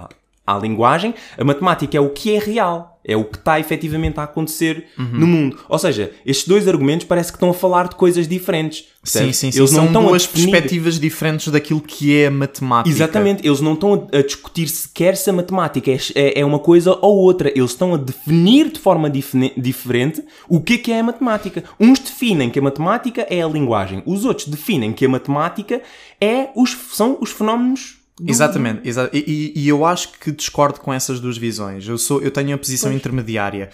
à, 0.07 0.09
à 0.55 0.59
linguagem, 0.59 1.15
a 1.37 1.45
matemática 1.45 1.97
é 1.97 2.01
o 2.01 2.11
que 2.11 2.35
é 2.35 2.39
real. 2.39 2.95
É 3.05 3.17
o 3.17 3.25
que 3.25 3.39
está 3.39 3.59
efetivamente 3.59 4.21
a 4.21 4.25
acontecer 4.25 4.85
no 4.99 5.27
mundo. 5.27 5.59
Ou 5.67 5.79
seja, 5.79 6.13
estes 6.27 6.47
dois 6.47 6.69
argumentos 6.69 7.07
parece 7.07 7.33
que 7.33 7.37
estão 7.37 7.49
a 7.49 7.55
falar 7.55 7.89
de 7.89 7.97
coisas 7.97 8.29
diferentes. 8.29 8.81
Sim, 8.81 8.85
percebes? 9.03 9.37
sim, 9.39 9.51
sim. 9.51 9.59
Eles 9.61 9.71
não 9.73 9.79
São 9.79 9.87
estão 9.87 10.05
duas 10.09 10.23
definir- 10.27 10.51
perspectivas 10.51 11.01
diferentes 11.01 11.49
daquilo 11.49 11.81
que 11.81 12.15
é 12.19 12.27
a 12.27 12.31
matemática. 12.31 12.95
Exatamente, 12.95 13.47
eles 13.47 13.63
não 13.63 13.73
estão 13.73 14.07
a, 14.13 14.21
discutir 14.21 14.69
sequer 14.69 15.17
se 15.17 15.31
a 15.31 15.33
matemática 15.33 15.91
é, 15.91 15.97
é- 16.15 16.41
é 16.41 16.45
uma 16.45 16.59
coisa 16.59 16.99
ou 17.01 17.17
outra. 17.17 17.49
Eles 17.49 17.71
estão 17.71 17.95
a 17.95 17.97
definir 17.97 18.71
de 18.71 18.79
forma 18.79 19.09
diferente 19.57 20.23
o 20.47 20.61
que 20.61 20.75
é 20.75 20.79
que 20.79 20.93
é 20.93 21.01
a 21.01 21.03
matemática. 21.05 21.65
Uns 21.81 21.99
definem 22.01 22.51
que 22.51 22.59
a 22.59 22.63
matemática 22.63 23.27
é 23.31 23.41
a 23.43 23.49
linguagem, 23.49 24.03
os 24.05 24.27
outros 24.27 24.47
definem 24.49 24.93
que 24.93 25.07
a 25.07 25.09
matemática 25.09 25.81
é 26.21 26.49
os, 26.55 26.77
são 26.93 27.17
os 27.23 27.31
fenómenos. 27.31 27.97
Exatamente, 28.27 28.89
exa- 28.89 29.11
e, 29.13 29.53
e- 29.55 29.69
eu 29.69 29.85
acho 29.85 30.13
que 30.19 30.33
discordo 30.33 30.81
com 30.81 30.93
essas 30.93 31.21
duas 31.21 31.39
visões. 31.39 31.87
Eu, 31.87 31.97
sou, 31.99 32.21
eu 32.21 32.31
tenho 32.31 32.55
a 32.55 32.59
posição 32.59 32.93
intermediária. 32.93 33.71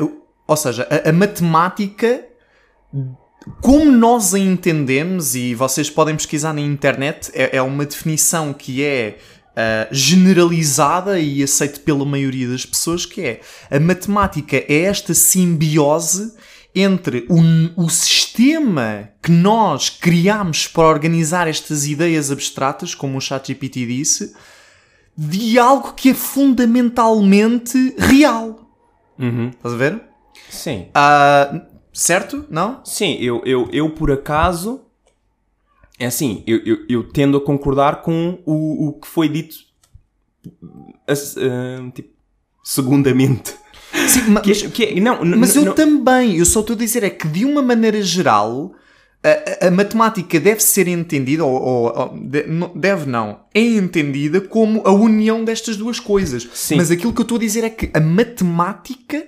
Uh, 0.00 0.22
ou 0.46 0.56
seja, 0.56 0.86
a, 0.90 1.10
a 1.10 1.12
matemática, 1.12 2.24
como 3.60 3.90
nós 3.90 4.34
a 4.34 4.38
entendemos, 4.38 5.34
e 5.34 5.54
vocês 5.54 5.90
podem 5.90 6.14
pesquisar 6.16 6.52
na 6.52 6.60
internet, 6.60 7.30
é, 7.34 7.56
é 7.56 7.62
uma 7.62 7.84
definição 7.84 8.52
que 8.52 8.82
é 8.84 9.18
uh, 9.50 9.88
generalizada 9.94 11.18
e 11.18 11.42
aceita 11.42 11.80
pela 11.80 12.04
maioria 12.04 12.48
das 12.48 12.64
pessoas, 12.64 13.04
que 13.04 13.20
é 13.20 13.40
a 13.70 13.78
matemática 13.80 14.56
é 14.56 14.82
esta 14.84 15.12
simbiose 15.12 16.32
entre 16.74 17.26
o, 17.28 17.84
o 17.84 17.90
sistema 17.90 19.10
que 19.22 19.30
nós 19.30 19.90
criamos 19.90 20.66
para 20.66 20.88
organizar 20.88 21.46
estas 21.46 21.86
ideias 21.86 22.30
abstratas, 22.30 22.94
como 22.94 23.18
o 23.18 23.20
ChatGPT 23.20 23.86
disse, 23.86 24.34
de 25.16 25.58
algo 25.58 25.92
que 25.92 26.10
é 26.10 26.14
fundamentalmente 26.14 27.94
real. 27.98 28.70
Uhum. 29.18 29.48
Estás 29.50 29.74
a 29.74 29.76
ver? 29.76 30.02
Sim. 30.48 30.88
Ah, 30.94 31.66
certo? 31.92 32.46
Não? 32.50 32.82
Sim, 32.84 33.16
eu, 33.20 33.42
eu, 33.44 33.68
eu 33.72 33.90
por 33.90 34.10
acaso. 34.10 34.80
É 35.98 36.06
assim, 36.06 36.42
eu, 36.46 36.58
eu, 36.64 36.86
eu 36.88 37.12
tendo 37.12 37.36
a 37.36 37.40
concordar 37.40 38.02
com 38.02 38.42
o, 38.46 38.88
o 38.88 38.92
que 38.94 39.06
foi 39.06 39.28
dito. 39.28 39.56
ah, 41.06 41.90
tipo, 41.94 42.14
segundamente. 42.64 43.54
Sim, 44.08 44.22
ma- 44.30 44.40
Que, 44.40 44.52
é- 44.52 44.68
que 44.68 44.84
é- 44.84 45.00
não, 45.00 45.24
Mas 45.24 45.54
eu 45.54 45.74
também, 45.74 46.36
eu 46.38 46.44
só 46.46 46.60
estou 46.60 46.74
a 46.74 46.78
dizer 46.78 47.02
é 47.04 47.10
que 47.10 47.28
de 47.28 47.44
uma 47.44 47.60
maneira 47.62 48.00
geral 48.02 48.72
a, 49.24 49.64
a- 49.64 49.68
a 49.68 49.70
matemática 49.70 50.40
deve 50.40 50.60
ser 50.62 50.88
entendida, 50.88 51.44
ou, 51.44 51.52
ou- 51.62 51.92
ou 51.98 52.18
de- 52.18 52.46
não- 52.46 52.72
deve 52.74 53.08
não, 53.08 53.40
é 53.54 53.60
entendida 53.60 54.40
como 54.40 54.82
a 54.84 54.90
união 54.92 55.44
destas 55.44 55.76
duas 55.76 56.00
coisas. 56.00 56.48
Sim. 56.54 56.76
Mas 56.76 56.90
aquilo 56.90 57.12
que 57.12 57.20
eu 57.20 57.24
estou 57.24 57.36
a 57.36 57.40
dizer 57.40 57.62
é 57.64 57.70
que 57.70 57.90
a 57.94 58.00
matemática, 58.00 59.24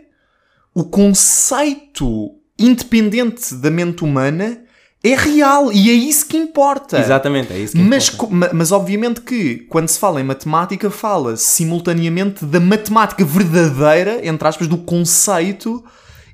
o 0.74 0.82
conceito 0.84 2.34
independente 2.58 3.54
da 3.54 3.70
mente 3.70 4.02
humana, 4.02 4.63
é 5.04 5.14
real 5.14 5.70
e 5.70 5.90
é 5.90 5.92
isso 5.92 6.26
que 6.26 6.36
importa. 6.36 6.98
Exatamente, 6.98 7.52
é 7.52 7.58
isso 7.58 7.74
que 7.76 7.82
Mas, 7.82 8.08
importa. 8.08 8.50
mas 8.54 8.72
obviamente 8.72 9.20
que 9.20 9.56
quando 9.68 9.88
se 9.88 9.98
fala 9.98 10.20
em 10.20 10.24
matemática, 10.24 10.90
fala 10.90 11.36
simultaneamente 11.36 12.44
da 12.46 12.58
matemática 12.58 13.22
verdadeira, 13.24 14.26
entre 14.26 14.48
aspas, 14.48 14.66
do 14.66 14.78
conceito 14.78 15.84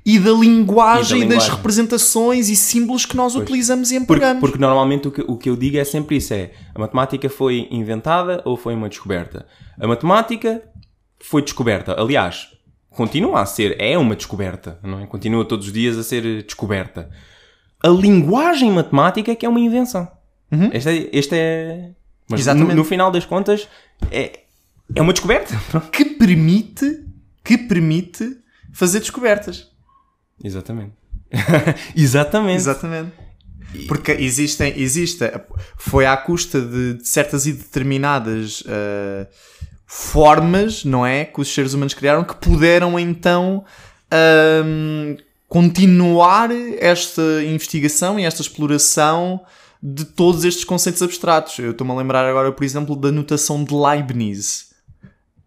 e 0.05 0.17
da 0.17 0.31
linguagem, 0.31 1.17
E 1.17 1.21
da 1.21 1.25
das 1.25 1.33
linguagem. 1.43 1.55
representações 1.57 2.49
e 2.49 2.55
símbolos 2.55 3.05
que 3.05 3.15
nós 3.15 3.35
utilizamos 3.35 3.91
e 3.91 3.95
Porque, 3.99 4.03
empregamos. 4.13 4.39
porque 4.39 4.57
normalmente 4.57 5.07
o 5.07 5.11
que, 5.11 5.21
o 5.27 5.37
que 5.37 5.49
eu 5.49 5.55
digo 5.57 5.77
é 5.77 5.83
sempre 5.83 6.15
isso: 6.15 6.33
é 6.33 6.51
a 6.73 6.79
matemática 6.79 7.29
foi 7.29 7.67
inventada 7.69 8.41
ou 8.45 8.55
foi 8.55 8.73
uma 8.73 8.87
descoberta? 8.89 9.45
A 9.79 9.85
matemática 9.87 10.61
foi 11.21 11.41
descoberta. 11.41 11.93
Aliás, 11.99 12.47
continua 12.89 13.41
a 13.41 13.45
ser, 13.45 13.75
é 13.79 13.97
uma 13.97 14.15
descoberta, 14.15 14.79
não 14.81 14.99
é? 15.01 15.05
Continua 15.05 15.45
todos 15.45 15.67
os 15.67 15.73
dias 15.73 15.97
a 15.97 16.03
ser 16.03 16.41
descoberta. 16.43 17.09
A 17.83 17.89
linguagem 17.89 18.71
matemática 18.71 19.31
é 19.31 19.35
que 19.35 19.45
é 19.45 19.49
uma 19.49 19.59
invenção. 19.59 20.07
Este 20.73 20.89
é. 20.89 21.09
Este 21.11 21.35
é 21.35 21.91
mas 22.29 22.39
no, 22.39 22.43
Exatamente. 22.43 22.75
no 22.75 22.83
final 22.85 23.11
das 23.11 23.25
contas, 23.25 23.67
é, 24.09 24.39
é 24.95 25.01
uma 25.01 25.11
descoberta. 25.11 25.53
que 25.91 26.05
permite 26.05 27.05
que 27.43 27.57
permite 27.57 28.37
fazer 28.71 28.99
descobertas. 28.99 29.67
Exatamente. 30.43 30.93
Exatamente. 31.95 32.55
Exatamente. 32.55 33.11
Porque 33.87 34.11
existem, 34.11 34.73
existe, 34.77 35.23
foi 35.77 36.05
à 36.05 36.15
custa 36.17 36.61
de, 36.61 36.95
de 36.95 37.07
certas 37.07 37.45
e 37.45 37.53
determinadas 37.53 38.63
ah, 38.67 39.27
formas, 39.85 40.83
não 40.83 41.05
é? 41.05 41.23
Que 41.25 41.39
os 41.39 41.53
seres 41.53 41.73
humanos 41.73 41.93
criaram 41.93 42.23
que 42.23 42.35
puderam 42.35 42.99
então 42.99 43.63
ahm, 44.11 45.15
continuar 45.51 46.49
esta 46.79 47.21
investigação 47.43 48.17
e 48.17 48.23
esta 48.23 48.41
exploração 48.41 49.41
de 49.83 50.05
todos 50.05 50.45
estes 50.45 50.63
conceitos 50.63 51.01
abstratos. 51.01 51.59
Eu 51.59 51.71
estou-me 51.71 51.91
a 51.91 51.95
lembrar 51.97 52.25
agora, 52.25 52.53
por 52.53 52.63
exemplo, 52.63 52.95
da 52.95 53.11
notação 53.11 53.61
de 53.61 53.73
Leibniz. 53.75 54.67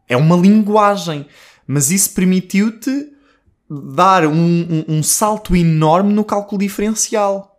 É 0.06 0.14
uma 0.14 0.36
linguagem, 0.36 1.24
mas 1.66 1.90
isso 1.90 2.10
permitiu-te 2.10 3.08
dar 3.94 4.26
um, 4.26 4.34
um- 4.34 4.84
um 4.98 5.02
salto 5.02 5.56
enorme 5.56 6.12
no 6.12 6.22
cálculo 6.22 6.58
diferencial. 6.60 7.58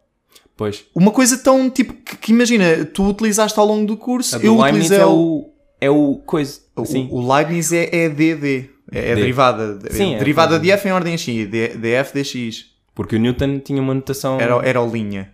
Pois. 0.56 0.84
Uma 0.94 1.10
coisa 1.10 1.40
tão 1.40 1.68
tipo 1.68 1.94
que, 1.94 2.16
que 2.16 2.32
imagina, 2.32 2.86
tu 2.86 3.06
utilizaste 3.10 3.60
ao 3.60 3.66
longo 3.66 3.88
do 3.88 3.98
curso, 3.98 4.38
do 4.38 4.46
eu 4.46 4.54
Leibniz 4.62 4.86
utilizei 4.86 5.00
é 5.00 5.06
o, 5.08 5.10
o, 5.18 5.54
é 5.82 5.90
o 5.90 6.16
coisa. 6.24 6.60
o- 6.76 6.82
Assim. 6.84 7.08
o 7.12 7.34
Leibniz 7.34 7.72
é, 7.74 7.90
é 7.92 8.08
DD, 8.08 8.70
é, 8.92 9.12
é 9.12 9.16
derivada, 9.16 9.80
Sim, 9.90 10.14
é 10.14 10.16
é 10.16 10.20
derivada 10.20 10.56
tudo. 10.56 10.64
de 10.64 10.72
f 10.72 10.88
em 10.88 10.92
ordem 10.92 11.18
x, 11.18 11.48
df 11.50 12.14
dx. 12.14 12.66
Porque 12.94 13.16
o 13.16 13.20
Newton 13.20 13.60
tinha 13.60 13.82
uma 13.82 13.94
notação. 13.94 14.40
Era, 14.40 14.56
era 14.66 14.82
o 14.82 14.90
linha. 14.90 15.32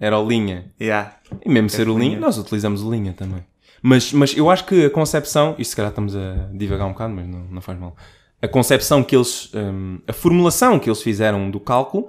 era 0.00 0.18
o 0.18 0.28
linha. 0.28 0.66
Yeah. 0.80 1.16
E 1.44 1.48
mesmo 1.48 1.70
ser 1.70 1.88
o 1.88 1.96
linha, 1.96 2.10
linha. 2.10 2.20
nós 2.20 2.38
utilizamos 2.38 2.82
o 2.82 2.90
linha 2.90 3.12
também. 3.12 3.44
Mas, 3.80 4.12
mas 4.12 4.36
eu 4.36 4.50
acho 4.50 4.64
que 4.64 4.86
a 4.86 4.90
concepção, 4.90 5.54
isto 5.58 5.70
se 5.70 5.76
calhar 5.76 5.90
estamos 5.90 6.16
a 6.16 6.48
divagar 6.52 6.86
um 6.86 6.92
bocado, 6.92 7.14
mas 7.14 7.26
não, 7.26 7.44
não 7.50 7.60
faz 7.60 7.78
mal. 7.78 7.94
A 8.40 8.48
concepção 8.48 9.02
que 9.04 9.14
eles, 9.14 9.50
hum, 9.54 9.98
a 10.08 10.12
formulação 10.12 10.78
que 10.78 10.88
eles 10.88 11.02
fizeram 11.02 11.50
do 11.50 11.60
cálculo, 11.60 12.08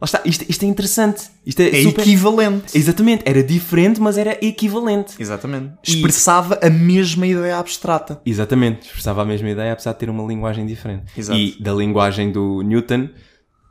lá 0.00 0.04
está, 0.04 0.20
isto, 0.24 0.44
isto 0.48 0.64
é 0.64 0.68
interessante. 0.68 1.24
Isto 1.44 1.60
é, 1.60 1.80
É 1.80 1.82
super- 1.82 2.02
equivalente. 2.02 2.76
Exatamente, 2.76 3.22
era 3.26 3.42
diferente, 3.42 4.00
mas 4.00 4.16
era 4.18 4.38
equivalente. 4.44 5.14
Exatamente. 5.18 5.74
E- 5.86 5.94
Expressava 5.96 6.58
a 6.62 6.70
mesma 6.70 7.26
ideia 7.26 7.56
abstrata. 7.58 8.20
Exatamente, 8.24 8.86
expressava 8.86 9.22
a 9.22 9.24
mesma 9.24 9.50
ideia, 9.50 9.72
apesar 9.72 9.92
de 9.92 9.98
ter 9.98 10.10
uma 10.10 10.24
linguagem 10.26 10.66
diferente. 10.66 11.12
Exato. 11.16 11.38
E 11.38 11.56
da 11.60 11.72
linguagem 11.72 12.30
do 12.32 12.62
Newton 12.62 13.08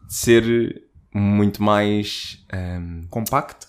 ser 0.08 0.84
muito 1.14 1.62
mais. 1.64 2.40
hum, 2.54 3.02
Compacto? 3.10 3.68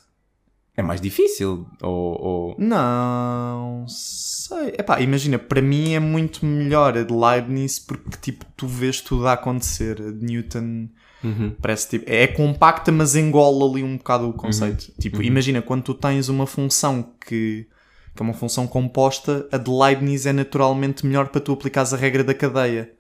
é 0.77 0.83
mais 0.83 1.01
difícil. 1.01 1.67
Ou, 1.83 2.23
ou- 2.23 2.57
Não 2.59 3.85
sei. 3.89 4.69
Epá, 4.79 5.01
imagina, 5.01 5.37
para 5.37 5.61
mim 5.61 5.95
é 5.95 5.99
muito 5.99 6.47
melhor 6.47 6.97
a 6.97 7.03
de 7.03 7.13
Leibniz 7.13 7.81
porque 7.81 8.17
tipo, 8.23 8.45
tu 8.57 8.69
vês 8.69 9.01
tudo 9.01 9.27
a 9.27 9.33
acontecer. 9.33 10.01
A 10.01 10.13
de 10.13 10.25
Newton 10.25 10.89
Uhum. 11.23 11.55
parece 11.61 11.89
tipo. 11.89 12.05
É 12.09 12.27
compacta, 12.27 12.93
mas 12.93 13.17
engola 13.17 13.71
ali 13.71 13.83
um 13.83 13.97
bocado 13.97 14.29
o 14.29 14.33
conceito. 14.33 14.89
Uhum. 14.89 14.95
Tipo, 15.01 15.23
imagina 15.23 15.61
quando 15.61 15.83
tu 15.83 15.95
tens 15.95 16.29
uma 16.29 16.47
função 16.47 17.03
que, 17.27 17.67
que 18.15 18.23
é 18.23 18.23
uma 18.23 18.35
função 18.35 18.67
composta, 18.67 19.47
a 19.51 19.57
de 19.57 19.71
Leibniz 19.71 20.27
é 20.27 20.33
naturalmente 20.33 21.05
melhor 21.05 21.29
para 21.29 21.41
tu 21.41 21.53
aplicares 21.53 21.93
a 21.93 21.97
regra 21.97 22.23
da 22.23 22.35
cadeia. 22.35 22.93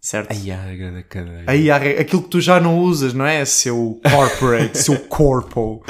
Certo? 0.00 0.30
Ai, 0.30 0.50
a 0.50 0.62
regra 0.62 0.92
da 0.92 1.02
cadeia. 1.02 1.44
Aí 1.46 1.70
há 1.70 1.76
aquilo 1.76 2.22
que 2.22 2.28
tu 2.28 2.40
já 2.40 2.60
não 2.60 2.78
usas, 2.78 3.14
não 3.14 3.24
é? 3.24 3.44
Seu 3.44 3.98
corporate, 4.02 4.78
seu 4.78 4.98
corpo. 5.08 5.82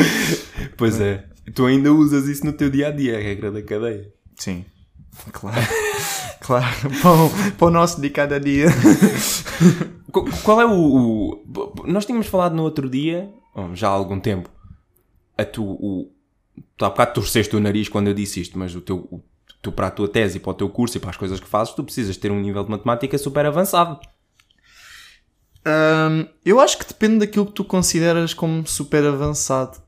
Pois 0.76 1.00
é. 1.00 1.24
Tu 1.52 1.66
ainda 1.66 1.92
usas 1.92 2.26
isso 2.28 2.46
no 2.46 2.52
teu 2.52 2.70
dia 2.70 2.88
a 2.88 2.90
dia, 2.90 3.18
a 3.18 3.20
regra 3.20 3.50
da 3.50 3.60
cadeia. 3.60 4.08
Sim. 4.36 4.64
Claro. 5.32 5.60
claro. 6.40 6.90
Para 7.02 7.10
o, 7.10 7.52
para 7.52 7.66
o 7.66 7.70
nosso 7.70 8.00
de 8.00 8.08
cada 8.10 8.38
dia. 8.38 8.66
Qu- 10.14 10.30
Qual 10.44 10.60
é 10.60 10.64
o, 10.66 10.72
o- 10.72 11.74
Nós 11.86 12.06
tínhamos 12.06 12.26
falado 12.28 12.54
no 12.54 12.62
outro 12.62 12.88
dia, 12.88 13.30
já 13.74 13.88
há 13.88 13.90
algum 13.92 14.18
tempo, 14.20 14.48
a 15.36 15.44
tu, 15.44 15.64
o, 15.64 16.12
tu 16.76 16.84
há 16.84 16.88
bocado 16.90 17.14
torceste 17.14 17.54
o 17.56 17.60
nariz 17.60 17.88
quando 17.88 18.06
eu 18.08 18.14
disse 18.14 18.40
isto, 18.40 18.56
mas 18.58 18.74
o 18.74 18.80
teu, 18.80 18.96
o, 19.10 19.20
tu 19.60 19.72
para 19.72 19.88
a 19.88 19.90
tua 19.90 20.08
tese 20.08 20.36
e 20.36 20.40
para 20.40 20.50
o 20.50 20.54
teu 20.54 20.68
curso 20.70 20.96
e 20.96 21.00
para 21.00 21.10
as 21.10 21.16
coisas 21.16 21.40
que 21.40 21.46
fazes, 21.46 21.74
tu 21.74 21.82
precisas 21.82 22.16
ter 22.16 22.30
um 22.30 22.40
nível 22.40 22.62
de 22.64 22.70
matemática 22.70 23.18
super 23.18 23.44
avançado. 23.44 23.98
Hum, 25.66 26.28
eu 26.44 26.60
acho 26.60 26.78
que 26.78 26.86
depende 26.86 27.18
daquilo 27.20 27.46
que 27.46 27.52
tu 27.52 27.64
consideras 27.64 28.34
como 28.34 28.66
super 28.66 29.04
avançado. 29.06 29.82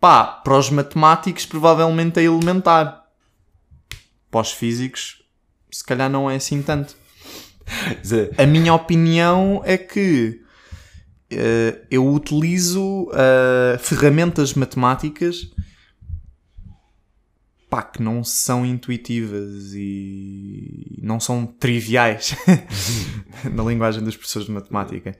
Pá, 0.00 0.24
para 0.24 0.58
os 0.58 0.68
matemáticos 0.68 1.46
provavelmente 1.46 2.18
é 2.20 2.24
elementar. 2.24 3.04
Para 4.30 4.40
os 4.40 4.52
físicos, 4.52 5.22
se 5.70 5.84
calhar 5.84 6.10
não 6.10 6.28
é 6.30 6.36
assim 6.36 6.60
tanto. 6.62 6.96
A 8.38 8.46
minha 8.46 8.74
opinião 8.74 9.62
é 9.64 9.76
que 9.76 10.40
eh, 11.30 11.80
eu 11.90 12.06
utilizo 12.06 13.10
eh, 13.12 13.78
ferramentas 13.78 14.54
matemáticas 14.54 15.50
pá, 17.74 17.82
que 17.82 18.00
não 18.00 18.22
são 18.22 18.64
intuitivas 18.64 19.72
e 19.74 20.96
não 21.02 21.18
são 21.18 21.44
triviais 21.44 22.36
na 23.52 23.64
linguagem 23.64 24.04
das 24.04 24.16
pessoas 24.16 24.44
de 24.44 24.52
matemática. 24.52 25.16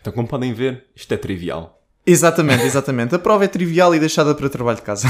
Então, 0.00 0.12
como 0.12 0.26
podem 0.26 0.52
ver, 0.52 0.86
isto 0.96 1.12
é 1.14 1.16
trivial. 1.16 1.80
Exatamente, 2.04 2.64
exatamente. 2.64 3.14
A 3.14 3.18
prova 3.18 3.44
é 3.44 3.48
trivial 3.48 3.94
e 3.94 4.00
deixada 4.00 4.34
para 4.34 4.48
trabalho 4.48 4.78
de 4.78 4.82
casa. 4.82 5.06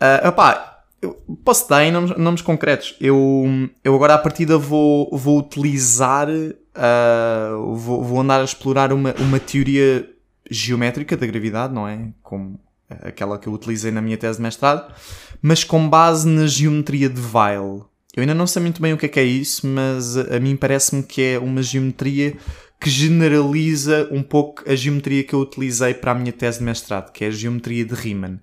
Ah, 0.00 0.26
opá, 0.30 0.73
eu 1.04 1.14
posso 1.44 1.68
dar 1.68 1.84
em 1.84 1.92
nomes, 1.92 2.16
nomes 2.16 2.42
concretos. 2.42 2.96
Eu, 3.00 3.44
eu 3.82 3.94
agora 3.94 4.14
à 4.14 4.18
partida 4.18 4.58
vou, 4.58 5.08
vou 5.12 5.38
utilizar, 5.38 6.28
ah, 6.74 7.50
vou, 7.74 8.02
vou 8.02 8.20
andar 8.20 8.40
a 8.40 8.44
explorar 8.44 8.92
uma, 8.92 9.14
uma 9.18 9.38
teoria 9.38 10.08
geométrica 10.50 11.16
da 11.16 11.26
gravidade, 11.26 11.72
não 11.74 11.86
é? 11.86 12.08
Como 12.22 12.58
aquela 13.02 13.38
que 13.38 13.46
eu 13.46 13.52
utilizei 13.52 13.90
na 13.90 14.02
minha 14.02 14.16
tese 14.16 14.38
de 14.38 14.42
mestrado, 14.42 14.92
mas 15.40 15.64
com 15.64 15.88
base 15.88 16.28
na 16.28 16.46
geometria 16.46 17.08
de 17.08 17.20
Weil. 17.20 17.88
Eu 18.16 18.20
ainda 18.20 18.34
não 18.34 18.46
sei 18.46 18.62
muito 18.62 18.80
bem 18.80 18.92
o 18.92 18.98
que 18.98 19.06
é 19.06 19.08
que 19.08 19.20
é 19.20 19.24
isso, 19.24 19.66
mas 19.66 20.16
a, 20.16 20.38
mim 20.38 20.56
parece-me 20.56 21.02
que 21.02 21.20
é 21.20 21.38
uma 21.38 21.62
geometria 21.62 22.36
que 22.80 22.88
generaliza 22.88 24.08
um 24.12 24.22
pouco 24.22 24.62
a 24.70 24.74
geometria 24.74 25.24
que 25.24 25.34
eu 25.34 25.40
utilizei 25.40 25.94
para 25.94 26.12
a 26.12 26.14
minha 26.14 26.32
tese 26.32 26.58
de 26.58 26.64
mestrado, 26.64 27.10
que 27.12 27.24
é 27.24 27.28
a 27.28 27.32
geometria 27.32 27.84
de 27.84 27.94
Riemann. 27.94 28.38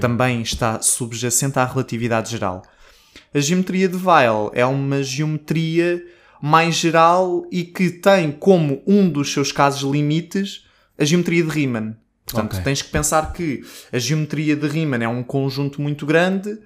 Também 0.00 0.42
está 0.42 0.80
subjacente 0.80 1.58
à 1.58 1.64
relatividade 1.64 2.30
geral. 2.30 2.62
A 3.34 3.38
geometria 3.38 3.88
de 3.88 3.96
Weil 3.96 4.50
é 4.54 4.64
uma 4.64 5.02
geometria 5.02 6.02
mais 6.40 6.74
geral 6.74 7.46
e 7.50 7.64
que 7.64 7.90
tem 7.90 8.30
como 8.30 8.82
um 8.86 9.08
dos 9.08 9.32
seus 9.32 9.52
casos 9.52 9.90
limites 9.90 10.66
a 10.98 11.04
geometria 11.04 11.42
de 11.42 11.50
Riemann. 11.50 11.96
Portanto, 12.24 12.54
Ok. 12.54 12.64
tens 12.64 12.82
que 12.82 12.90
pensar 12.90 13.32
que 13.32 13.62
a 13.92 13.98
geometria 13.98 14.56
de 14.56 14.66
Riemann 14.66 15.04
é 15.04 15.08
um 15.08 15.22
conjunto 15.22 15.80
muito 15.80 16.04
grande 16.04 16.58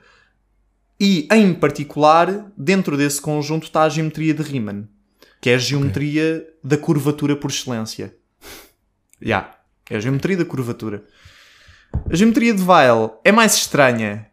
e, 0.99 1.29
em 1.33 1.53
particular, 1.53 2.51
dentro 2.57 2.96
desse 2.96 3.20
conjunto 3.20 3.64
está 3.64 3.83
a 3.83 3.88
geometria 3.88 4.33
de 4.33 4.42
Riemann, 4.42 4.88
que 5.40 5.51
é 5.51 5.55
a 5.55 5.59
geometria 5.59 6.46
da 6.62 6.77
curvatura 6.77 7.37
por 7.37 7.51
excelência. 7.51 8.14
Já, 9.20 9.55
é 9.89 9.97
a 9.97 10.01
geometria 10.01 10.37
da 10.37 10.45
curvatura. 10.45 11.05
A 12.11 12.14
geometria 12.14 12.53
de 12.55 12.62
Weil 12.62 13.20
é 13.24 13.30
mais 13.32 13.55
estranha. 13.55 14.26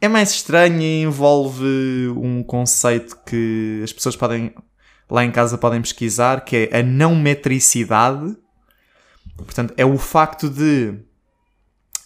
É 0.00 0.08
mais 0.08 0.32
estranha 0.32 0.82
e 0.82 1.02
envolve 1.02 2.08
um 2.16 2.42
conceito 2.42 3.16
que 3.24 3.80
as 3.84 3.92
pessoas 3.92 4.16
podem, 4.16 4.52
lá 5.08 5.24
em 5.24 5.30
casa 5.30 5.56
podem 5.56 5.80
pesquisar, 5.80 6.44
que 6.44 6.68
é 6.70 6.80
a 6.80 6.82
não 6.82 7.14
metricidade. 7.14 8.36
Portanto, 9.36 9.72
é 9.76 9.84
o 9.84 9.96
facto 9.96 10.48
de 10.50 10.94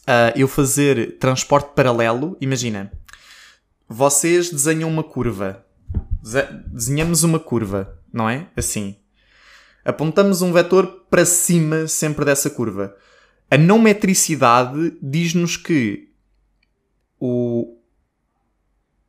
ah, 0.06 0.32
eu 0.36 0.46
fazer 0.46 1.18
transporte 1.18 1.70
paralelo. 1.74 2.36
Imagina, 2.40 2.92
vocês 3.88 4.50
desenham 4.50 4.90
uma 4.90 5.02
curva. 5.02 5.64
Dese- 6.22 6.48
Desenhamos 6.66 7.22
uma 7.22 7.38
curva, 7.38 7.98
não 8.12 8.28
é? 8.28 8.48
Assim. 8.56 8.96
Apontamos 9.84 10.42
um 10.42 10.52
vetor 10.52 11.06
para 11.08 11.24
cima 11.24 11.86
sempre 11.86 12.24
dessa 12.24 12.50
curva. 12.50 12.94
A 13.50 13.56
não 13.56 13.78
metricidade 13.78 14.96
diz-nos 15.00 15.56
que 15.56 16.08
o, 17.18 17.76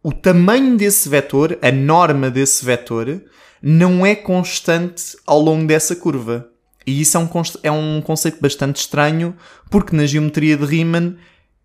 o 0.03 0.11
tamanho 0.13 0.77
desse 0.77 1.09
vetor, 1.09 1.57
a 1.61 1.71
norma 1.71 2.29
desse 2.29 2.63
vetor, 2.63 3.21
não 3.61 4.05
é 4.05 4.15
constante 4.15 5.17
ao 5.25 5.41
longo 5.41 5.65
dessa 5.65 5.95
curva. 5.95 6.49
E 6.85 7.01
isso 7.01 7.17
é 7.17 7.19
um, 7.19 7.29
é 7.63 7.71
um 7.71 8.01
conceito 8.01 8.39
bastante 8.39 8.77
estranho, 8.77 9.35
porque 9.69 9.95
na 9.95 10.05
geometria 10.05 10.55
de 10.55 10.65
Riemann 10.65 11.17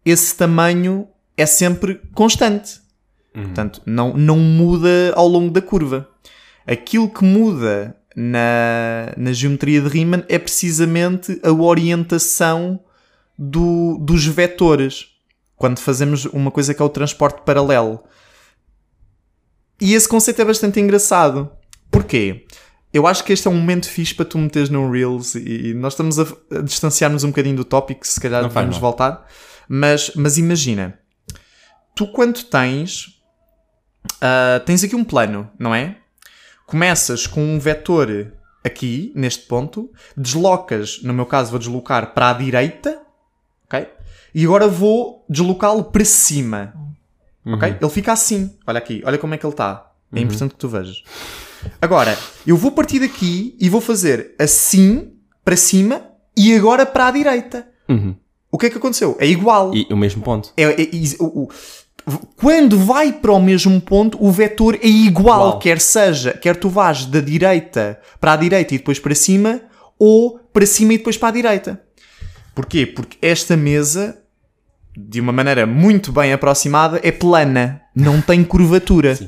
esse 0.05 0.35
tamanho 0.35 1.07
é 1.37 1.47
sempre 1.47 2.01
constante. 2.15 2.81
Portanto, 3.33 3.81
não, 3.87 4.15
não 4.15 4.37
muda 4.37 5.13
ao 5.15 5.27
longo 5.27 5.51
da 5.51 5.63
curva. 5.63 6.09
Aquilo 6.67 7.09
que 7.09 7.25
muda 7.25 7.97
na, 8.17 9.13
na 9.17 9.33
geometria 9.33 9.81
de 9.81 9.89
Riemann 9.89 10.25
é 10.29 10.39
precisamente 10.39 11.41
a 11.43 11.51
orientação 11.53 12.81
do- 13.39 13.99
dos 13.99 14.25
vetores. 14.27 15.07
Quando 15.57 15.79
fazemos 15.79 16.25
uma 16.27 16.51
coisa 16.51 16.75
que 16.75 16.83
é 16.83 16.85
o 16.85 16.89
transporte 16.89 17.43
paralelo. 17.45 18.03
E 19.81 19.95
esse 19.95 20.09
conceito 20.09 20.41
é 20.43 20.45
bastante 20.45 20.81
engraçado. 20.81 21.51
Porquê? 21.91 22.47
Eu 22.93 23.07
acho 23.07 23.25
que 23.25 23.33
este 23.33 23.49
é 23.49 23.51
um 23.51 23.55
momento 23.55 23.89
fixe 23.89 24.15
para 24.15 24.25
tu 24.27 24.37
meteres 24.39 24.69
no 24.69 24.91
Reels 24.91 25.35
e 25.35 25.73
nós 25.75 25.95
estamos 25.95 26.19
a, 26.19 26.27
a 26.51 26.61
distanciar-nos 26.61 27.25
um 27.25 27.29
bocadinho 27.29 27.57
do 27.57 27.65
tópico, 27.65 28.07
se 28.07 28.21
calhar 28.21 28.43
Não 28.43 28.51
vamos 28.51 28.77
voltar. 28.79 29.27
Mas, 29.69 30.13
mas 30.15 30.37
imagina, 30.37 30.99
tu 31.95 32.07
quando 32.09 32.43
tens, 32.45 33.23
ah, 34.21 34.61
tens 34.67 34.85
aqui 34.85 34.95
um 34.95 35.05
plano, 35.05 35.51
não 35.59 35.75
é? 35.75 35.97
Começas 36.73 37.27
com 37.27 37.43
um 37.45 37.59
vetor 37.59 38.33
aqui, 38.65 39.13
neste 39.15 39.45
ponto, 39.47 39.91
deslocas, 40.17 41.01
no 41.03 41.13
meu 41.13 41.27
caso 41.27 41.51
vou 41.51 41.59
deslocar 41.59 42.15
para 42.15 42.31
a 42.31 42.33
direita, 42.33 42.99
ok? 43.67 43.87
E 44.35 44.43
agora 44.47 44.67
vou 44.69 45.23
deslocá-lo 45.29 45.85
para 45.85 46.03
cima, 46.07 46.73
ok? 47.45 47.77
Ele 47.79 47.91
fica 47.91 48.11
assim, 48.15 48.57
olha 48.67 48.79
aqui, 48.79 49.03
olha 49.05 49.19
como 49.19 49.35
é 49.35 49.37
que 49.37 49.45
ele 49.45 49.53
está. 49.53 49.93
É 50.15 50.21
importante 50.21 50.53
que 50.55 50.59
tu 50.61 50.67
vejas. 50.67 51.05
Agora, 51.79 52.17
eu 52.47 52.57
vou 52.57 52.73
partir 52.73 53.01
daqui 53.01 53.55
e 53.61 53.69
vou 53.69 53.83
fazer 53.83 54.35
assim, 54.39 55.13
para 55.45 55.59
cima, 55.59 56.01
e 56.35 56.55
agora 56.57 56.87
para 56.87 57.09
a 57.09 57.11
direita. 57.11 57.69
Uhum. 57.87 58.17
O 58.51 58.57
que 58.57 58.65
é 58.65 58.71
que 58.71 58.79
aconteceu? 58.79 59.15
É 59.21 59.27
igual. 59.27 59.75
E 59.75 59.87
o 59.91 59.97
mesmo 59.97 60.23
ponto. 60.23 60.55
É- 60.57 60.65
é- 60.83 60.89
is- 60.97 61.17
o- 61.21 61.43
o- 61.45 61.49
quando 62.37 62.79
vai 62.79 63.13
para 63.13 63.33
o 63.33 63.41
mesmo 63.41 63.81
ponto, 63.81 64.23
o 64.23 64.31
vetor 64.31 64.75
é 64.83 64.87
igual, 64.89 65.47
Igual. 65.49 65.59
quer 65.59 65.81
seja, 65.81 66.33
quer 66.33 66.57
tu 66.57 66.69
vás 66.69 67.05
da 67.07 67.21
direita 67.21 67.99
para 68.21 68.33
a 68.33 68.37
direita 68.37 68.75
e 68.75 68.79
depois 68.79 68.99
para 68.99 69.15
cima, 69.15 69.61
ou 69.99 70.39
para 70.53 70.67
cima 70.67 70.95
e 70.95 70.99
depois 70.99 71.17
para 71.17 71.29
a 71.29 71.33
direita. 71.33 71.81
Porquê? 72.55 72.87
Porque 72.87 73.17
esta 73.23 73.57
mesa, 73.57 74.19
de 74.97 75.21
uma 75.21 75.33
maneira 75.33 75.67
muito 75.67 76.13
bem 76.13 76.33
aproximada, 76.33 77.01
é 77.03 77.11
plana, 77.13 77.81
não 77.95 78.21
tem 78.21 78.43
curvatura. 78.45 79.19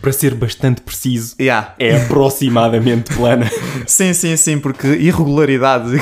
Para 0.00 0.12
ser 0.12 0.34
bastante 0.34 0.80
preciso, 0.80 1.36
Yeah. 1.40 1.74
é 1.78 2.02
aproximadamente 2.04 3.14
plana. 3.14 3.48
Sim, 3.86 4.12
sim, 4.12 4.36
sim, 4.36 4.58
porque 4.58 4.86
irregularidade. 4.88 5.90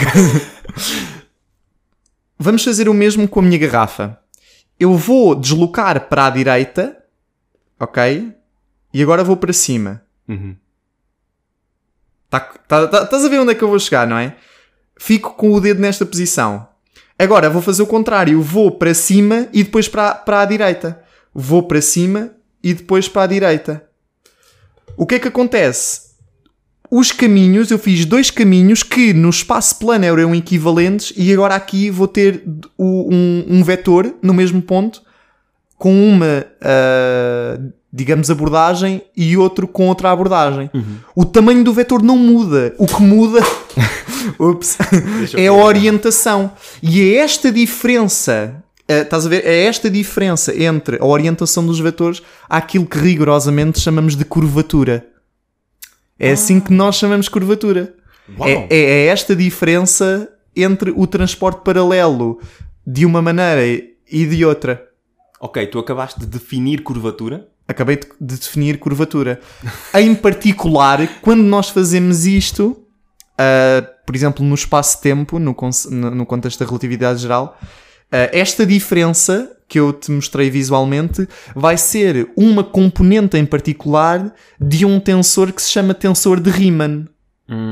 Vamos 2.39 2.65
fazer 2.65 2.89
o 2.89 2.95
mesmo 2.95 3.29
com 3.29 3.41
a 3.41 3.43
minha 3.43 3.59
garrafa. 3.59 4.19
Eu 4.81 4.97
vou 4.97 5.35
deslocar 5.35 6.09
para 6.09 6.27
a 6.27 6.31
direita, 6.31 6.97
ok? 7.79 8.33
E 8.95 9.03
agora 9.03 9.23
vou 9.23 9.37
para 9.37 9.53
cima. 9.53 10.03
Uhum. 10.27 10.57
Tá, 12.31 12.41
tá, 12.41 12.89
tá- 12.89 13.03
estás 13.03 13.25
a 13.25 13.29
ver 13.29 13.41
onde 13.41 13.53
é 13.53 13.55
que 13.55 13.63
eu 13.63 13.69
vou 13.69 13.79
chegar, 13.79 14.07
não 14.07 14.17
é? 14.17 14.37
Fico 14.99 15.35
com 15.35 15.53
o 15.53 15.61
dedo 15.61 15.81
nesta 15.81 16.07
posição. 16.07 16.67
Agora 17.19 17.51
vou 17.51 17.61
fazer 17.61 17.83
o 17.83 17.87
contrário. 17.87 18.41
Vou 18.41 18.71
para 18.71 18.95
cima 18.95 19.49
e 19.53 19.63
depois 19.63 19.87
para, 19.87 20.15
para 20.15 20.41
a 20.41 20.45
direita. 20.47 21.03
Vou 21.35 21.63
para 21.63 21.83
cima 21.83 22.31
e 22.63 22.73
depois 22.73 23.09
para 23.09 23.23
a 23.25 23.27
direita. 23.27 23.85
O 24.97 25.07
que 25.07 25.17
é 25.17 25.19
que 25.19 25.29
acontece? 25.29 26.10
Os 26.91 27.13
caminhos, 27.13 27.71
eu 27.71 27.79
fiz 27.79 28.05
dois 28.05 28.31
caminhos 28.33 28.83
que 28.83 29.13
no 29.13 29.31
espaço 29.31 29.79
plano 29.79 30.05
eram 30.05 30.35
equivalentes 30.35 31.13
e 31.17 31.33
agora 31.33 31.55
aqui 31.55 31.89
vou 31.89 32.09
ter 32.09 32.43
um, 32.77 33.45
um 33.49 33.63
vetor 33.63 34.13
no 34.21 34.35
mesmo 34.35 34.61
ponto 34.61 35.01
com 35.79 35.95
uma, 36.09 36.45
ah, 36.61 37.59
digamos, 37.93 38.29
abordagem 38.29 39.03
e 39.17 39.37
outro 39.37 39.69
com 39.69 39.89
outra 39.89 40.11
abordagem. 40.11 40.69
O 41.15 41.25
tamanho 41.25 41.63
do 41.63 41.73
vetor 41.73 42.03
não 42.03 42.19
muda. 42.19 42.75
O 42.77 42.87
que 42.87 43.03
muda 43.03 43.41
ups, 44.39 44.77
é 45.37 45.47
a 45.47 45.53
orientação. 45.55 46.53
E 46.83 47.01
é 47.01 47.19
esta 47.19 47.53
diferença. 47.53 48.63
ah, 48.89 48.95
estás 48.95 49.25
a 49.25 49.29
ver? 49.29 49.47
É 49.47 49.65
esta 49.65 49.89
diferença 49.89 50.53
entre 50.61 50.99
a 51.01 51.07
orientação 51.07 51.65
dos 51.65 51.79
vetores 51.79 52.21
àquilo 52.49 52.85
que 52.85 52.99
rigorosamente 52.99 53.81
chamamos 53.81 54.17
de 54.17 54.25
curvatura. 54.25 55.07
É 56.21 56.33
assim 56.33 56.61
que 56.61 56.73
nós 56.73 56.97
chamamos 56.97 57.29
curvatura. 57.29 57.95
É, 58.43 58.53
é- 58.53 58.67
é 58.71 59.07
esta 59.07 59.35
diferença 59.35 60.29
entre 60.55 60.93
o 60.95 61.07
transporte 61.07 61.63
paralelo 61.65 62.39
de 62.87 63.05
uma 63.07 63.23
maneira 63.23 63.85
e 64.11 64.27
de 64.27 64.45
outra. 64.45 64.87
Ok, 65.41 65.67
tu 65.69 65.79
acabaste 65.79 66.21
de 66.21 66.27
definir 66.27 66.83
curvatura. 66.83 67.49
Acabei 67.67 67.97
de 67.97 68.07
de 68.21 68.37
definir 68.37 68.79
curvatura. 68.79 69.41
em 69.99 70.15
particular, 70.15 70.99
quando 71.23 71.43
nós 71.43 71.71
fazemos 71.71 72.27
isto, 72.27 72.77
ah, 73.39 73.83
por 74.05 74.15
exemplo, 74.15 74.45
no 74.45 74.55
espaço-tempo, 74.55 75.39
no, 75.39 75.57
no 75.91 76.27
contexto 76.27 76.59
da 76.61 76.67
relatividade 76.67 77.21
geral, 77.23 77.59
ah, 78.13 78.29
esta 78.33 78.67
diferença 78.67 79.51
que 79.71 79.79
eu 79.81 79.93
te 79.93 80.11
mostrei 80.11 80.51
visualmente 80.51 81.27
vai 81.55 81.79
ser 81.79 82.29
uma 82.37 82.63
componente 82.63 83.37
em 83.39 83.47
particular 83.47 84.35
de 84.61 84.85
um 84.85 84.99
tensor 85.01 85.53
que 85.53 85.63
se 85.63 85.71
chama 85.71 85.95
tensor 85.95 86.41
de 86.41 86.51
Riemann. 86.51 87.07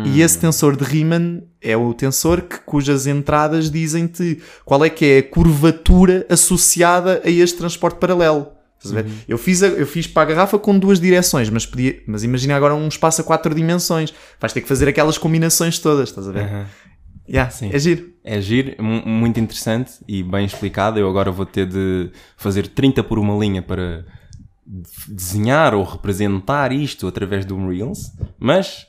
E 0.07 0.22
esse 0.22 0.38
tensor 0.38 0.74
de 0.76 0.82
Riemann 0.82 1.42
é 1.62 1.76
o 1.76 1.94
tensor 1.94 2.40
que, 2.42 2.59
cujas 2.66 3.07
entradas 3.07 3.70
dizem-te 3.70 4.40
qual 4.64 4.84
é 4.84 4.90
que 4.90 5.05
é 5.05 5.18
a 5.18 5.22
curvatura 5.22 6.26
associada 6.28 7.20
a 7.24 7.30
este 7.30 7.59
transporte 7.59 7.99
paralelo. 7.99 8.49
Ver? 8.84 9.07
Eu, 9.28 9.36
fiz 9.38 9.62
a- 9.62 9.66
eu 9.68 9.86
fiz 9.86 10.07
para 10.07 10.22
a 10.22 10.26
garrafa 10.34 10.59
com 10.59 10.78
duas 10.78 11.01
direções, 11.01 11.51
mas, 11.51 11.66
podia, 11.66 12.01
mas 12.07 12.22
imagina 12.24 12.57
agora 12.57 12.74
um 12.74 12.86
espaço 12.88 13.20
a 13.20 13.24
quatro 13.24 13.53
dimensões. 13.55 14.12
Vais 14.40 14.53
ter 14.53 14.61
que 14.62 14.68
fazer 14.68 14.88
aquelas 14.88 15.18
combinações 15.18 15.78
todas, 15.80 16.09
estás 16.09 16.28
a 16.28 16.32
ver? 16.32 16.42
Aham. 16.44 16.66
Yeah, 17.29 17.51
Sim. 17.51 17.70
É 17.72 17.79
giro. 17.79 18.12
É 18.24 18.41
giro, 18.41 18.83
mu- 18.83 19.05
muito 19.07 19.39
interessante 19.41 19.93
e 20.07 20.22
bem 20.22 20.45
explicado. 20.47 20.99
Eu 20.99 21.09
agora 21.09 21.31
vou 21.31 21.45
ter 21.47 21.66
de 21.66 22.11
fazer 22.37 22.68
30 22.68 23.03
por 23.05 23.18
uma 23.18 23.37
linha 23.37 23.61
para 23.62 24.05
de- 24.66 25.14
desenhar 25.14 25.74
ou 25.74 25.85
representar 25.85 26.72
isto 26.72 27.07
através 27.07 27.45
de 27.47 27.53
um 27.53 27.68
Reels, 27.68 28.12
mas 28.39 28.87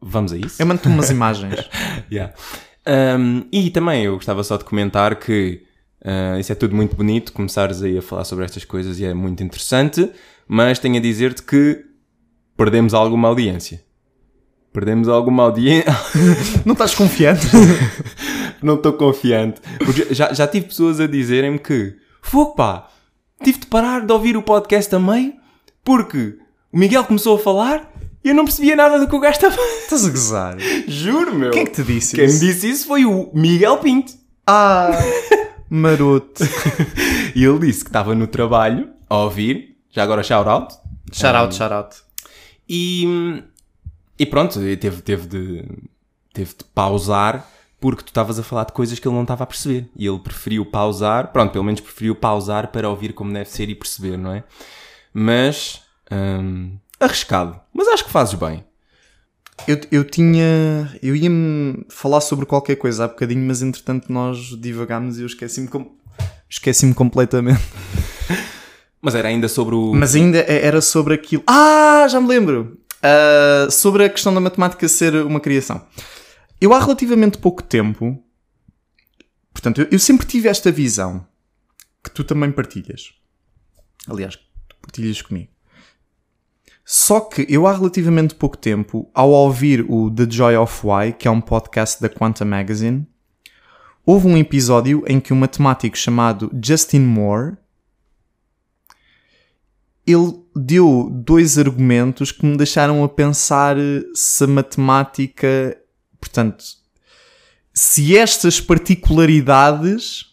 vamos 0.00 0.32
a 0.32 0.36
isso. 0.36 0.60
Eu 0.62 0.66
mando-te 0.66 0.88
umas 0.88 1.10
imagens. 1.10 1.54
Yeah. 2.10 2.32
Um, 3.18 3.44
e 3.52 3.68
também 3.70 4.04
eu 4.04 4.14
gostava 4.14 4.42
só 4.42 4.56
de 4.56 4.64
comentar 4.64 5.16
que 5.16 5.62
uh, 6.02 6.38
isso 6.40 6.50
é 6.52 6.54
tudo 6.54 6.74
muito 6.74 6.96
bonito, 6.96 7.32
começares 7.34 7.82
aí 7.82 7.98
a 7.98 8.02
falar 8.02 8.24
sobre 8.24 8.44
estas 8.46 8.64
coisas 8.64 8.98
e 8.98 9.04
é 9.04 9.12
muito 9.12 9.42
interessante, 9.42 10.10
mas 10.46 10.78
tenho 10.78 10.96
a 10.96 11.00
dizer-te 11.00 11.42
que 11.42 11.84
perdemos 12.56 12.94
alguma 12.94 13.28
audiência. 13.28 13.82
Perdemos 14.72 15.08
alguma 15.08 15.44
audiência. 15.44 15.86
Não 16.64 16.72
estás 16.72 16.94
confiante? 16.94 17.46
Não 18.62 18.74
estou 18.74 18.92
confiante. 18.92 19.60
Porque 19.78 20.12
já, 20.14 20.32
já 20.32 20.46
tive 20.46 20.66
pessoas 20.66 21.00
a 21.00 21.06
dizerem-me 21.06 21.58
que 21.58 21.96
fogo 22.22 22.54
pá, 22.54 22.88
tive 23.42 23.58
de 23.60 23.66
parar 23.66 24.04
de 24.04 24.12
ouvir 24.12 24.36
o 24.36 24.42
podcast 24.42 24.94
meio 24.98 25.34
porque 25.84 26.36
o 26.72 26.78
Miguel 26.78 27.04
começou 27.04 27.36
a 27.36 27.38
falar 27.38 27.90
e 28.22 28.28
eu 28.28 28.34
não 28.34 28.44
percebia 28.44 28.76
nada 28.76 28.98
do 28.98 29.08
que 29.08 29.14
o 29.16 29.20
gajo 29.20 29.36
estava. 29.36 29.56
estás 29.56 30.04
a 30.04 30.10
gozar. 30.10 30.56
Juro, 30.86 31.34
meu. 31.34 31.50
Quem 31.50 31.62
é 31.62 31.66
que 31.66 31.72
te 31.72 31.82
disse 31.82 32.14
Quem 32.16 32.26
me 32.26 32.30
isso? 32.32 32.40
disse 32.44 32.68
isso 32.68 32.86
foi 32.86 33.04
o 33.06 33.30
Miguel 33.32 33.78
Pinto. 33.78 34.12
Ah, 34.46 34.90
maroto. 35.70 36.44
E 37.34 37.44
ele 37.44 37.58
disse 37.60 37.84
que 37.84 37.88
estava 37.90 38.14
no 38.14 38.26
trabalho 38.26 38.90
a 39.08 39.16
ouvir, 39.18 39.76
já 39.90 40.02
agora 40.02 40.22
shout 40.22 40.48
out, 40.48 40.74
Shout 41.12 41.36
out, 41.36 41.54
shout 41.54 41.72
out. 41.72 41.96
e, 42.68 43.42
e 44.18 44.26
pronto, 44.26 44.58
teve, 44.76 45.02
teve, 45.02 45.26
de, 45.26 45.64
teve 46.32 46.50
de 46.56 46.64
pausar 46.74 47.48
porque 47.80 48.02
tu 48.02 48.08
estavas 48.08 48.38
a 48.38 48.42
falar 48.42 48.64
de 48.64 48.72
coisas 48.72 48.98
que 48.98 49.06
ele 49.06 49.14
não 49.14 49.22
estava 49.22 49.44
a 49.44 49.46
perceber. 49.46 49.88
E 49.96 50.06
ele 50.06 50.18
preferiu 50.18 50.66
pausar, 50.66 51.32
pronto, 51.32 51.52
pelo 51.52 51.64
menos 51.64 51.80
preferiu 51.80 52.14
pausar 52.14 52.68
para 52.72 52.88
ouvir 52.88 53.12
como 53.12 53.32
deve 53.32 53.48
ser 53.48 53.68
e 53.68 53.74
perceber, 53.74 54.16
não 54.16 54.32
é? 54.32 54.42
Mas, 55.14 55.82
hum, 56.10 56.76
arriscado. 56.98 57.60
Mas 57.72 57.86
acho 57.88 58.04
que 58.04 58.10
fazes 58.10 58.34
bem. 58.34 58.64
Eu, 59.66 59.80
eu 59.90 60.04
tinha. 60.04 60.92
Eu 61.02 61.16
ia-me 61.16 61.84
falar 61.88 62.20
sobre 62.20 62.46
qualquer 62.46 62.76
coisa 62.76 63.04
há 63.04 63.08
bocadinho, 63.08 63.44
mas 63.46 63.60
entretanto 63.62 64.12
nós 64.12 64.38
divagámos 64.60 65.18
e 65.18 65.22
eu 65.22 65.26
esqueci-me 65.26 65.68
com- 65.68 65.96
esqueci-me 66.48 66.94
completamente. 66.94 67.60
Mas 69.00 69.14
era 69.14 69.28
ainda 69.28 69.46
sobre 69.48 69.76
o. 69.76 69.92
Mas 69.94 70.16
ainda 70.16 70.38
era 70.38 70.80
sobre 70.80 71.14
aquilo. 71.14 71.42
Ah, 71.46 72.06
já 72.10 72.20
me 72.20 72.26
lembro! 72.26 72.77
Ah, 73.02 73.68
sobre 73.70 74.04
a 74.04 74.08
questão 74.08 74.34
da 74.34 74.40
matemática 74.40 74.88
ser 74.88 75.14
uma 75.14 75.40
criação. 75.40 75.84
Eu 76.60 76.72
há 76.72 76.80
relativamente 76.80 77.38
pouco 77.38 77.62
tempo. 77.62 78.22
Portanto, 79.52 79.82
eu, 79.82 79.88
eu 79.92 79.98
sempre 79.98 80.26
tive 80.26 80.48
esta 80.48 80.70
visão 80.70 81.26
que 82.02 82.10
tu 82.10 82.24
também 82.24 82.50
partilhas. 82.50 83.12
Aliás, 84.08 84.36
tu 84.36 84.76
partilhas 84.80 85.22
comigo. 85.22 85.50
Só 86.84 87.20
que 87.20 87.46
eu 87.50 87.66
há 87.66 87.72
relativamente 87.74 88.34
pouco 88.34 88.56
tempo, 88.56 89.10
ao 89.12 89.30
ouvir 89.30 89.84
o 89.88 90.10
The 90.10 90.26
Joy 90.28 90.56
of 90.56 90.86
Why, 90.86 91.12
que 91.12 91.28
é 91.28 91.30
um 91.30 91.40
podcast 91.40 92.00
da 92.00 92.08
Quanta 92.08 92.46
Magazine, 92.46 93.06
houve 94.06 94.26
um 94.26 94.38
episódio 94.38 95.04
em 95.06 95.20
que 95.20 95.34
um 95.34 95.36
matemático 95.36 95.98
chamado 95.98 96.50
Justin 96.64 97.00
Moore 97.00 97.58
ele 100.06 100.42
deu 100.58 101.08
dois 101.10 101.58
argumentos 101.58 102.32
que 102.32 102.44
me 102.44 102.56
deixaram 102.56 103.04
a 103.04 103.08
pensar 103.08 103.76
se 104.14 104.44
a 104.44 104.46
matemática, 104.46 105.76
portanto, 106.20 106.64
se 107.72 108.16
estas 108.16 108.60
particularidades 108.60 110.26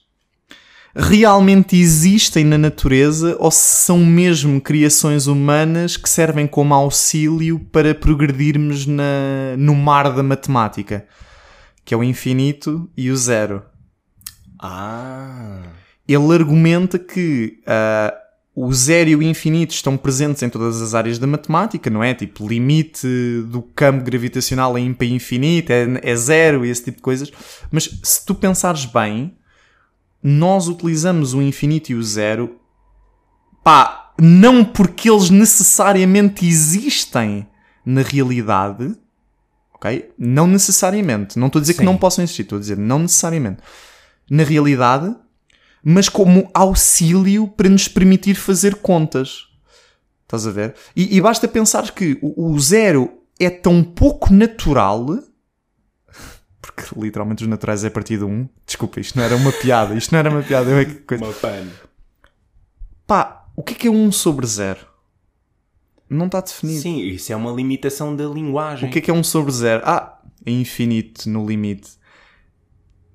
realmente 0.96 1.76
existem 1.76 2.46
na 2.46 2.58
natureza 2.58 3.36
ou 3.40 3.52
se 3.52 3.86
são 3.86 4.00
mesmo 4.00 4.62
criações 4.62 5.28
humanas 5.28 5.98
que 5.98 6.10
servem 6.10 6.48
como 6.48 6.74
auxílio 6.74 7.60
para 7.72 7.94
progredirmos 7.94 8.88
na, 8.88 9.56
no 9.58 9.76
mar 9.76 10.12
da 10.16 10.24
matemática, 10.24 11.06
que 11.84 11.94
é 11.94 11.98
o 11.98 12.04
infinito 12.04 12.90
e 12.96 13.12
o 13.12 13.18
zero. 13.18 13.62
Ah. 14.58 15.62
Ele 16.08 16.34
argumenta 16.34 16.98
que 16.98 17.60
uh, 17.62 18.25
o 18.56 18.74
zero 18.74 19.10
e 19.10 19.16
o 19.18 19.22
infinito 19.22 19.72
estão 19.72 19.98
presentes 19.98 20.42
em 20.42 20.50
todas 20.50 20.82
as 20.82 20.96
áreas 20.96 21.20
da 21.20 21.28
matemática, 21.28 21.90
não 21.90 22.02
é? 22.02 22.14
Tipo, 22.14 22.48
limite 22.48 23.06
do 23.50 23.62
campo 23.62 24.06
gravitacional 24.06 24.78
é 24.78 24.82
ímpar 24.82 25.08
infinito, 25.08 25.72
é, 25.72 26.00
é 26.02 26.16
zero 26.16 26.66
e 26.66 26.70
esse 26.70 26.86
tipo 26.86 26.98
de 26.98 27.04
coisas. 27.04 27.30
Mas 27.70 28.00
se 28.02 28.26
tu 28.26 28.34
pensares 28.34 28.86
bem, 28.86 29.36
nós 30.24 30.70
utilizamos 30.70 31.34
o 31.34 31.42
infinito 31.42 31.90
e 31.90 31.96
o 31.96 32.02
zero, 32.02 32.58
pá, 33.62 34.14
não 34.18 34.64
porque 34.64 35.10
eles 35.10 35.30
necessariamente 35.30 36.48
existem 36.48 37.46
na 37.86 38.04
realidade, 38.04 38.96
ok? 39.74 40.12
Não 40.18 40.48
necessariamente. 40.48 41.38
Não 41.38 41.48
estou 41.48 41.60
a 41.60 41.62
dizer 41.62 41.74
Sim. 41.74 41.80
que 41.80 41.86
não 41.86 41.98
possam 41.98 42.24
existir, 42.24 42.44
estou 42.44 42.58
a 42.58 42.62
dizer 42.62 42.78
não 42.78 43.00
necessariamente. 43.00 43.62
Na 44.30 44.44
realidade, 44.44 45.14
mas 45.88 46.10
como 46.10 46.50
auxílio 46.52 47.48
para 47.48 47.70
nos 47.70 47.88
permitir 47.88 48.34
fazer 48.34 48.78
contas. 48.78 49.46
Estás 50.24 50.48
a 50.48 50.52
ver? 50.52 50.74
E, 50.96 51.16
e 51.16 51.22
basta 51.22 51.48
pensar 51.48 51.92
que 51.92 52.18
o, 52.24 52.54
o 52.54 52.60
zero 52.60 53.22
é 53.40 53.52
tão 53.52 53.84
pouco 53.84 54.34
natural. 54.34 55.06
Porque 56.60 56.84
literalmente 57.00 57.44
os 57.44 57.48
naturais 57.48 57.84
é 57.84 57.88
a 57.88 57.92
partir 57.92 58.18
de 58.18 58.24
um. 58.24 58.50
Desculpa, 58.66 59.00
isto 59.00 59.16
não 59.16 59.24
era 59.24 59.36
uma 59.36 59.52
piada. 59.52 59.94
Isto 59.94 60.12
não 60.14 60.18
era 60.18 60.32
uma 60.32 60.42
piada. 60.42 60.72
Eu 60.72 60.80
é 60.80 60.86
que 60.86 60.96
coisa. 60.96 61.24
Uma 61.24 61.34
pano. 61.34 61.72
Pá, 63.06 63.46
o 63.56 63.62
que 63.62 63.74
é 63.74 63.76
que 63.76 63.88
é 63.88 63.92
um 63.92 64.12
sobre 64.12 64.48
zero? 64.48 64.80
Não 66.10 66.26
está 66.26 66.42
definido. 66.42 66.82
Sim, 66.82 67.00
isso 67.02 67.32
é 67.32 67.36
uma 67.36 67.52
limitação 67.52 68.16
da 68.16 68.26
linguagem. 68.26 68.90
O 68.90 68.92
que 68.92 68.98
é 68.98 69.02
que 69.02 69.12
é 69.12 69.14
um 69.14 69.24
sobre 69.24 69.52
zero? 69.52 69.84
Ah, 69.86 70.20
é 70.44 70.52
infinito 70.52 71.30
no 71.30 71.46
limite. 71.46 71.92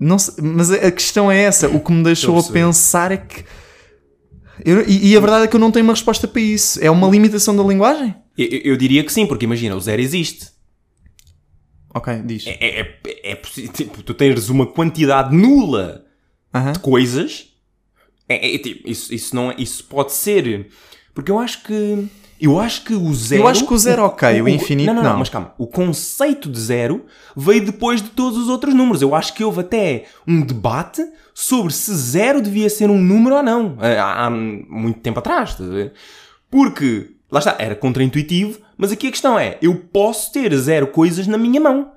Não 0.00 0.18
sei- 0.18 0.42
mas 0.42 0.70
a 0.70 0.90
questão 0.90 1.30
é 1.30 1.42
essa. 1.42 1.68
O 1.68 1.78
que 1.78 1.92
me 1.92 2.02
deixou 2.02 2.38
a 2.38 2.42
pensar 2.42 3.12
é 3.12 3.18
que. 3.18 3.44
eu- 4.64 4.88
e, 4.88 5.10
e 5.12 5.16
a 5.16 5.20
verdade 5.20 5.44
é 5.44 5.46
que 5.48 5.54
eu 5.54 5.60
não 5.60 5.70
tenho 5.70 5.84
uma 5.84 5.92
resposta 5.92 6.26
para 6.26 6.40
isso. 6.40 6.78
É 6.82 6.90
uma 6.90 7.06
limitação 7.08 7.54
da 7.54 7.62
linguagem? 7.62 8.14
Eu, 8.38 8.46
eu- 8.64 8.76
diria 8.78 9.04
que 9.04 9.12
sim, 9.12 9.26
porque 9.26 9.44
imagina, 9.44 9.76
o 9.76 9.80
zero 9.80 10.00
existe. 10.00 10.48
Ok, 11.94 12.22
diz. 12.24 12.46
É, 12.46 12.52
é, 12.80 12.80
é, 13.06 13.32
é 13.32 13.34
tipo, 13.36 14.02
tu 14.02 14.14
tens 14.14 14.48
uma 14.48 14.66
quantidade 14.66 15.34
nula 15.36 16.04
Aham. 16.54 16.72
de 16.72 16.78
coisas. 16.78 17.48
É, 18.28 18.54
é, 18.54 18.58
tipo, 18.58 18.88
isso, 18.88 19.12
isso, 19.12 19.34
não 19.34 19.50
é, 19.50 19.56
isso 19.58 19.84
pode 19.84 20.12
ser. 20.12 20.68
Porque 21.14 21.30
eu 21.30 21.38
acho 21.38 21.62
que. 21.64 22.08
Eu 22.40 22.58
acho 22.58 22.84
que 22.84 22.94
o 22.94 23.12
zero. 23.14 23.42
Eu 23.42 23.48
acho 23.48 23.66
que 23.66 23.74
o 23.74 23.78
zero, 23.78 24.04
ok, 24.04 24.40
o 24.40 24.48
infinito, 24.48 24.86
não, 24.86 24.94
não, 24.94 25.02
não. 25.02 25.10
não. 25.10 25.18
Mas 25.18 25.28
calma, 25.28 25.52
o 25.58 25.66
conceito 25.66 26.48
de 26.48 26.58
zero 26.58 27.04
veio 27.36 27.64
depois 27.64 28.00
de 28.00 28.08
todos 28.08 28.38
os 28.38 28.48
outros 28.48 28.72
números. 28.72 29.02
Eu 29.02 29.14
acho 29.14 29.34
que 29.34 29.44
houve 29.44 29.60
até 29.60 30.04
um 30.26 30.40
debate 30.40 31.04
sobre 31.34 31.72
se 31.72 31.94
zero 31.94 32.40
devia 32.40 32.70
ser 32.70 32.88
um 32.88 32.98
número 32.98 33.36
ou 33.36 33.42
não. 33.42 33.76
Há, 33.78 34.26
há 34.26 34.30
muito 34.30 35.00
tempo 35.00 35.18
atrás, 35.18 35.50
estás 35.50 35.70
a 35.70 35.72
ver? 35.72 35.92
Porque, 36.50 37.10
lá 37.30 37.40
está, 37.40 37.56
era 37.58 37.74
contraintuitivo, 37.74 38.58
mas 38.76 38.90
aqui 38.90 39.08
a 39.08 39.10
questão 39.10 39.38
é: 39.38 39.58
eu 39.60 39.74
posso 39.74 40.32
ter 40.32 40.56
zero 40.56 40.86
coisas 40.86 41.26
na 41.26 41.36
minha 41.36 41.60
mão. 41.60 41.92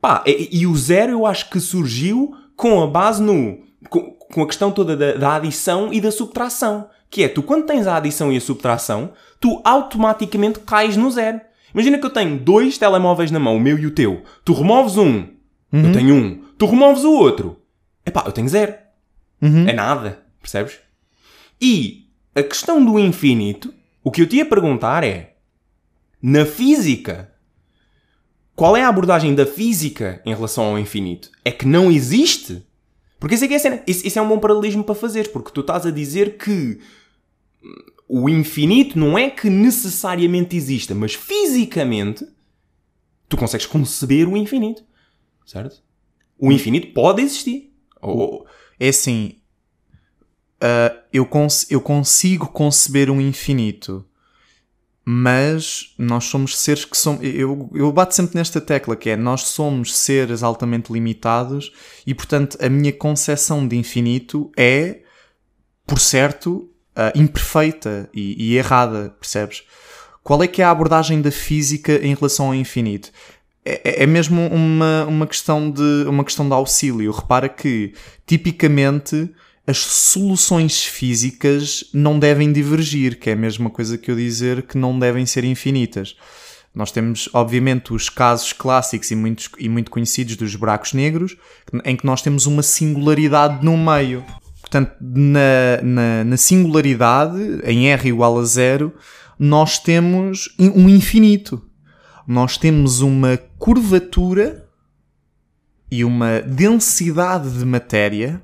Pá, 0.00 0.22
e, 0.26 0.60
e 0.60 0.66
o 0.66 0.76
zero 0.76 1.12
eu 1.12 1.26
acho 1.26 1.48
que 1.48 1.58
surgiu 1.58 2.34
com 2.54 2.82
a 2.82 2.86
base 2.86 3.22
no. 3.22 3.58
com, 3.88 4.12
com 4.12 4.42
a 4.42 4.46
questão 4.46 4.70
toda 4.70 4.96
da, 4.96 5.14
da 5.14 5.34
adição 5.36 5.92
e 5.92 6.00
da 6.00 6.10
subtração. 6.10 6.88
Que 7.10 7.24
é, 7.24 7.28
tu 7.28 7.42
quando 7.42 7.66
tens 7.66 7.86
a 7.86 7.96
adição 7.96 8.32
e 8.32 8.36
a 8.36 8.40
subtração, 8.40 9.12
tu 9.40 9.60
automaticamente 9.64 10.60
cais 10.60 10.96
no 10.96 11.10
zero. 11.10 11.40
Imagina 11.74 11.98
que 11.98 12.06
eu 12.06 12.10
tenho 12.10 12.38
dois 12.38 12.78
telemóveis 12.78 13.30
na 13.30 13.38
mão, 13.38 13.56
o 13.56 13.60
meu 13.60 13.78
e 13.78 13.86
o 13.86 13.90
teu. 13.90 14.22
Tu 14.44 14.52
removes 14.52 14.96
um, 14.96 15.26
eu 15.72 15.92
tenho 15.92 16.14
um. 16.14 16.44
Tu 16.58 16.66
removes 16.66 17.04
o 17.04 17.12
outro. 17.12 17.60
Epá, 18.04 18.24
eu 18.26 18.32
tenho 18.32 18.48
zero. 18.48 18.74
É 19.68 19.72
nada, 19.72 20.22
percebes? 20.40 20.78
E 21.60 22.08
a 22.34 22.42
questão 22.42 22.84
do 22.84 22.98
infinito, 22.98 23.72
o 24.02 24.10
que 24.10 24.22
eu 24.22 24.26
te 24.26 24.36
ia 24.36 24.46
perguntar 24.46 25.04
é: 25.04 25.36
na 26.22 26.44
física, 26.44 27.32
qual 28.54 28.76
é 28.76 28.82
a 28.82 28.88
abordagem 28.88 29.34
da 29.34 29.46
física 29.46 30.20
em 30.26 30.34
relação 30.34 30.64
ao 30.64 30.78
infinito? 30.78 31.30
É 31.44 31.50
que 31.50 31.66
não 31.66 31.90
existe? 31.90 32.66
Porque 33.18 33.34
isso, 33.34 33.44
é 33.44 33.48
que 33.48 33.54
é 33.54 33.56
a 33.56 33.60
cena. 33.60 33.82
Isso, 33.86 34.06
isso 34.06 34.18
é 34.18 34.22
um 34.22 34.28
bom 34.28 34.38
paralelismo 34.38 34.82
para 34.82 34.94
fazer, 34.94 35.30
porque 35.30 35.52
tu 35.52 35.60
estás 35.60 35.86
a 35.86 35.90
dizer 35.90 36.36
que 36.36 36.80
o 38.08 38.28
infinito 38.28 38.98
não 38.98 39.16
é 39.18 39.30
que 39.30 39.48
necessariamente 39.48 40.56
exista, 40.56 40.94
mas 40.94 41.14
fisicamente 41.14 42.26
tu 43.28 43.36
consegues 43.36 43.66
conceber 43.66 44.28
o 44.28 44.36
infinito, 44.36 44.82
certo? 45.46 45.82
O 46.38 46.50
infinito 46.50 46.92
pode 46.92 47.22
existir. 47.22 47.72
Ou, 48.00 48.46
É 48.78 48.88
assim. 48.88 49.36
ah, 50.60 50.96
eu, 51.12 51.24
cons- 51.26 51.70
eu 51.70 51.80
consigo 51.80 52.48
conceber 52.48 53.10
um 53.10 53.20
infinito. 53.20 54.04
Mas 55.04 55.94
nós 55.98 56.24
somos 56.26 56.56
seres 56.58 56.84
que 56.84 56.96
somos. 56.96 57.20
Eu, 57.24 57.70
eu 57.74 57.90
bato 57.90 58.14
sempre 58.14 58.36
nesta 58.36 58.60
tecla 58.60 58.94
que 58.94 59.10
é 59.10 59.16
nós 59.16 59.42
somos 59.48 59.96
seres 59.96 60.42
altamente 60.42 60.92
limitados 60.92 61.72
e, 62.06 62.14
portanto, 62.14 62.56
a 62.60 62.68
minha 62.68 62.92
concepção 62.92 63.66
de 63.66 63.76
infinito 63.76 64.52
é, 64.56 65.02
por 65.86 65.98
certo, 65.98 66.69
ah, 66.94 67.12
imperfeita 67.14 68.08
e, 68.14 68.52
e 68.52 68.56
errada, 68.56 69.14
percebes? 69.20 69.62
Qual 70.22 70.42
é 70.42 70.46
que 70.46 70.60
é 70.60 70.64
a 70.64 70.70
abordagem 70.70 71.20
da 71.22 71.30
física 71.30 71.94
em 72.04 72.14
relação 72.14 72.48
ao 72.48 72.54
infinito? 72.54 73.10
É, 73.64 73.80
é- 73.84 74.02
é 74.02 74.06
mesmo 74.06 74.46
uma, 74.48 75.04
uma, 75.06 75.26
questão 75.26 75.70
de, 75.70 76.04
uma 76.06 76.24
questão 76.24 76.46
de 76.46 76.54
auxílio. 76.54 77.10
Repara 77.12 77.48
que, 77.48 77.92
tipicamente, 78.26 79.30
as 79.66 79.78
soluções 79.78 80.84
físicas 80.84 81.84
não 81.92 82.18
devem 82.18 82.52
divergir, 82.52 83.18
que 83.18 83.30
é 83.30 83.34
a 83.34 83.36
mesma 83.36 83.70
coisa 83.70 83.96
que 83.96 84.10
eu 84.10 84.16
dizer 84.16 84.62
que 84.62 84.76
não 84.76 84.98
devem 84.98 85.24
ser 85.26 85.44
infinitas. 85.44 86.16
Nós 86.74 86.92
temos, 86.92 87.28
obviamente, 87.32 87.92
os 87.92 88.08
casos 88.08 88.52
clássicos 88.52 89.10
e, 89.10 89.16
muitos, 89.16 89.50
e 89.58 89.68
muito 89.68 89.90
conhecidos 89.90 90.36
dos 90.36 90.54
buracos 90.54 90.92
negros, 90.92 91.36
em 91.84 91.96
que 91.96 92.06
nós 92.06 92.22
temos 92.22 92.46
uma 92.46 92.62
singularidade 92.62 93.64
no 93.64 93.76
meio. 93.76 94.24
Portanto, 94.70 94.94
na, 95.00 95.82
na, 95.82 96.24
na 96.24 96.36
singularidade, 96.36 97.60
em 97.64 97.88
R 97.88 98.08
igual 98.08 98.38
a 98.38 98.44
zero, 98.44 98.94
nós 99.36 99.80
temos 99.80 100.54
um 100.56 100.88
infinito. 100.88 101.68
Nós 102.24 102.56
temos 102.56 103.00
uma 103.00 103.36
curvatura 103.58 104.68
e 105.90 106.04
uma 106.04 106.40
densidade 106.40 107.50
de 107.58 107.64
matéria 107.64 108.40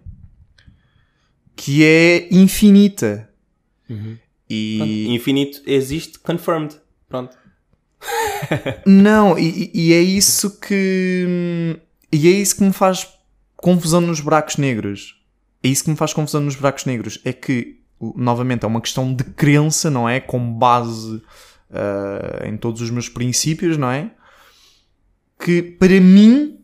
que 1.54 1.84
é 1.84 2.26
infinita. 2.34 3.30
E 4.50 5.06
Infinito 5.14 5.62
existe, 5.64 6.18
confirmed. 6.18 6.74
Pronto. 7.08 7.36
não, 8.84 9.38
e, 9.38 9.70
e 9.72 9.92
é 9.92 10.00
isso 10.00 10.58
que 10.58 11.78
e 12.12 12.26
é 12.26 12.30
isso 12.32 12.56
que 12.56 12.64
me 12.64 12.72
faz 12.72 13.06
confusão 13.56 14.00
nos 14.00 14.18
buracos 14.18 14.56
negros. 14.56 15.15
É 15.66 15.68
isso 15.68 15.82
que 15.82 15.90
me 15.90 15.96
faz 15.96 16.12
confusão 16.12 16.40
nos 16.40 16.54
buracos 16.54 16.84
negros. 16.84 17.18
É 17.24 17.32
que, 17.32 17.80
novamente, 18.14 18.64
é 18.64 18.68
uma 18.68 18.80
questão 18.80 19.12
de 19.12 19.24
crença, 19.24 19.90
não 19.90 20.08
é? 20.08 20.20
Com 20.20 20.52
base 20.52 21.20
ah, 21.70 22.46
em 22.46 22.56
todos 22.56 22.80
os 22.80 22.90
meus 22.90 23.08
princípios, 23.08 23.76
não 23.76 23.90
é? 23.90 24.12
Que 25.40 25.60
para 25.60 26.00
mim 26.00 26.60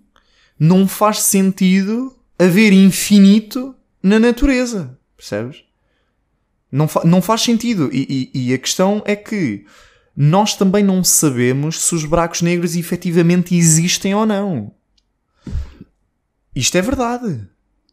não 0.58 0.86
faz 0.86 1.18
sentido 1.20 2.16
haver 2.38 2.72
infinito 2.72 3.74
na 4.00 4.20
natureza. 4.20 4.96
Percebes? 5.16 5.64
Não, 6.70 6.86
fa- 6.86 7.02
não 7.04 7.20
faz 7.20 7.40
sentido. 7.42 7.90
E, 7.92 8.30
e- 8.32 8.50
e 8.50 8.54
a 8.54 8.58
questão 8.58 9.02
é 9.04 9.16
que 9.16 9.66
nós 10.16 10.54
também 10.54 10.84
não 10.84 11.02
sabemos 11.02 11.82
se 11.82 11.94
os 11.94 12.04
buracos 12.04 12.40
negros 12.40 12.76
efetivamente 12.76 13.56
existem 13.56 14.14
ou 14.14 14.24
não. 14.24 14.72
Isto 16.54 16.76
é 16.78 16.82
verdade. 16.82 17.48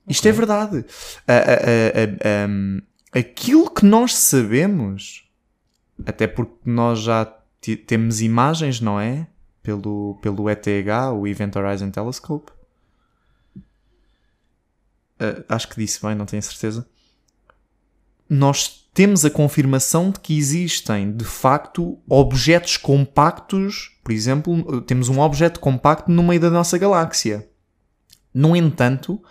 Isto 0.08 0.28
é 0.28 0.32
verdade. 0.32 0.86
A- 1.28 1.34
a- 1.34 2.43
a- 2.43 2.47
um, 2.47 2.82
aquilo 3.14 3.70
que 3.70 3.86
nós 3.86 4.16
sabemos, 4.16 5.30
até 6.06 6.28
porque 6.28 6.56
nós 6.66 7.00
já 7.00 7.26
temos 7.86 8.22
imagens, 8.22 8.80
não 8.82 9.00
é? 9.00 9.28
Pelo, 9.62 10.18
pelo 10.22 10.50
ETH, 10.50 10.68
o 11.16 11.28
Event 11.28 11.56
Horizon 11.56 11.91
Telescope. 11.91 12.52
Ah, 15.20 15.43
acho 15.50 15.68
que 15.68 15.76
disse 15.80 16.02
bem, 16.02 16.16
não 16.16 16.26
tenho 16.26 16.41
certeza. 16.41 16.88
Nós 18.30 18.88
temos 18.93 19.26
a 19.26 19.30
confirmação 19.30 20.12
de 20.12 20.20
que 20.20 20.38
existem, 20.38 21.12
de 21.12 21.26
facto, 21.26 22.00
objetos 22.08 22.78
compactos. 22.78 23.97
Por 24.04 24.12
exemplo, 24.12 24.82
temos 24.82 25.10
um 25.10 25.20
objeto 25.20 25.60
compacto 25.60 26.12
no 26.12 26.24
meio 26.24 26.39
da 26.39 26.50
nossa 26.50 26.78
galáxia. 26.78 27.47
No 28.34 28.56
entanto, 28.56 29.22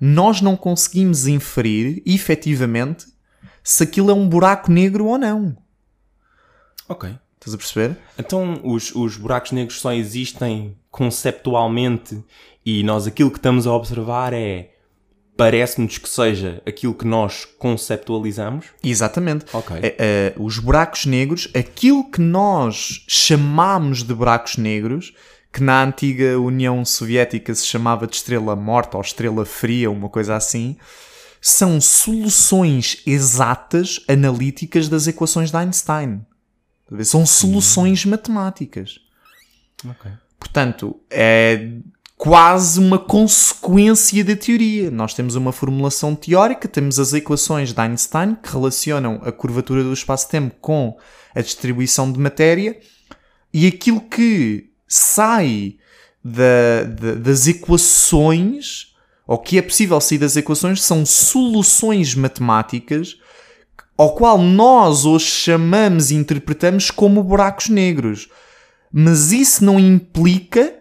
nós 0.00 0.40
não 0.40 0.56
conseguimos 0.56 1.26
inferir, 1.26 2.02
efetivamente, 2.04 3.06
se 3.62 3.82
aquilo 3.82 4.10
é 4.10 4.14
um 4.14 4.28
buraco 4.28 4.70
negro 4.70 5.06
ou 5.06 5.18
não. 5.18 5.56
Ok. 6.88 7.10
Estás 7.44 7.54
a 7.54 7.58
perceber? 7.58 7.98
Então 8.18 8.60
os, 8.64 8.94
os 8.94 9.16
buracos 9.16 9.52
negros 9.52 9.80
só 9.80 9.92
existem 9.92 10.76
conceptualmente 10.90 12.24
e 12.64 12.82
nós 12.82 13.06
aquilo 13.06 13.30
que 13.30 13.38
estamos 13.38 13.66
a 13.66 13.72
observar 13.72 14.32
é. 14.32 14.70
Parece-nos 15.36 15.98
que 15.98 16.08
seja 16.08 16.62
aquilo 16.64 16.94
que 16.94 17.04
nós 17.04 17.44
conceptualizamos. 17.44 18.66
Exatamente. 18.84 19.44
Ok. 19.52 19.76
É, 19.82 19.96
é, 19.98 20.34
os 20.38 20.60
buracos 20.60 21.06
negros, 21.06 21.48
aquilo 21.52 22.08
que 22.08 22.20
nós 22.20 23.04
chamamos 23.08 24.04
de 24.04 24.14
buracos 24.14 24.56
negros, 24.56 25.12
que 25.54 25.62
na 25.62 25.84
antiga 25.84 26.36
União 26.40 26.84
Soviética 26.84 27.54
se 27.54 27.64
chamava 27.64 28.08
de 28.08 28.16
estrela 28.16 28.56
morta 28.56 28.96
ou 28.96 29.00
estrela 29.00 29.46
fria, 29.46 29.88
uma 29.88 30.08
coisa 30.08 30.34
assim, 30.34 30.76
são 31.40 31.80
soluções 31.80 33.00
exatas, 33.06 34.00
analíticas 34.08 34.88
das 34.88 35.06
equações 35.06 35.52
de 35.52 35.56
Einstein. 35.56 36.26
São 37.04 37.24
soluções 37.24 38.04
matemáticas. 38.04 38.98
Ok. 39.88 40.10
Portanto, 40.40 41.00
é 41.08 41.70
quase 42.16 42.80
uma 42.80 42.98
consequência 42.98 44.24
da 44.24 44.34
teoria. 44.34 44.90
Nós 44.90 45.14
temos 45.14 45.36
uma 45.36 45.52
formulação 45.52 46.16
teórica, 46.16 46.66
temos 46.66 46.98
as 46.98 47.12
equações 47.12 47.72
de 47.72 47.80
Einstein 47.80 48.34
que 48.34 48.50
relacionam 48.50 49.20
a 49.22 49.30
curvatura 49.30 49.84
do 49.84 49.92
espaço-tempo 49.92 50.56
com 50.60 50.98
a 51.32 51.40
distribuição 51.40 52.10
de 52.10 52.18
matéria 52.18 52.76
e 53.52 53.68
aquilo 53.68 54.00
que 54.00 54.73
sai 54.96 55.76
da- 56.24 56.84
da- 56.84 57.14
das 57.14 57.46
equações, 57.46 58.94
ou 59.26 59.38
que 59.38 59.58
é 59.58 59.62
possível 59.62 60.00
sair 60.00 60.18
das 60.18 60.36
equações, 60.36 60.82
são 60.82 61.04
soluções 61.04 62.14
matemáticas 62.14 63.16
ao 63.96 64.14
qual 64.14 64.38
nós 64.38 65.04
hoje 65.04 65.26
chamamos 65.26 66.10
e 66.10 66.14
interpretamos 66.14 66.90
como 66.90 67.22
buracos 67.22 67.68
negros. 67.68 68.28
Mas 68.92 69.32
isso 69.32 69.64
não 69.64 69.78
implica, 69.78 70.74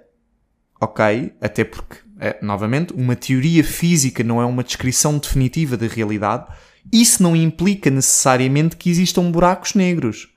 ok? 0.79 1.31
Até 1.41 1.63
porque, 1.63 1.97
é, 2.19 2.37
novamente, 2.41 2.93
uma 2.93 3.15
teoria 3.15 3.63
física 3.63 4.23
não 4.23 4.41
é 4.41 4.45
uma 4.45 4.63
descrição 4.63 5.17
definitiva 5.17 5.75
da 5.77 5.87
realidade. 5.87 6.45
Isso 6.91 7.21
não 7.23 7.35
implica 7.35 7.89
necessariamente 7.89 8.75
que 8.77 8.89
existam 8.89 9.31
buracos 9.31 9.73
negros. 9.73 10.27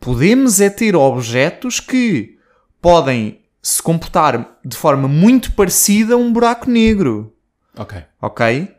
Podemos 0.00 0.60
é 0.60 0.68
ter 0.70 0.94
objetos 0.94 1.80
que 1.80 2.37
podem 2.80 3.40
se 3.62 3.82
comportar 3.82 4.58
de 4.64 4.76
forma 4.76 5.08
muito 5.08 5.52
parecida 5.52 6.14
a 6.14 6.16
um 6.16 6.32
buraco 6.32 6.70
negro 6.70 7.34
Ok. 7.76 8.02
ok? 8.20 8.74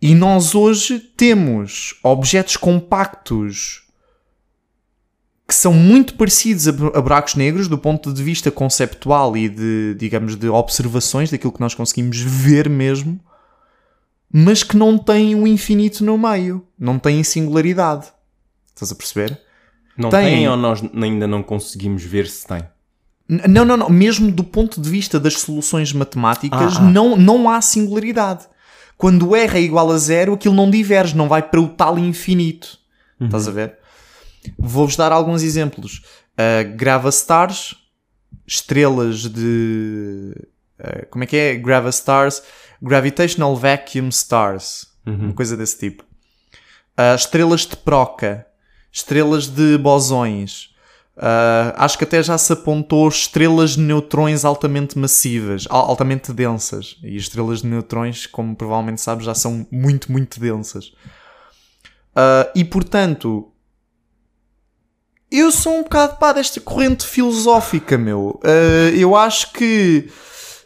E 0.00 0.14
nós 0.14 0.54
hoje 0.54 0.98
temos 0.98 1.98
objetos 2.02 2.56
compactos 2.56 3.82
que 5.46 5.54
são 5.54 5.72
muito 5.74 6.14
parecidos 6.14 6.66
a, 6.68 6.72
bu- 6.72 6.92
a 6.94 7.00
buracos 7.02 7.34
negros 7.34 7.68
do 7.68 7.76
ponto 7.78 8.12
de 8.12 8.22
vista 8.22 8.50
conceptual 8.50 9.36
e 9.36 9.48
de, 9.48 9.94
digamos, 9.98 10.36
de 10.36 10.48
observações 10.48 11.30
daquilo 11.30 11.52
que 11.52 11.60
nós 11.60 11.74
conseguimos 11.74 12.18
ver 12.20 12.68
mesmo, 12.68 13.20
mas 14.32 14.62
que 14.62 14.76
não 14.76 14.96
têm 14.98 15.34
um 15.34 15.46
infinito 15.46 16.02
no 16.04 16.16
meio, 16.16 16.66
não 16.78 16.98
têm 16.98 17.22
singularidade. 17.22 18.06
Estás 18.74 18.90
a 18.90 18.94
perceber? 18.94 19.38
Não 19.96 20.08
Tem. 20.10 20.24
tem 20.36 20.48
ou 20.48 20.56
nós 20.56 20.82
ainda 20.94 21.26
não 21.26 21.42
conseguimos 21.42 22.02
ver 22.02 22.26
se 22.26 22.46
tem? 22.46 22.62
Não, 23.28 23.64
não, 23.64 23.76
não. 23.76 23.88
Mesmo 23.88 24.30
do 24.30 24.44
ponto 24.44 24.80
de 24.80 24.88
vista 24.90 25.18
das 25.18 25.34
soluções 25.40 25.92
matemáticas, 25.92 26.76
Ah, 26.76 26.80
ah. 26.80 26.82
Não, 26.82 27.16
não 27.16 27.48
há 27.48 27.60
singularidade. 27.60 28.46
Quando 28.96 29.28
o 29.30 29.36
R 29.36 29.58
é 29.58 29.62
igual 29.62 29.90
a 29.90 29.98
zero, 29.98 30.34
aquilo 30.34 30.54
não 30.54 30.70
diverge, 30.70 31.16
não 31.16 31.28
vai 31.28 31.42
para 31.42 31.60
o 31.60 31.68
tal 31.68 31.98
infinito. 31.98 32.78
Estás 33.20 33.48
a 33.48 33.50
ver? 33.50 33.78
Vou-vos 34.58 34.96
dar 34.96 35.10
alguns 35.10 35.42
exemplos. 35.42 36.02
Uh, 36.34 36.76
Gravastars, 36.76 37.74
estrelas 38.46 39.20
de. 39.22 40.34
uh, 40.78 41.06
como 41.10 41.24
é 41.24 41.26
que 41.26 41.36
é? 41.36 41.54
Gravastars, 41.56 42.42
Gravitational 42.82 43.56
Vacuum 43.56 44.08
Stars. 44.08 44.86
Uma 45.06 45.32
coisa 45.32 45.56
desse 45.56 45.78
tipo. 45.78 46.02
Uh, 46.98 47.14
estrelas 47.16 47.62
de 47.62 47.76
Proca, 47.76 48.46
estrelas 48.92 49.46
de 49.48 49.76
bosões. 49.78 50.73
Uh, 51.16 51.70
acho 51.76 51.96
que 51.96 52.02
até 52.04 52.20
já 52.22 52.36
se 52.36 52.52
apontou 52.52 53.08
estrelas 53.08 53.76
de 53.76 53.80
neutrões 53.80 54.44
altamente 54.44 54.98
massivas, 54.98 55.64
al- 55.70 55.86
altamente 55.86 56.32
densas. 56.32 56.96
E 57.02 57.16
estrelas 57.16 57.62
de 57.62 57.68
neutrões, 57.68 58.26
como 58.26 58.56
provavelmente 58.56 59.00
sabes, 59.00 59.24
já 59.24 59.34
são 59.34 59.66
muito, 59.70 60.10
muito 60.10 60.40
densas. 60.40 60.86
Uh, 62.16 62.50
e 62.54 62.64
portanto, 62.64 63.52
eu 65.30 65.50
sou 65.50 65.74
um 65.78 65.82
bocado 65.82 66.16
pá 66.16 66.32
desta 66.32 66.60
corrente 66.60 67.06
filosófica, 67.06 67.96
meu. 67.96 68.40
Uh, 68.44 68.96
eu 68.96 69.14
acho 69.16 69.52
que. 69.52 70.08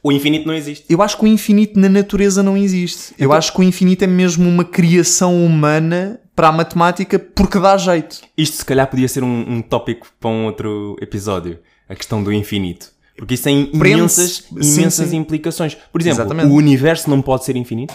O 0.02 0.12
infinito 0.12 0.46
não 0.46 0.54
existe. 0.54 0.84
Eu 0.88 1.02
acho 1.02 1.16
que 1.18 1.24
o 1.24 1.26
infinito 1.26 1.78
na 1.78 1.88
natureza 1.88 2.42
não 2.42 2.56
existe. 2.56 3.14
Eu 3.18 3.32
acho 3.32 3.52
que 3.52 3.60
o 3.60 3.62
infinito 3.62 4.04
é 4.04 4.06
mesmo 4.06 4.48
uma 4.48 4.64
criação 4.64 5.44
humana 5.44 6.20
para 6.36 6.48
a 6.48 6.52
matemática 6.52 7.18
porque 7.18 7.58
dá 7.58 7.76
jeito. 7.76 8.20
Isto 8.36 8.58
se 8.58 8.64
calhar 8.64 8.88
podia 8.88 9.08
ser 9.08 9.24
um, 9.24 9.54
um 9.54 9.60
tópico 9.62 10.06
para 10.20 10.30
um 10.30 10.46
outro 10.46 10.96
episódio. 11.00 11.58
A 11.88 11.94
questão 11.96 12.22
do 12.22 12.32
infinito. 12.32 12.92
Porque 13.16 13.34
isso 13.34 13.42
tem 13.44 13.66
Prende-se. 13.66 14.20
imensas, 14.20 14.44
Sim, 14.66 14.80
imensas 14.80 15.08
sim. 15.08 15.16
implicações. 15.16 15.74
Por 15.90 16.00
exemplo, 16.00 16.20
Exatamente. 16.20 16.46
o 16.48 16.54
universo 16.54 17.10
não 17.10 17.20
pode 17.20 17.44
ser 17.44 17.56
infinito? 17.56 17.92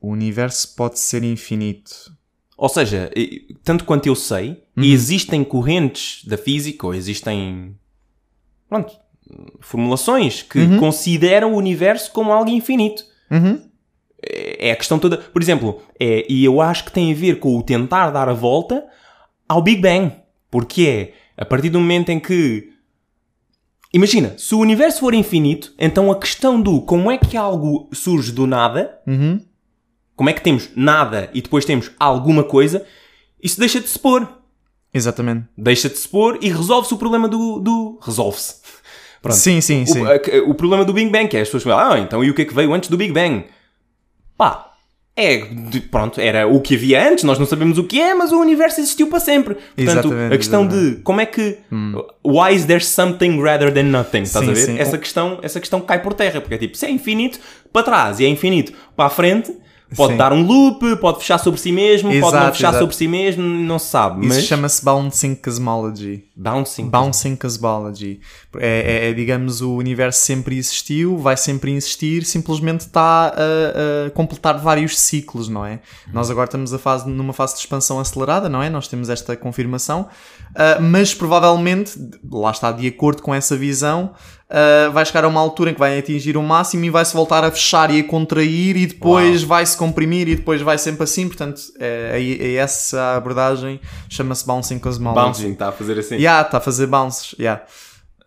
O 0.00 0.10
universo 0.10 0.74
pode 0.76 0.98
ser 0.98 1.24
infinito. 1.24 1.90
Ou 2.56 2.68
seja, 2.68 3.10
tanto 3.64 3.84
quanto 3.84 4.06
eu 4.06 4.14
sei, 4.14 4.62
Uhum. 4.76 4.84
existem 4.84 5.42
correntes 5.42 6.24
da 6.24 6.36
física 6.38 6.86
ou 6.86 6.94
existem 6.94 7.74
pronto, 8.68 8.92
formulações 9.60 10.42
que 10.42 10.58
Uhum. 10.58 10.78
consideram 10.78 11.52
o 11.54 11.56
universo 11.56 12.10
como 12.12 12.32
algo 12.32 12.50
infinito. 12.50 13.04
Uhum. 13.30 13.60
É 14.22 14.72
a 14.72 14.76
questão 14.76 14.98
toda. 14.98 15.18
Por 15.18 15.40
exemplo, 15.42 15.80
é, 16.00 16.24
e 16.28 16.44
eu 16.44 16.60
acho 16.60 16.84
que 16.84 16.92
tem 16.92 17.12
a 17.12 17.14
ver 17.14 17.38
com 17.38 17.56
o 17.56 17.62
tentar 17.62 18.10
dar 18.10 18.28
a 18.28 18.32
volta 18.32 18.84
ao 19.48 19.62
Big 19.62 19.80
Bang. 19.80 20.12
Porque 20.50 21.12
é 21.36 21.42
a 21.42 21.44
partir 21.44 21.70
do 21.70 21.78
momento 21.80 22.10
em 22.10 22.18
que. 22.18 22.72
Imagina, 23.92 24.34
se 24.36 24.54
o 24.54 24.58
universo 24.58 25.00
for 25.00 25.14
infinito, 25.14 25.72
então 25.78 26.10
a 26.10 26.18
questão 26.18 26.60
do 26.60 26.80
como 26.82 27.10
é 27.10 27.16
que 27.18 27.36
algo 27.36 27.88
surge 27.92 28.32
do 28.32 28.46
nada, 28.46 28.98
Uhum. 29.06 29.40
como 30.14 30.28
é 30.28 30.32
que 30.32 30.42
temos 30.42 30.70
nada 30.74 31.30
e 31.32 31.40
depois 31.40 31.64
temos 31.64 31.90
alguma 31.98 32.42
coisa, 32.44 32.84
isso 33.42 33.58
deixa 33.60 33.80
de 33.80 33.88
se 33.88 33.98
pôr. 33.98 34.28
Exatamente. 34.92 35.46
Deixa 35.56 35.88
de 35.88 35.96
se 35.98 36.08
pôr 36.08 36.38
e 36.42 36.48
resolve-se 36.48 36.94
o 36.94 36.98
problema 36.98 37.28
do. 37.28 37.60
do... 37.60 37.85
Resolve-se. 38.00 38.54
Sim, 39.30 39.60
sim, 39.60 39.84
sim. 39.86 40.02
O, 40.46 40.50
o 40.50 40.54
problema 40.54 40.84
do 40.84 40.92
Big 40.92 41.10
Bang, 41.10 41.26
que 41.26 41.36
é 41.36 41.40
as 41.40 41.48
pessoas 41.48 41.64
falam, 41.64 41.94
ah, 41.94 41.98
então 41.98 42.22
e 42.22 42.30
o 42.30 42.34
que 42.34 42.42
é 42.42 42.44
que 42.44 42.54
veio 42.54 42.72
antes 42.72 42.88
do 42.88 42.96
Big 42.96 43.12
Bang? 43.12 43.44
Pá, 44.38 44.70
é, 45.16 45.38
de- 45.38 45.80
pronto, 45.80 46.20
era 46.20 46.46
o 46.46 46.60
que 46.60 46.76
havia 46.76 47.08
antes, 47.10 47.24
nós 47.24 47.36
não 47.38 47.46
sabemos 47.46 47.76
o 47.76 47.84
que 47.84 48.00
é, 48.00 48.14
mas 48.14 48.30
o 48.30 48.38
universo 48.38 48.78
existiu 48.80 49.08
para 49.08 49.18
sempre. 49.18 49.54
Portanto, 49.54 49.78
Exatamente, 49.78 50.34
a 50.34 50.36
questão 50.36 50.62
exatamente. 50.66 50.96
de 50.96 51.02
como 51.02 51.20
é 51.20 51.26
que. 51.26 51.58
Why 52.24 52.54
is 52.54 52.66
there 52.66 52.84
something 52.84 53.40
rather 53.42 53.72
than 53.72 53.84
nothing? 53.84 54.22
Estás 54.22 54.44
Sim, 54.44 54.50
a 54.52 54.54
ver? 54.54 54.60
sim. 54.66 54.78
Essa, 54.78 54.98
questão, 54.98 55.38
essa 55.42 55.58
questão 55.58 55.80
cai 55.80 56.00
por 56.02 56.14
terra, 56.14 56.40
porque 56.40 56.54
é 56.54 56.58
tipo, 56.58 56.76
se 56.76 56.86
é 56.86 56.90
infinito 56.90 57.40
para 57.72 57.82
trás 57.82 58.20
e 58.20 58.26
é 58.26 58.28
infinito 58.28 58.72
para 58.94 59.06
a 59.06 59.10
frente. 59.10 59.52
Pode 59.94 60.12
Sim. 60.14 60.18
dar 60.18 60.32
um 60.32 60.42
loop, 60.44 60.96
pode 60.96 61.18
fechar 61.20 61.38
sobre 61.38 61.60
si 61.60 61.70
mesmo, 61.70 62.08
pode 62.08 62.20
não 62.20 62.28
Exato, 62.28 62.52
fechar 62.56 62.68
exato. 62.70 62.78
sobre 62.82 62.96
si 62.96 63.06
mesmo, 63.06 63.42
não 63.44 63.78
se 63.78 63.86
sabe. 63.86 64.26
Isso 64.26 64.34
mas 64.34 64.44
chama-se 64.44 64.84
Bouncing 64.84 65.34
Cosmology. 65.36 66.24
bouncing. 66.34 66.88
Bouncing 66.90 67.36
Cosmology. 67.36 68.20
É, 68.58 69.04
é- 69.06 69.10
é, 69.10 69.12
digamos, 69.12 69.60
o 69.60 69.76
universo 69.76 70.20
sempre 70.24 70.56
existiu, 70.58 71.16
vai 71.18 71.36
sempre 71.36 71.72
existir, 71.72 72.24
simplesmente 72.24 72.80
está 72.80 73.28
a, 73.28 74.06
a 74.06 74.10
completar 74.10 74.58
vários 74.58 74.98
ciclos, 74.98 75.48
não 75.48 75.64
é? 75.64 75.78
Nós 76.12 76.30
agora 76.30 76.46
estamos 76.46 76.74
a 76.74 76.78
fase, 76.80 77.08
numa 77.08 77.32
fase 77.32 77.54
de 77.54 77.60
expansão 77.60 78.00
acelerada, 78.00 78.48
não 78.48 78.60
é? 78.60 78.68
Nós 78.68 78.88
temos 78.88 79.08
esta 79.08 79.36
confirmação, 79.36 80.08
ah, 80.56 80.78
mas 80.80 81.14
provavelmente, 81.14 81.92
lá 82.28 82.50
está, 82.50 82.72
de 82.72 82.88
acordo 82.88 83.22
com 83.22 83.32
essa 83.32 83.56
visão, 83.56 84.12
uh, 84.50 84.90
vai 84.92 85.04
chegar 85.04 85.24
a 85.24 85.28
uma 85.28 85.40
altura 85.40 85.70
em 85.70 85.74
que 85.74 85.78
vai 85.80 85.98
atingir 85.98 86.36
o 86.36 86.42
máximo 86.42 86.84
e 86.84 86.90
vai-se 86.90 87.12
voltar 87.14 87.44
a 87.44 87.50
fechar 87.50 87.90
e 87.90 88.00
a 88.00 88.04
contrair 88.04 88.76
e 88.76 88.86
depois 88.86 89.42
vai-se 89.42 89.76
comprimir 89.76 90.28
e 90.28 90.36
depois 90.36 90.60
vai 90.62 90.78
sempre 90.78 91.04
assim. 91.04 91.26
Portanto, 91.28 91.60
é, 91.78 92.12
é- 92.20 92.46
é 92.48 92.54
essa 92.54 93.00
a 93.00 93.16
abordagem. 93.16 93.80
Chama-se 94.08 94.46
Bouncing 94.46 94.78
Cosmology. 94.78 95.24
Bouncing, 95.24 95.52
está 95.52 95.68
a 95.68 95.72
fazer 95.72 95.98
assim. 95.98 96.16
Yeah, 96.16 96.46
está 96.46 96.58
a 96.58 96.60
fazer 96.60 96.86
bounces. 96.86 97.34
Yeah. 97.38 97.62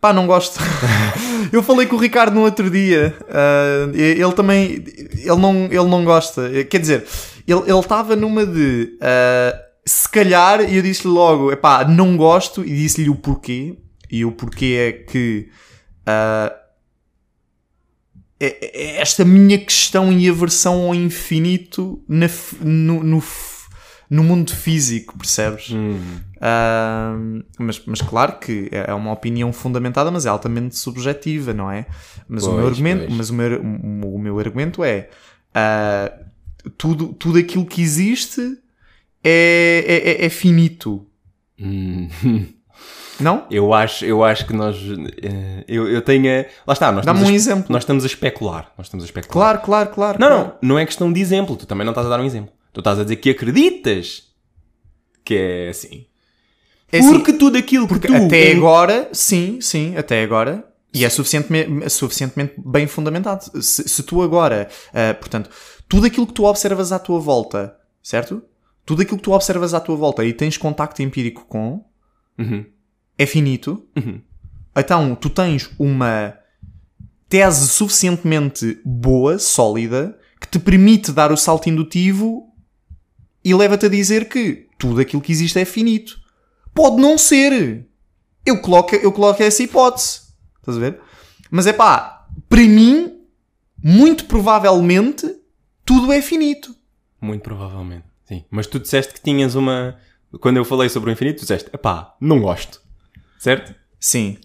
Pá, 0.00 0.14
não 0.14 0.26
gosto. 0.26 0.58
eu 1.52 1.62
falei 1.62 1.86
com 1.86 1.96
o 1.96 1.98
Ricardo 1.98 2.34
no 2.34 2.42
outro 2.42 2.70
dia. 2.70 3.14
ah, 3.28 3.90
ele 3.94 4.32
também. 4.32 4.82
Ele 5.18 5.36
não, 5.36 5.64
ele 5.66 5.84
não 5.84 6.04
gosta. 6.06 6.48
Quer 6.64 6.78
dizer, 6.78 7.06
ele 7.46 7.78
estava 7.78 8.16
numa 8.16 8.46
de. 8.46 8.96
ah, 9.02 9.54
se 9.84 10.08
calhar, 10.08 10.62
e 10.72 10.76
eu 10.76 10.82
disse-lhe 10.82 11.12
logo: 11.12 11.52
epá, 11.52 11.84
não 11.84 12.16
gosto. 12.16 12.62
E 12.64 12.68
disse-lhe 12.74 13.10
o 13.10 13.14
porquê. 13.14 13.76
E 14.10 14.24
o 14.24 14.32
porquê 14.32 14.76
é 14.78 14.92
que. 14.92 15.48
Ah, 16.06 16.54
é- 18.38 18.96
é 18.96 19.00
esta 19.00 19.24
minha 19.24 19.58
questão 19.58 20.12
e 20.12 20.28
aversão 20.28 20.86
ao 20.88 20.94
infinito 20.94 22.02
na 22.08 22.26
no, 22.60 23.02
no, 23.02 23.22
no 24.08 24.24
mundo 24.24 24.54
físico, 24.54 25.16
percebes? 25.18 25.70
Hum. 25.70 26.20
Ah, 26.40 27.14
mas, 27.58 27.82
mas 27.84 28.00
claro 28.00 28.38
que 28.38 28.68
é 28.72 28.92
uma 28.94 29.12
opinião 29.12 29.52
fundamentada, 29.52 30.10
mas 30.10 30.24
é 30.24 30.28
altamente 30.30 30.76
subjetiva, 30.76 31.52
não 31.52 31.70
é? 31.70 31.86
Mas 32.28 32.44
o 32.44 32.52
meu 32.52 32.62
Pois, 32.62 32.70
argumento, 32.72 33.04
pois. 33.06 33.16
mas 33.16 33.30
o 33.30 33.34
meu, 33.34 33.60
o 33.62 34.18
meu 34.18 34.38
argumento 34.38 34.82
é 34.82 35.10
ah, 35.54 36.10
tudo, 36.78 37.12
tudo 37.12 37.38
aquilo 37.38 37.66
que 37.66 37.82
existe 37.82 38.40
é, 39.22 39.84
é, 39.86 40.10
é- 40.22 40.24
é 40.26 40.28
finito, 40.30 41.06
Hum. 41.62 42.08
não? 43.22 43.46
Eu 43.50 43.72
acho, 43.74 44.04
eu 44.04 44.22
acho 44.24 44.46
que 44.46 44.52
nós. 44.52 44.76
eh, 45.22 45.64
eu, 45.68 45.88
eu 45.88 46.02
tenho. 46.02 46.26
a- 46.30 46.44
Lá 46.66 46.72
está, 46.72 46.90
nós 46.92 47.04
Dá-me 47.04 47.18
estamos, 47.20 47.22
um 47.30 47.32
a, 47.32 47.36
exemplo. 47.36 47.66
nós 47.72 47.82
estamos 47.82 48.04
a 48.04 48.06
especular. 48.06 48.72
Nós 48.76 48.86
estamos 48.86 49.04
a 49.04 49.06
especular. 49.06 49.32
Claro, 49.32 49.60
claro, 49.64 49.90
claro. 49.90 50.18
Não, 50.20 50.28
claro. 50.28 50.44
não, 50.62 50.68
não 50.70 50.78
é 50.78 50.86
questão 50.86 51.12
de 51.12 51.20
exemplo. 51.20 51.56
Tu 51.56 51.66
também 51.66 51.84
não 51.84 51.92
estás 51.92 52.06
a 52.06 52.10
dar 52.10 52.20
um 52.20 52.24
exemplo. 52.24 52.52
Tu 52.72 52.80
estás 52.80 52.98
a 52.98 53.02
dizer 53.02 53.16
que 53.16 53.30
acreditas 53.30 54.24
que 55.24 55.34
é 55.34 55.68
assim. 55.70 56.06
É 56.92 56.98
assim, 56.98 57.12
Porque 57.12 57.32
tudo 57.32 57.56
aquilo 57.56 57.86
que 57.86 57.94
porque 57.94 58.08
tu. 58.08 58.14
até 58.14 58.50
agora, 58.52 59.08
sim, 59.12 59.60
sim, 59.60 59.96
até 59.96 60.22
agora. 60.22 60.64
E 60.92 61.04
é 61.04 61.08
suficientemente, 61.08 61.88
suficientemente 61.88 62.54
bem 62.58 62.86
fundamentado. 62.88 63.44
Se, 63.62 63.88
se 63.88 64.02
tu 64.02 64.20
agora, 64.22 64.68
ah, 64.92 65.14
portanto, 65.14 65.48
tudo 65.88 66.06
aquilo 66.06 66.26
que 66.26 66.32
tu 66.32 66.44
observas 66.44 66.90
à 66.90 66.98
tua 66.98 67.20
volta, 67.20 67.76
certo? 68.02 68.42
Tudo 68.84 69.02
aquilo 69.02 69.18
que 69.18 69.22
tu 69.22 69.30
observas 69.32 69.72
à 69.72 69.78
tua 69.78 69.94
volta 69.94 70.24
e 70.24 70.32
tens 70.32 70.56
contacto 70.56 71.00
empírico 71.00 71.44
com, 71.46 71.84
Uhum. 72.36 72.64
É 73.20 73.26
finito. 73.26 73.86
Uhum. 73.94 74.22
Então, 74.74 75.14
tu 75.14 75.28
tens 75.28 75.70
uma 75.78 76.34
tese 77.28 77.68
suficientemente 77.68 78.80
boa, 78.82 79.38
sólida, 79.38 80.18
que 80.40 80.48
te 80.48 80.58
permite 80.58 81.12
dar 81.12 81.30
o 81.30 81.36
salto 81.36 81.68
indutivo 81.68 82.50
e 83.44 83.54
leva-te 83.54 83.84
a 83.84 83.88
dizer 83.90 84.26
que 84.26 84.68
tudo 84.78 85.02
aquilo 85.02 85.20
que 85.20 85.32
existe 85.32 85.58
é 85.58 85.66
finito. 85.66 86.18
Pode 86.74 86.96
não 86.96 87.18
ser. 87.18 87.86
Eu 88.46 88.62
coloco, 88.62 88.94
eu 88.96 89.12
coloco 89.12 89.42
essa 89.42 89.62
hipótese. 89.62 90.22
Estás 90.58 90.78
a 90.78 90.80
ver? 90.80 90.98
Mas 91.50 91.66
é 91.66 91.74
pá, 91.74 92.26
para 92.48 92.62
mim, 92.62 93.20
muito 93.84 94.24
provavelmente, 94.24 95.30
tudo 95.84 96.10
é 96.10 96.22
finito. 96.22 96.74
Muito 97.20 97.42
provavelmente. 97.42 98.06
Sim. 98.24 98.46
Mas 98.50 98.66
tu 98.66 98.80
disseste 98.80 99.12
que 99.12 99.20
tinhas 99.20 99.54
uma. 99.54 99.98
Quando 100.40 100.56
eu 100.56 100.64
falei 100.64 100.88
sobre 100.88 101.10
o 101.10 101.12
infinito, 101.12 101.38
tu 101.38 101.40
disseste, 101.40 101.68
epá, 101.74 102.16
não 102.18 102.40
gosto. 102.40 102.79
Certo? 103.40 103.74
Sim. 103.98 104.36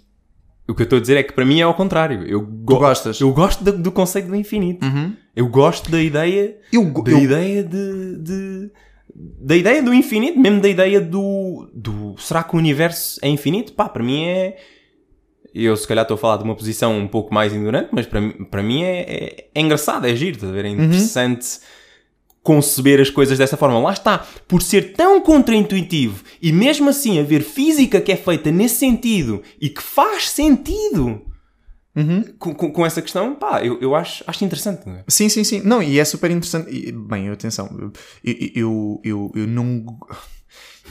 O 0.67 0.73
que 0.73 0.81
eu 0.81 0.85
estou 0.85 0.97
a 0.97 1.01
dizer 1.01 1.17
é 1.17 1.23
que 1.23 1.33
para 1.33 1.45
mim 1.45 1.59
é 1.59 1.63
ao 1.63 1.73
contrário. 1.75 2.23
Eu 2.25 2.41
go- 2.41 2.79
gostas? 2.79 3.19
Eu 3.19 3.31
gosto 3.33 3.63
do, 3.63 3.73
do 3.77 3.91
conceito 3.91 4.27
do 4.29 4.35
infinito. 4.35 4.83
Uhum. 4.85 5.13
Eu 5.35 5.47
gosto 5.47 5.91
da 5.91 6.01
ideia. 6.01 6.57
Eu, 6.71 6.85
Da 7.03 7.11
eu- 7.11 7.19
ideia 7.19 7.61
de, 7.63 8.17
de- 8.17 8.71
Da 9.13 9.55
ideia 9.55 9.83
do 9.83 9.93
infinito, 9.93 10.39
mesmo 10.39 10.61
da 10.61 10.69
ideia 10.69 10.99
do, 11.01 11.69
do. 11.73 12.15
Será 12.17 12.41
que 12.41 12.55
o 12.55 12.57
universo 12.57 13.19
é 13.21 13.27
infinito? 13.29 13.73
Pá, 13.73 13.87
para 13.89 14.01
mim 14.03 14.23
é. 14.25 14.57
Eu 15.53 15.75
se 15.77 15.87
calhar 15.87 16.03
estou 16.03 16.15
a 16.15 16.17
falar 16.17 16.37
de 16.37 16.43
uma 16.43 16.55
posição 16.55 16.97
um 16.97 17.07
pouco 17.07 17.33
mais 17.33 17.53
ignorante, 17.53 17.89
mas 17.91 18.05
para, 18.05 18.19
mim- 18.19 18.43
para 18.49 18.63
mim 18.63 18.83
é, 18.83 19.01
é, 19.01 19.47
é 19.53 19.61
engraçado, 19.61 20.05
é 20.05 20.15
giro, 20.15 20.35
estás 20.35 20.51
a 20.51 20.55
ver? 20.55 20.65
É 20.65 20.69
interessante 20.69 21.59
conceber 22.45 23.01
as 23.01 23.09
coisas 23.09 23.39
dessa 23.39 23.57
forma. 23.57 23.79
Lá 23.79 23.91
está, 23.91 24.19
por 24.47 24.61
ser 24.61 24.93
tão 24.93 25.19
contraintuitivo 25.19 26.23
e 26.39 26.51
mesmo 26.53 26.87
assim 26.89 27.19
haver 27.19 27.41
física 27.41 27.99
que 27.99 28.11
é 28.11 28.15
feita 28.15 28.51
nesse 28.51 28.75
sentido 28.75 29.41
e 29.59 29.67
que 29.67 29.81
faz 29.81 30.29
sentido 30.29 31.21
Uhum. 31.95 32.25
com, 32.37 32.53
com, 32.53 32.71
com 32.73 32.85
essa 32.85 33.01
questão, 33.01 33.35
pá, 33.35 33.63
eu, 33.63 33.79
eu 33.79 33.95
acho, 33.95 34.21
acho 34.27 34.43
interessante. 34.43 34.85
Não 34.85 34.97
é? 34.97 35.05
Sim, 35.07 35.29
sim, 35.29 35.45
sim. 35.45 35.61
Não, 35.63 35.81
e 35.81 35.97
é 35.97 36.03
super 36.03 36.29
interessante. 36.29 36.69
E, 36.69 36.91
bem, 36.91 37.29
atenção, 37.29 37.69
eu, 37.79 37.93
eu, 38.53 39.01
eu, 39.01 39.31
eu 39.33 39.47
não. 39.47 39.85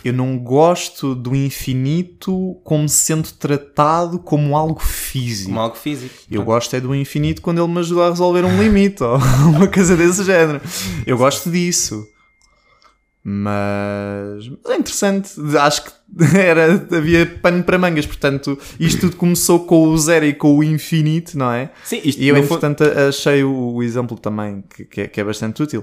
Eu 0.05 0.13
não 0.13 0.39
gosto 0.39 1.15
do 1.15 1.35
infinito 1.35 2.61
como 2.63 2.89
sendo 2.89 3.31
tratado 3.33 4.19
como 4.19 4.57
algo 4.57 4.81
físico. 4.81 5.49
Como 5.49 5.61
algo 5.61 5.77
físico. 5.77 6.15
Eu 6.31 6.43
gosto 6.45 6.77
é 6.77 6.81
do 6.81 6.95
infinito 6.95 7.41
quando 7.41 7.63
ele 7.63 7.73
me 7.73 7.81
ajuda 7.81 8.07
a 8.07 8.11
resolver 8.11 8.45
um 8.45 8.63
limite 8.63 9.03
ou 9.03 9.17
uma 9.49 9.67
coisa 9.67 9.97
desse 9.97 10.23
género. 10.23 10.61
Eu 11.07 11.17
gosto 11.17 11.51
disso. 11.51 12.07
Mas 13.27 14.51
é 14.67 14.77
interessante. 14.77 15.31
Acho 15.59 15.85
que 15.85 15.91
era, 16.37 16.75
havia 16.93 17.25
pano 17.41 17.65
para 17.65 17.79
mangas. 17.79 18.05
Portanto, 18.07 18.59
isto 18.79 19.01
tudo 19.03 19.17
começou 19.17 19.61
com 19.61 19.89
o 19.89 19.97
zero 19.99 20.27
e 20.27 20.35
com 20.35 20.57
o 20.59 20.63
infinito, 20.63 21.37
não 21.39 21.51
é? 21.51 21.71
Sim, 21.85 22.01
isto 22.05 22.21
E 22.21 22.29
eu, 22.29 22.37
fundo- 22.43 22.67
entretanto, 22.67 22.83
achei 23.09 23.43
o, 23.43 23.75
o 23.77 23.83
exemplo 23.83 24.19
também 24.19 24.63
que, 24.75 24.85
que 24.85 25.01
é, 25.01 25.09
que 25.09 25.21
é 25.21 25.25
bastante 25.25 25.63
útil. 25.63 25.83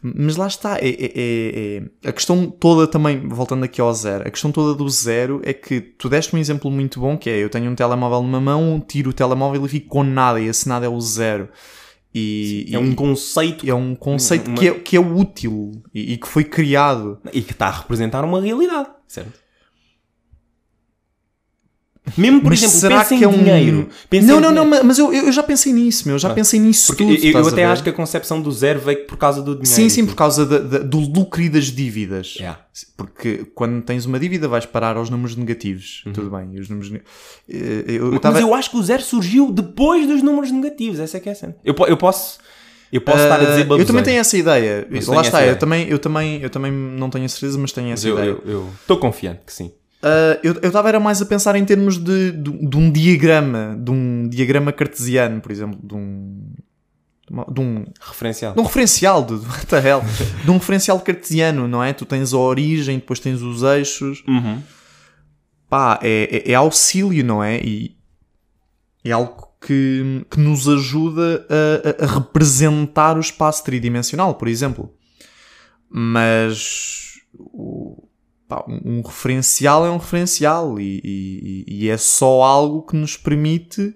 Mas 0.00 0.36
lá 0.36 0.46
está, 0.46 0.78
é, 0.78 0.88
é- 0.88 1.12
é- 1.14 1.82
é- 2.04 2.08
a 2.08 2.12
questão 2.12 2.46
toda 2.48 2.86
também, 2.86 3.26
voltando 3.28 3.64
aqui 3.64 3.80
ao 3.80 3.92
zero, 3.92 4.26
a 4.26 4.30
questão 4.30 4.52
toda 4.52 4.74
do 4.74 4.88
zero 4.88 5.40
é 5.44 5.52
que 5.52 5.80
tu 5.80 6.08
deste 6.08 6.34
um 6.36 6.38
exemplo 6.38 6.70
muito 6.70 7.00
bom 7.00 7.16
que 7.18 7.28
é, 7.28 7.42
eu 7.42 7.48
tenho 7.50 7.68
um 7.70 7.74
telemóvel 7.74 8.22
numa 8.22 8.40
mão, 8.40 8.80
tiro 8.86 9.10
o 9.10 9.12
telemóvel 9.12 9.66
e 9.66 9.68
fico 9.68 9.88
com 9.88 10.04
nada, 10.04 10.38
e 10.40 10.46
esse 10.46 10.68
nada 10.68 10.86
é 10.86 10.88
o 10.88 11.00
zero. 11.00 11.48
E, 12.18 12.66
É 12.70 12.74
e- 12.74 12.78
um 12.78 12.94
conceito 12.94 13.68
é 13.68 13.74
um 13.74 13.94
conceito 13.94 14.48
uma- 14.48 14.56
que, 14.58 14.68
é, 14.68 14.74
que 14.74 14.96
é 14.96 15.00
útil 15.00 15.72
e, 15.94 16.14
e 16.14 16.16
que 16.16 16.26
foi 16.26 16.44
criado. 16.44 17.18
e 17.32 17.42
que 17.42 17.52
está 17.52 17.66
a 17.66 17.70
representar 17.70 18.24
uma 18.24 18.40
realidade, 18.40 18.88
certo? 19.06 19.38
Mesmo, 22.16 22.40
por 22.40 22.50
Mas 22.50 22.60
exemplo, 22.60 22.78
será 22.78 23.04
que 23.04 23.14
em 23.14 23.22
é 23.24 23.28
um... 23.28 23.32
dinheiro. 23.32 23.88
Não, 24.22 24.40
não, 24.40 24.52
não, 24.52 24.84
mas 24.84 24.96
eu, 24.98 25.12
eu 25.12 25.32
já 25.32 25.42
pensei 25.42 25.72
nisso, 25.72 26.04
meu, 26.06 26.14
eu 26.14 26.18
já 26.18 26.30
pensei 26.30 26.60
nisso 26.60 26.86
Porque 26.86 27.02
tudo. 27.04 27.14
eu, 27.16 27.20
eu 27.20 27.26
estás 27.26 27.46
a 27.46 27.50
até 27.50 27.56
ver? 27.66 27.72
acho 27.72 27.82
que 27.82 27.90
a 27.90 27.92
concepção 27.92 28.40
do 28.40 28.52
zero 28.52 28.78
veio 28.80 29.04
por 29.06 29.16
causa 29.16 29.42
do 29.42 29.52
dinheiro. 29.56 29.66
Sim, 29.66 29.88
sim, 29.88 30.02
tudo. 30.02 30.10
por 30.10 30.16
causa 30.16 30.46
da- 30.46 30.58
da- 30.58 30.78
do 30.78 30.98
lucro 30.98 31.42
e 31.42 31.48
das 31.48 31.64
dívidas. 31.64 32.36
Yeah. 32.36 32.60
Porque 32.96 33.44
quando 33.54 33.82
tens 33.82 34.06
uma 34.06 34.20
dívida 34.20 34.46
vais 34.46 34.64
parar 34.64 34.96
aos 34.96 35.10
números 35.10 35.34
negativos. 35.36 36.02
Tudo 36.14 36.30
bem. 36.30 36.50
E 36.54 36.60
os 36.60 36.68
números. 36.68 36.90
ne- 36.90 37.02
Eh, 37.48 37.84
Eu, 37.88 38.06
eu 38.06 38.10
Mas 38.12 38.20
tava- 38.20 38.40
eu 38.40 38.54
acho 38.54 38.70
que 38.70 38.76
o 38.76 38.82
zero 38.82 39.02
surgiu 39.02 39.50
depois 39.50 40.06
dos 40.06 40.22
números 40.22 40.50
negativos. 40.52 41.00
Essa 41.00 41.16
é 41.16 41.20
que 41.20 41.28
é 41.28 41.32
a 41.32 41.34
cena. 41.34 41.56
Eu, 41.64 41.74
po- 41.74 41.86
eu 41.86 41.96
posso, 41.96 42.38
eu 42.92 43.00
posso 43.00 43.18
estar 43.22 43.34
a 43.34 43.44
dizer 43.44 43.50
Eh, 43.50 43.50
eu 43.50 43.56
também 43.66 43.78
baboseira, 43.78 44.02
tenho 44.04 44.18
essa 44.20 44.36
ideia. 44.38 44.86
Mas 44.90 45.06
Lá 45.06 45.14
tenho 45.16 45.24
está, 45.26 45.44
eu 45.46 45.56
também, 45.58 45.88
eu, 45.88 45.98
também, 45.98 46.40
eu 46.42 46.50
também 46.50 46.70
não 46.72 47.10
tenho 47.10 47.24
a 47.24 47.28
certeza, 47.28 47.58
mas 47.58 47.72
tenho 47.72 47.88
mas 47.88 47.98
essa 48.00 48.08
eu 48.08 48.14
ideia. 48.16 48.28
eu- 48.30 48.42
eu 48.46 48.68
estou 48.80 48.96
confiante 48.96 49.40
que 49.44 49.52
sim. 49.52 49.72
Uh, 50.06 50.38
eu 50.62 50.68
estava 50.68 50.88
era 50.88 51.00
mais 51.00 51.20
a 51.20 51.26
pensar 51.26 51.56
em 51.56 51.64
termos 51.64 51.98
de, 51.98 52.30
de, 52.32 52.68
de 52.68 52.76
um 52.76 52.90
diagrama, 52.92 53.76
de 53.80 53.90
um 53.90 54.28
diagrama 54.28 54.72
cartesiano, 54.72 55.40
por 55.40 55.50
exemplo, 55.50 55.78
de 55.82 55.94
um. 55.94 56.52
de 57.26 57.32
uma- 57.32 57.46
de 57.52 57.60
um, 57.60 57.84
Referencial. 58.00 58.54
de 58.54 58.60
um 58.60 58.62
referencial, 58.64 59.24
de, 59.24 59.34
de 60.44 60.50
um 60.50 60.54
referencial 60.58 61.00
cartesiano, 61.00 61.66
não 61.66 61.82
é? 61.82 61.92
Tu 61.92 62.04
tens 62.04 62.32
a 62.32 62.38
origem, 62.38 62.98
depois 62.98 63.18
tens 63.18 63.42
os 63.42 63.62
eixos, 63.64 64.22
Uhum. 64.28 64.62
pá, 65.68 65.98
é, 66.02 66.44
é, 66.48 66.52
é 66.52 66.54
auxílio, 66.54 67.24
não 67.24 67.42
é? 67.42 67.58
E 67.64 67.96
é 69.04 69.10
algo 69.12 69.48
que, 69.60 70.24
que 70.30 70.38
nos 70.38 70.68
ajuda 70.68 71.44
a, 71.50 72.04
a- 72.04 72.04
a 72.04 72.14
representar 72.18 73.16
o 73.16 73.20
espaço 73.20 73.64
tridimensional, 73.64 74.34
por 74.34 74.46
exemplo. 74.46 74.92
Mas 75.90 77.14
o- 77.34 78.05
pá, 78.48 78.64
um, 78.68 78.98
um 78.98 79.02
referencial 79.02 79.84
é 79.86 79.90
um 79.90 79.96
referencial 79.98 80.78
e, 80.80 81.00
e- 81.04 81.64
e 81.66 81.88
é 81.88 81.96
só 81.96 82.42
algo 82.42 82.82
que 82.82 82.96
nos 82.96 83.16
permite 83.16 83.94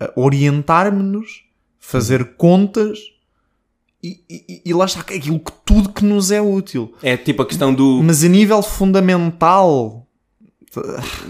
eh, 0.00 0.12
orientar-nos, 0.16 1.44
fazer 1.78 2.36
contas 2.36 2.98
e, 4.02 4.20
e- 4.28 4.62
e 4.66 4.72
lá 4.74 4.84
está 4.84 5.00
aquilo 5.00 5.38
que 5.40 5.52
tudo 5.64 5.92
que 5.92 6.04
nos 6.04 6.30
é 6.30 6.40
útil. 6.40 6.92
É 7.02 7.16
tipo 7.16 7.42
a 7.42 7.46
questão 7.46 7.72
do. 7.74 8.02
Mas 8.02 8.22
a 8.24 8.28
nível 8.28 8.62
fundamental, 8.62 10.02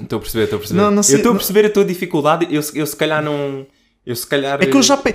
Estou 0.03 0.17
a 0.17 0.21
perceber, 0.21 0.45
estou 0.45 0.57
a 0.57 0.61
perceber. 0.61 0.81
Não, 0.81 0.91
não 0.91 1.03
sei- 1.05 1.15
eu 1.15 1.19
estou 1.19 1.33
a 1.33 1.37
perceber 1.37 1.67
a 1.67 1.71
tua 1.71 1.85
dificuldade. 1.85 2.47
Eu, 2.51 2.61
eu 2.75 2.87
se 2.87 2.97
calhar 2.97 3.23
não. 3.23 3.65
Eu 4.07 4.15
se 4.15 4.25
calhar. 4.25 4.63
É 4.63 4.67
que 4.67 4.77
eu 4.77 4.83
já 4.83 4.97
pe... 4.97 5.15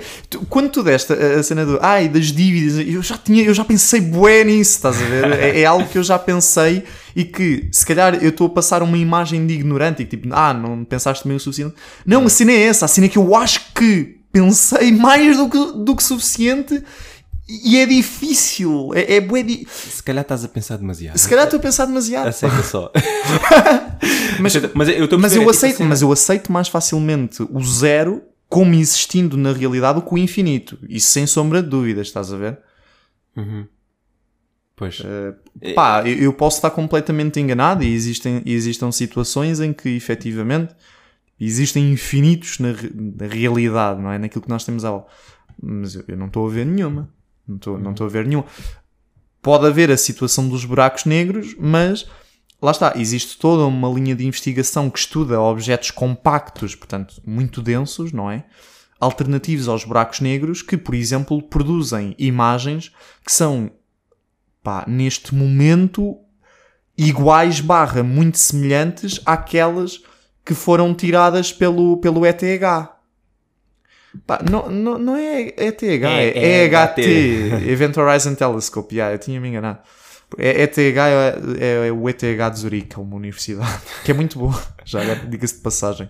quando 0.50 0.68
tu 0.68 0.82
deste 0.82 1.14
a, 1.14 1.42
cena 1.42 1.64
do 1.64 1.78
ai, 1.80 2.10
das 2.10 2.26
dívidas, 2.26 2.86
eu 2.86 3.02
já 3.02 3.16
tinha, 3.16 3.42
eu 3.42 3.54
já 3.54 3.64
pensei 3.64 4.02
bué 4.02 4.44
nisso, 4.44 4.72
estás 4.72 5.00
a 5.00 5.04
ver? 5.06 5.32
É, 5.32 5.60
é 5.60 5.64
algo 5.64 5.88
que 5.88 5.96
eu 5.96 6.02
já 6.02 6.18
pensei 6.18 6.84
e 7.16 7.24
que 7.24 7.68
se 7.72 7.86
calhar 7.86 8.22
eu 8.22 8.28
estou 8.28 8.48
a 8.48 8.50
passar 8.50 8.82
uma 8.82 8.98
imagem 8.98 9.46
de 9.46 9.54
ignorante 9.54 10.02
e 10.02 10.04
que 10.04 10.16
tipo, 10.18 10.28
ah, 10.34 10.52
não 10.52 10.84
pensaste 10.84 11.26
bem 11.26 11.38
o 11.38 11.40
suficiente. 11.40 11.74
Não, 12.04 12.26
a 12.26 12.28
cena 12.28 12.52
é 12.52 12.64
essa, 12.64 12.84
a 12.84 12.88
cena 12.88 13.06
é 13.06 13.08
que 13.08 13.16
eu 13.16 13.34
acho 13.34 13.72
que 13.74 14.18
pensei 14.30 14.92
mais 14.92 15.38
do 15.38 15.48
que, 15.48 15.72
do 15.84 15.96
que 15.96 16.02
suficiente 16.04 16.82
e 17.48 17.78
é 17.78 17.86
difícil. 17.86 18.90
É, 18.94 19.14
é 19.16 19.20
bué 19.22 19.42
di- 19.42 19.66
Se 19.70 20.02
calhar 20.02 20.20
estás 20.22 20.44
a 20.44 20.48
pensar 20.48 20.76
demasiado. 20.76 21.16
Se 21.16 21.28
calhar 21.28 21.44
estou 21.46 21.58
a 21.58 21.62
pensar 21.62 21.86
demasiado. 21.86 22.28
Aceita 22.28 22.62
só. 22.62 22.92
Mas, 24.40 24.54
mas 24.74 24.88
eu, 24.88 25.18
mas 25.18 25.32
eu 25.34 25.42
é 25.42 25.44
tipo 25.44 25.50
aceito, 25.50 25.74
assim, 25.74 25.84
mas 25.84 26.02
eu 26.02 26.10
aceito 26.10 26.50
mais 26.50 26.66
facilmente 26.66 27.42
o 27.48 27.62
zero 27.62 28.22
como 28.52 28.74
existindo 28.74 29.34
na 29.38 29.50
realidade 29.50 29.98
do 29.98 30.06
que 30.06 30.12
o 30.12 30.18
infinito. 30.18 30.78
Isso 30.86 31.08
sem 31.08 31.26
sombra 31.26 31.62
de 31.62 31.70
dúvidas, 31.70 32.08
estás 32.08 32.30
a 32.30 32.36
ver? 32.36 32.58
Pois. 34.76 35.00
Eh, 35.02 35.72
Pá, 35.72 36.06
eu, 36.06 36.18
eu 36.18 36.32
posso 36.34 36.58
estar 36.58 36.70
completamente 36.70 37.40
enganado 37.40 37.82
e 37.82 37.94
existem, 37.94 38.42
existam 38.44 38.92
situações 38.92 39.58
em 39.58 39.72
que 39.72 39.88
efetivamente 39.88 40.76
existem 41.40 41.92
infinitos 41.92 42.58
na, 42.58 42.74
na 42.94 43.26
realidade, 43.26 44.02
não 44.02 44.12
é? 44.12 44.18
Naquilo 44.18 44.42
que 44.42 44.50
nós 44.50 44.66
temos 44.66 44.82
volta. 44.82 45.10
Mas 45.58 45.94
eu, 45.94 46.04
eu 46.08 46.16
não 46.18 46.26
estou 46.26 46.46
a 46.46 46.50
ver 46.50 46.66
nenhuma. 46.66 47.08
Não 47.48 47.56
estou, 47.56 47.78
não 47.78 47.92
estou 47.92 48.06
a 48.06 48.10
ver 48.10 48.26
nenhuma. 48.26 48.44
Pode 49.40 49.66
haver 49.66 49.90
a 49.90 49.96
situação 49.96 50.46
dos 50.46 50.66
buracos 50.66 51.06
negros, 51.06 51.56
mas 51.58 52.06
lá 52.62 52.70
está, 52.70 52.92
existe 52.96 53.36
toda 53.36 53.66
uma 53.66 53.88
linha 53.88 54.14
de 54.14 54.24
investigação 54.24 54.88
que 54.88 55.00
estuda 55.00 55.40
objetos 55.40 55.90
compactos, 55.90 56.76
portanto, 56.76 57.20
muito 57.26 57.60
densos, 57.60 58.12
não 58.12 58.30
é? 58.30 58.44
Alternativos 59.00 59.68
aos 59.68 59.84
buracos 59.84 60.20
negros 60.20 60.62
que, 60.62 60.76
por 60.76 60.94
exemplo, 60.94 61.42
produzem 61.42 62.14
imagens 62.16 62.92
que 63.26 63.32
são 63.32 63.72
pá, 64.62 64.84
neste 64.86 65.34
momento 65.34 66.16
iguais 66.96 67.60
barra 67.60 68.04
muito 68.04 68.38
semelhantes 68.38 69.20
àquelas 69.26 70.00
que 70.44 70.54
foram 70.54 70.94
tiradas 70.94 71.52
pelo, 71.52 71.96
pelo 71.96 72.24
ETH. 72.24 72.42
Pá, 74.24 74.40
não, 74.48 74.70
não, 74.70 74.98
não 74.98 75.16
é 75.16 75.48
ETH, 75.56 75.82
é, 75.82 76.38
É 76.38 76.64
EHT, 76.66 77.00
EHT. 77.00 77.70
Event 77.70 77.96
Horizon 77.96 78.34
Telescope, 78.36 78.94
yeah, 78.94 79.12
eu 79.12 79.18
tinha-me 79.18 79.48
enganado. 79.48 79.80
É, 80.38 80.62
ETH 80.62 80.78
é, 80.78 80.88
é, 81.58 81.88
é 81.88 81.92
o 81.92 82.08
ETH 82.08 82.20
de 82.20 82.58
Zurique, 82.58 82.96
é 82.96 82.98
uma 83.00 83.16
universidade, 83.16 83.82
que 84.04 84.10
é 84.10 84.14
muito 84.14 84.38
boa, 84.38 84.54
já 84.84 85.02
diga-se 85.14 85.56
de 85.56 85.60
passagem. 85.60 86.08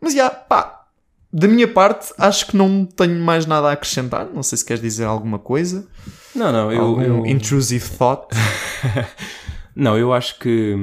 Mas 0.00 0.14
já, 0.14 0.30
pá, 0.30 0.86
da 1.32 1.46
minha 1.46 1.68
parte, 1.68 2.12
acho 2.18 2.46
que 2.46 2.56
não 2.56 2.84
tenho 2.84 3.20
mais 3.20 3.46
nada 3.46 3.68
a 3.68 3.72
acrescentar. 3.72 4.26
Não 4.26 4.42
sei 4.42 4.58
se 4.58 4.64
queres 4.64 4.82
dizer 4.82 5.04
alguma 5.04 5.38
coisa. 5.38 5.86
Não, 6.34 6.50
não, 6.50 6.72
eu, 6.72 6.82
algum 6.82 7.02
eu- 7.02 7.26
intrusive 7.26 7.88
thought. 7.96 8.26
Não, 9.76 9.96
eu 9.96 10.12
acho 10.12 10.38
que. 10.40 10.76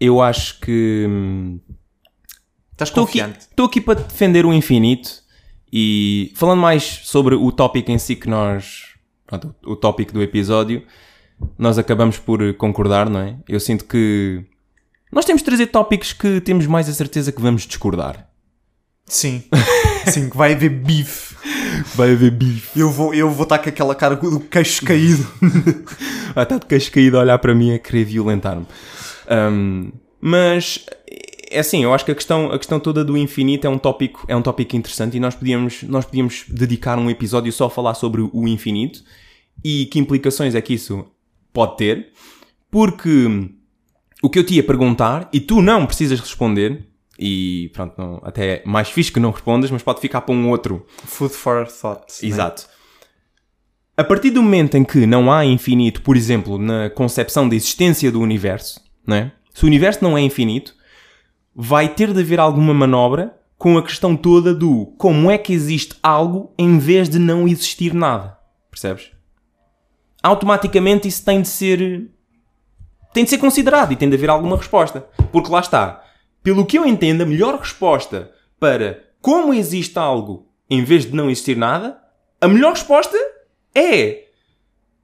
Eu 0.00 0.20
acho 0.20 0.60
que. 0.60 1.06
hum, 1.08 1.60
Estás 2.72 2.88
Estou 2.90 3.04
aqui, 3.04 3.20
confiante? 3.20 3.40
estou 3.50 3.66
aqui 3.66 3.80
para 3.80 4.00
defender 4.00 4.46
o 4.46 4.52
infinito 4.52 5.10
e 5.72 6.32
falando 6.36 6.60
mais 6.60 6.82
sobre 7.04 7.34
o 7.34 7.52
tópico 7.52 7.90
em 7.90 7.98
si 7.98 8.16
que 8.16 8.28
nós. 8.28 8.91
Pronto, 9.32 9.54
o 9.64 9.74
tópico 9.74 10.12
do 10.12 10.22
episódio, 10.22 10.82
nós 11.56 11.78
acabamos 11.78 12.18
por 12.18 12.52
concordar, 12.54 13.08
não 13.08 13.20
é? 13.20 13.36
Eu 13.48 13.58
sinto 13.58 13.86
que. 13.86 14.44
Nós 15.10 15.24
temos 15.24 15.40
de 15.40 15.46
trazer 15.46 15.68
tópicos 15.68 16.12
que 16.12 16.40
temos 16.40 16.66
mais 16.66 16.86
a 16.88 16.92
certeza 16.92 17.32
que 17.32 17.40
vamos 17.40 17.66
discordar. 17.66 18.28
Sim. 19.06 19.42
Sim, 20.06 20.28
que 20.28 20.36
vai 20.36 20.52
haver 20.52 20.68
bife. 20.68 21.34
Vai 21.94 22.12
haver 22.12 22.30
bife. 22.30 22.78
Eu 22.78 22.90
vou, 22.90 23.14
eu 23.14 23.30
vou 23.30 23.44
estar 23.44 23.58
com 23.58 23.68
aquela 23.68 23.94
cara 23.94 24.16
do 24.16 24.40
queixo 24.40 24.84
caído. 24.84 25.26
Ah, 26.34 26.44
está 26.44 26.56
de 26.56 26.64
queixo 26.64 26.90
caído 26.90 27.18
a 27.18 27.20
olhar 27.20 27.38
para 27.38 27.54
mim 27.54 27.74
a 27.74 27.78
querer 27.78 28.06
violentar-me. 28.06 28.66
Ahm, 29.28 29.92
mas 30.18 30.82
é 31.50 31.58
assim, 31.58 31.84
eu 31.84 31.92
acho 31.92 32.06
que 32.06 32.10
a 32.10 32.14
questão, 32.14 32.50
a 32.50 32.56
questão 32.56 32.80
toda 32.80 33.04
do 33.04 33.18
infinito 33.18 33.66
é 33.66 33.70
um 33.70 33.76
tópico, 33.76 34.24
é 34.26 34.34
um 34.34 34.40
tópico 34.40 34.74
interessante 34.74 35.18
e 35.18 35.20
nós 35.20 35.34
podíamos, 35.34 35.82
nós 35.82 36.06
podíamos 36.06 36.46
dedicar 36.48 36.98
um 36.98 37.10
episódio 37.10 37.52
só 37.52 37.66
a 37.66 37.70
falar 37.70 37.92
sobre 37.92 38.22
o 38.22 38.48
infinito 38.48 39.04
e 39.64 39.86
que 39.86 39.98
implicações 39.98 40.54
é 40.54 40.60
que 40.60 40.74
isso 40.74 41.06
pode 41.52 41.76
ter, 41.76 42.12
porque 42.70 43.50
o 44.22 44.30
que 44.30 44.38
eu 44.38 44.44
te 44.46 44.54
ia 44.54 44.62
perguntar, 44.62 45.28
e 45.32 45.40
tu 45.40 45.60
não 45.62 45.86
precisas 45.86 46.18
responder, 46.20 46.88
e 47.18 47.70
pronto, 47.74 47.94
não- 47.98 48.20
até 48.24 48.46
é 48.46 48.62
mais 48.64 48.88
fixe 48.88 49.12
que 49.12 49.20
não 49.20 49.30
respondas, 49.30 49.70
mas 49.70 49.82
pode 49.82 50.00
ficar 50.00 50.22
para 50.22 50.34
um 50.34 50.48
outro 50.50 50.86
Food 51.04 51.34
for 51.34 51.66
thought. 51.68 52.00
né? 52.22 52.28
Exato. 52.28 52.66
A 53.96 54.02
partir 54.02 54.30
do 54.30 54.42
momento 54.42 54.76
em 54.76 54.84
que 54.84 55.06
não 55.06 55.30
há 55.30 55.44
infinito, 55.44 56.00
por 56.02 56.16
exemplo, 56.16 56.58
na 56.58 56.88
concepção 56.90 57.48
da 57.48 57.54
existência 57.54 58.10
do 58.10 58.20
universo, 58.20 58.80
não 59.06 59.16
é? 59.16 59.32
se 59.52 59.64
o 59.64 59.66
universo 59.66 60.02
não 60.02 60.16
é 60.16 60.22
infinito, 60.22 60.74
vai 61.54 61.88
ter 61.94 62.10
de 62.12 62.20
haver 62.20 62.40
alguma 62.40 62.72
manobra 62.72 63.36
com 63.58 63.76
a 63.76 63.82
questão 63.82 64.16
toda 64.16 64.54
do 64.54 64.86
como 64.98 65.30
é 65.30 65.36
que 65.36 65.52
existe 65.52 65.94
algo 66.02 66.52
em 66.58 66.78
vez 66.78 67.08
de 67.08 67.18
não 67.18 67.46
existir 67.46 67.92
nada. 67.92 68.38
Percebes? 68.70 69.10
Automaticamente 70.22 71.08
isso 71.08 71.24
tem 71.24 71.42
de 71.42 71.48
ser. 71.48 72.10
tem 73.12 73.24
de 73.24 73.30
ser 73.30 73.38
considerado 73.38 73.92
e 73.92 73.96
tem 73.96 74.08
de 74.08 74.16
haver 74.16 74.30
alguma 74.30 74.56
resposta. 74.56 75.06
Porque 75.32 75.50
lá 75.50 75.60
está. 75.60 76.04
Pelo 76.42 76.66
que 76.66 76.78
eu 76.78 76.86
entendo, 76.86 77.22
a 77.22 77.26
melhor 77.26 77.58
resposta 77.58 78.32
para 78.58 79.02
como 79.20 79.54
existe 79.54 79.98
algo 79.98 80.48
em 80.68 80.82
vez 80.82 81.04
de 81.04 81.14
não 81.14 81.30
existir 81.30 81.56
nada, 81.56 81.98
a 82.40 82.48
melhor 82.48 82.72
resposta 82.72 83.16
é 83.74 84.24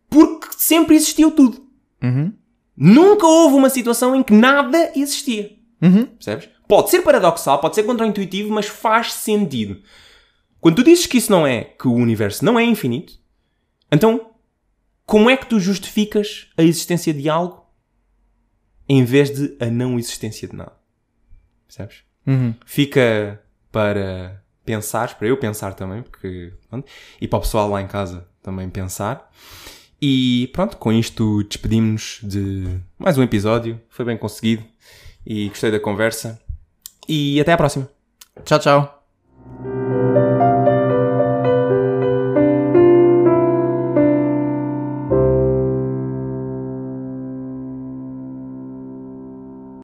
porque 0.08 0.48
sempre 0.56 0.96
existiu 0.96 1.30
tudo. 1.30 1.62
Uhum. 2.02 2.32
Nunca 2.76 3.26
houve 3.26 3.56
uma 3.56 3.68
situação 3.68 4.14
em 4.14 4.22
que 4.22 4.32
nada 4.32 4.92
existia. 4.96 5.56
Uhum. 5.82 6.06
Percebes? 6.06 6.48
Pode 6.66 6.90
ser 6.90 7.02
paradoxal, 7.02 7.60
pode 7.60 7.74
ser 7.74 7.82
contraintuitivo, 7.82 8.52
mas 8.52 8.66
faz 8.66 9.12
sentido. 9.12 9.80
Quando 10.60 10.76
tu 10.76 10.84
dizes 10.84 11.06
que 11.06 11.18
isso 11.18 11.30
não 11.30 11.46
é, 11.46 11.64
que 11.64 11.86
o 11.86 11.94
universo 11.94 12.44
não 12.44 12.58
é 12.58 12.64
infinito, 12.64 13.14
então 13.90 14.30
como 15.09 15.30
é 15.30 15.38
que 15.38 15.46
tu 15.46 15.59
justificas 15.59 16.48
a 16.54 16.62
existência 16.62 17.14
de 17.14 17.30
algo 17.30 17.64
em 18.86 19.02
vez 19.06 19.30
de 19.30 19.56
a 19.59 19.64
não 19.70 19.98
existência 19.98 20.46
de 20.46 20.54
nada? 20.54 20.74
Percebes? 21.66 22.02
Uhum. 22.26 22.54
Fica 22.66 23.42
para 23.72 24.44
pensar, 24.66 25.18
para 25.18 25.26
eu 25.26 25.38
pensar 25.38 25.72
também, 25.72 26.02
porque, 26.02 26.52
pronto, 26.68 26.86
e 27.18 27.26
para 27.26 27.38
o 27.38 27.40
pessoal 27.40 27.70
lá 27.70 27.80
em 27.80 27.86
casa 27.86 28.28
também 28.42 28.68
pensar. 28.68 29.32
E 30.00 30.50
pronto, 30.52 30.76
com 30.76 30.92
isto 30.92 31.42
despedimos 31.44 32.20
de 32.22 32.78
mais 32.98 33.16
um 33.16 33.22
episódio. 33.22 33.80
Foi 33.88 34.04
bem 34.04 34.18
conseguido 34.18 34.62
e 35.24 35.48
gostei 35.48 35.70
da 35.70 35.80
conversa. 35.80 36.38
E 37.09 37.40
até 37.40 37.54
à 37.54 37.56
próxima. 37.56 37.88
Tchau, 38.44 38.59
tchau. 38.59 38.97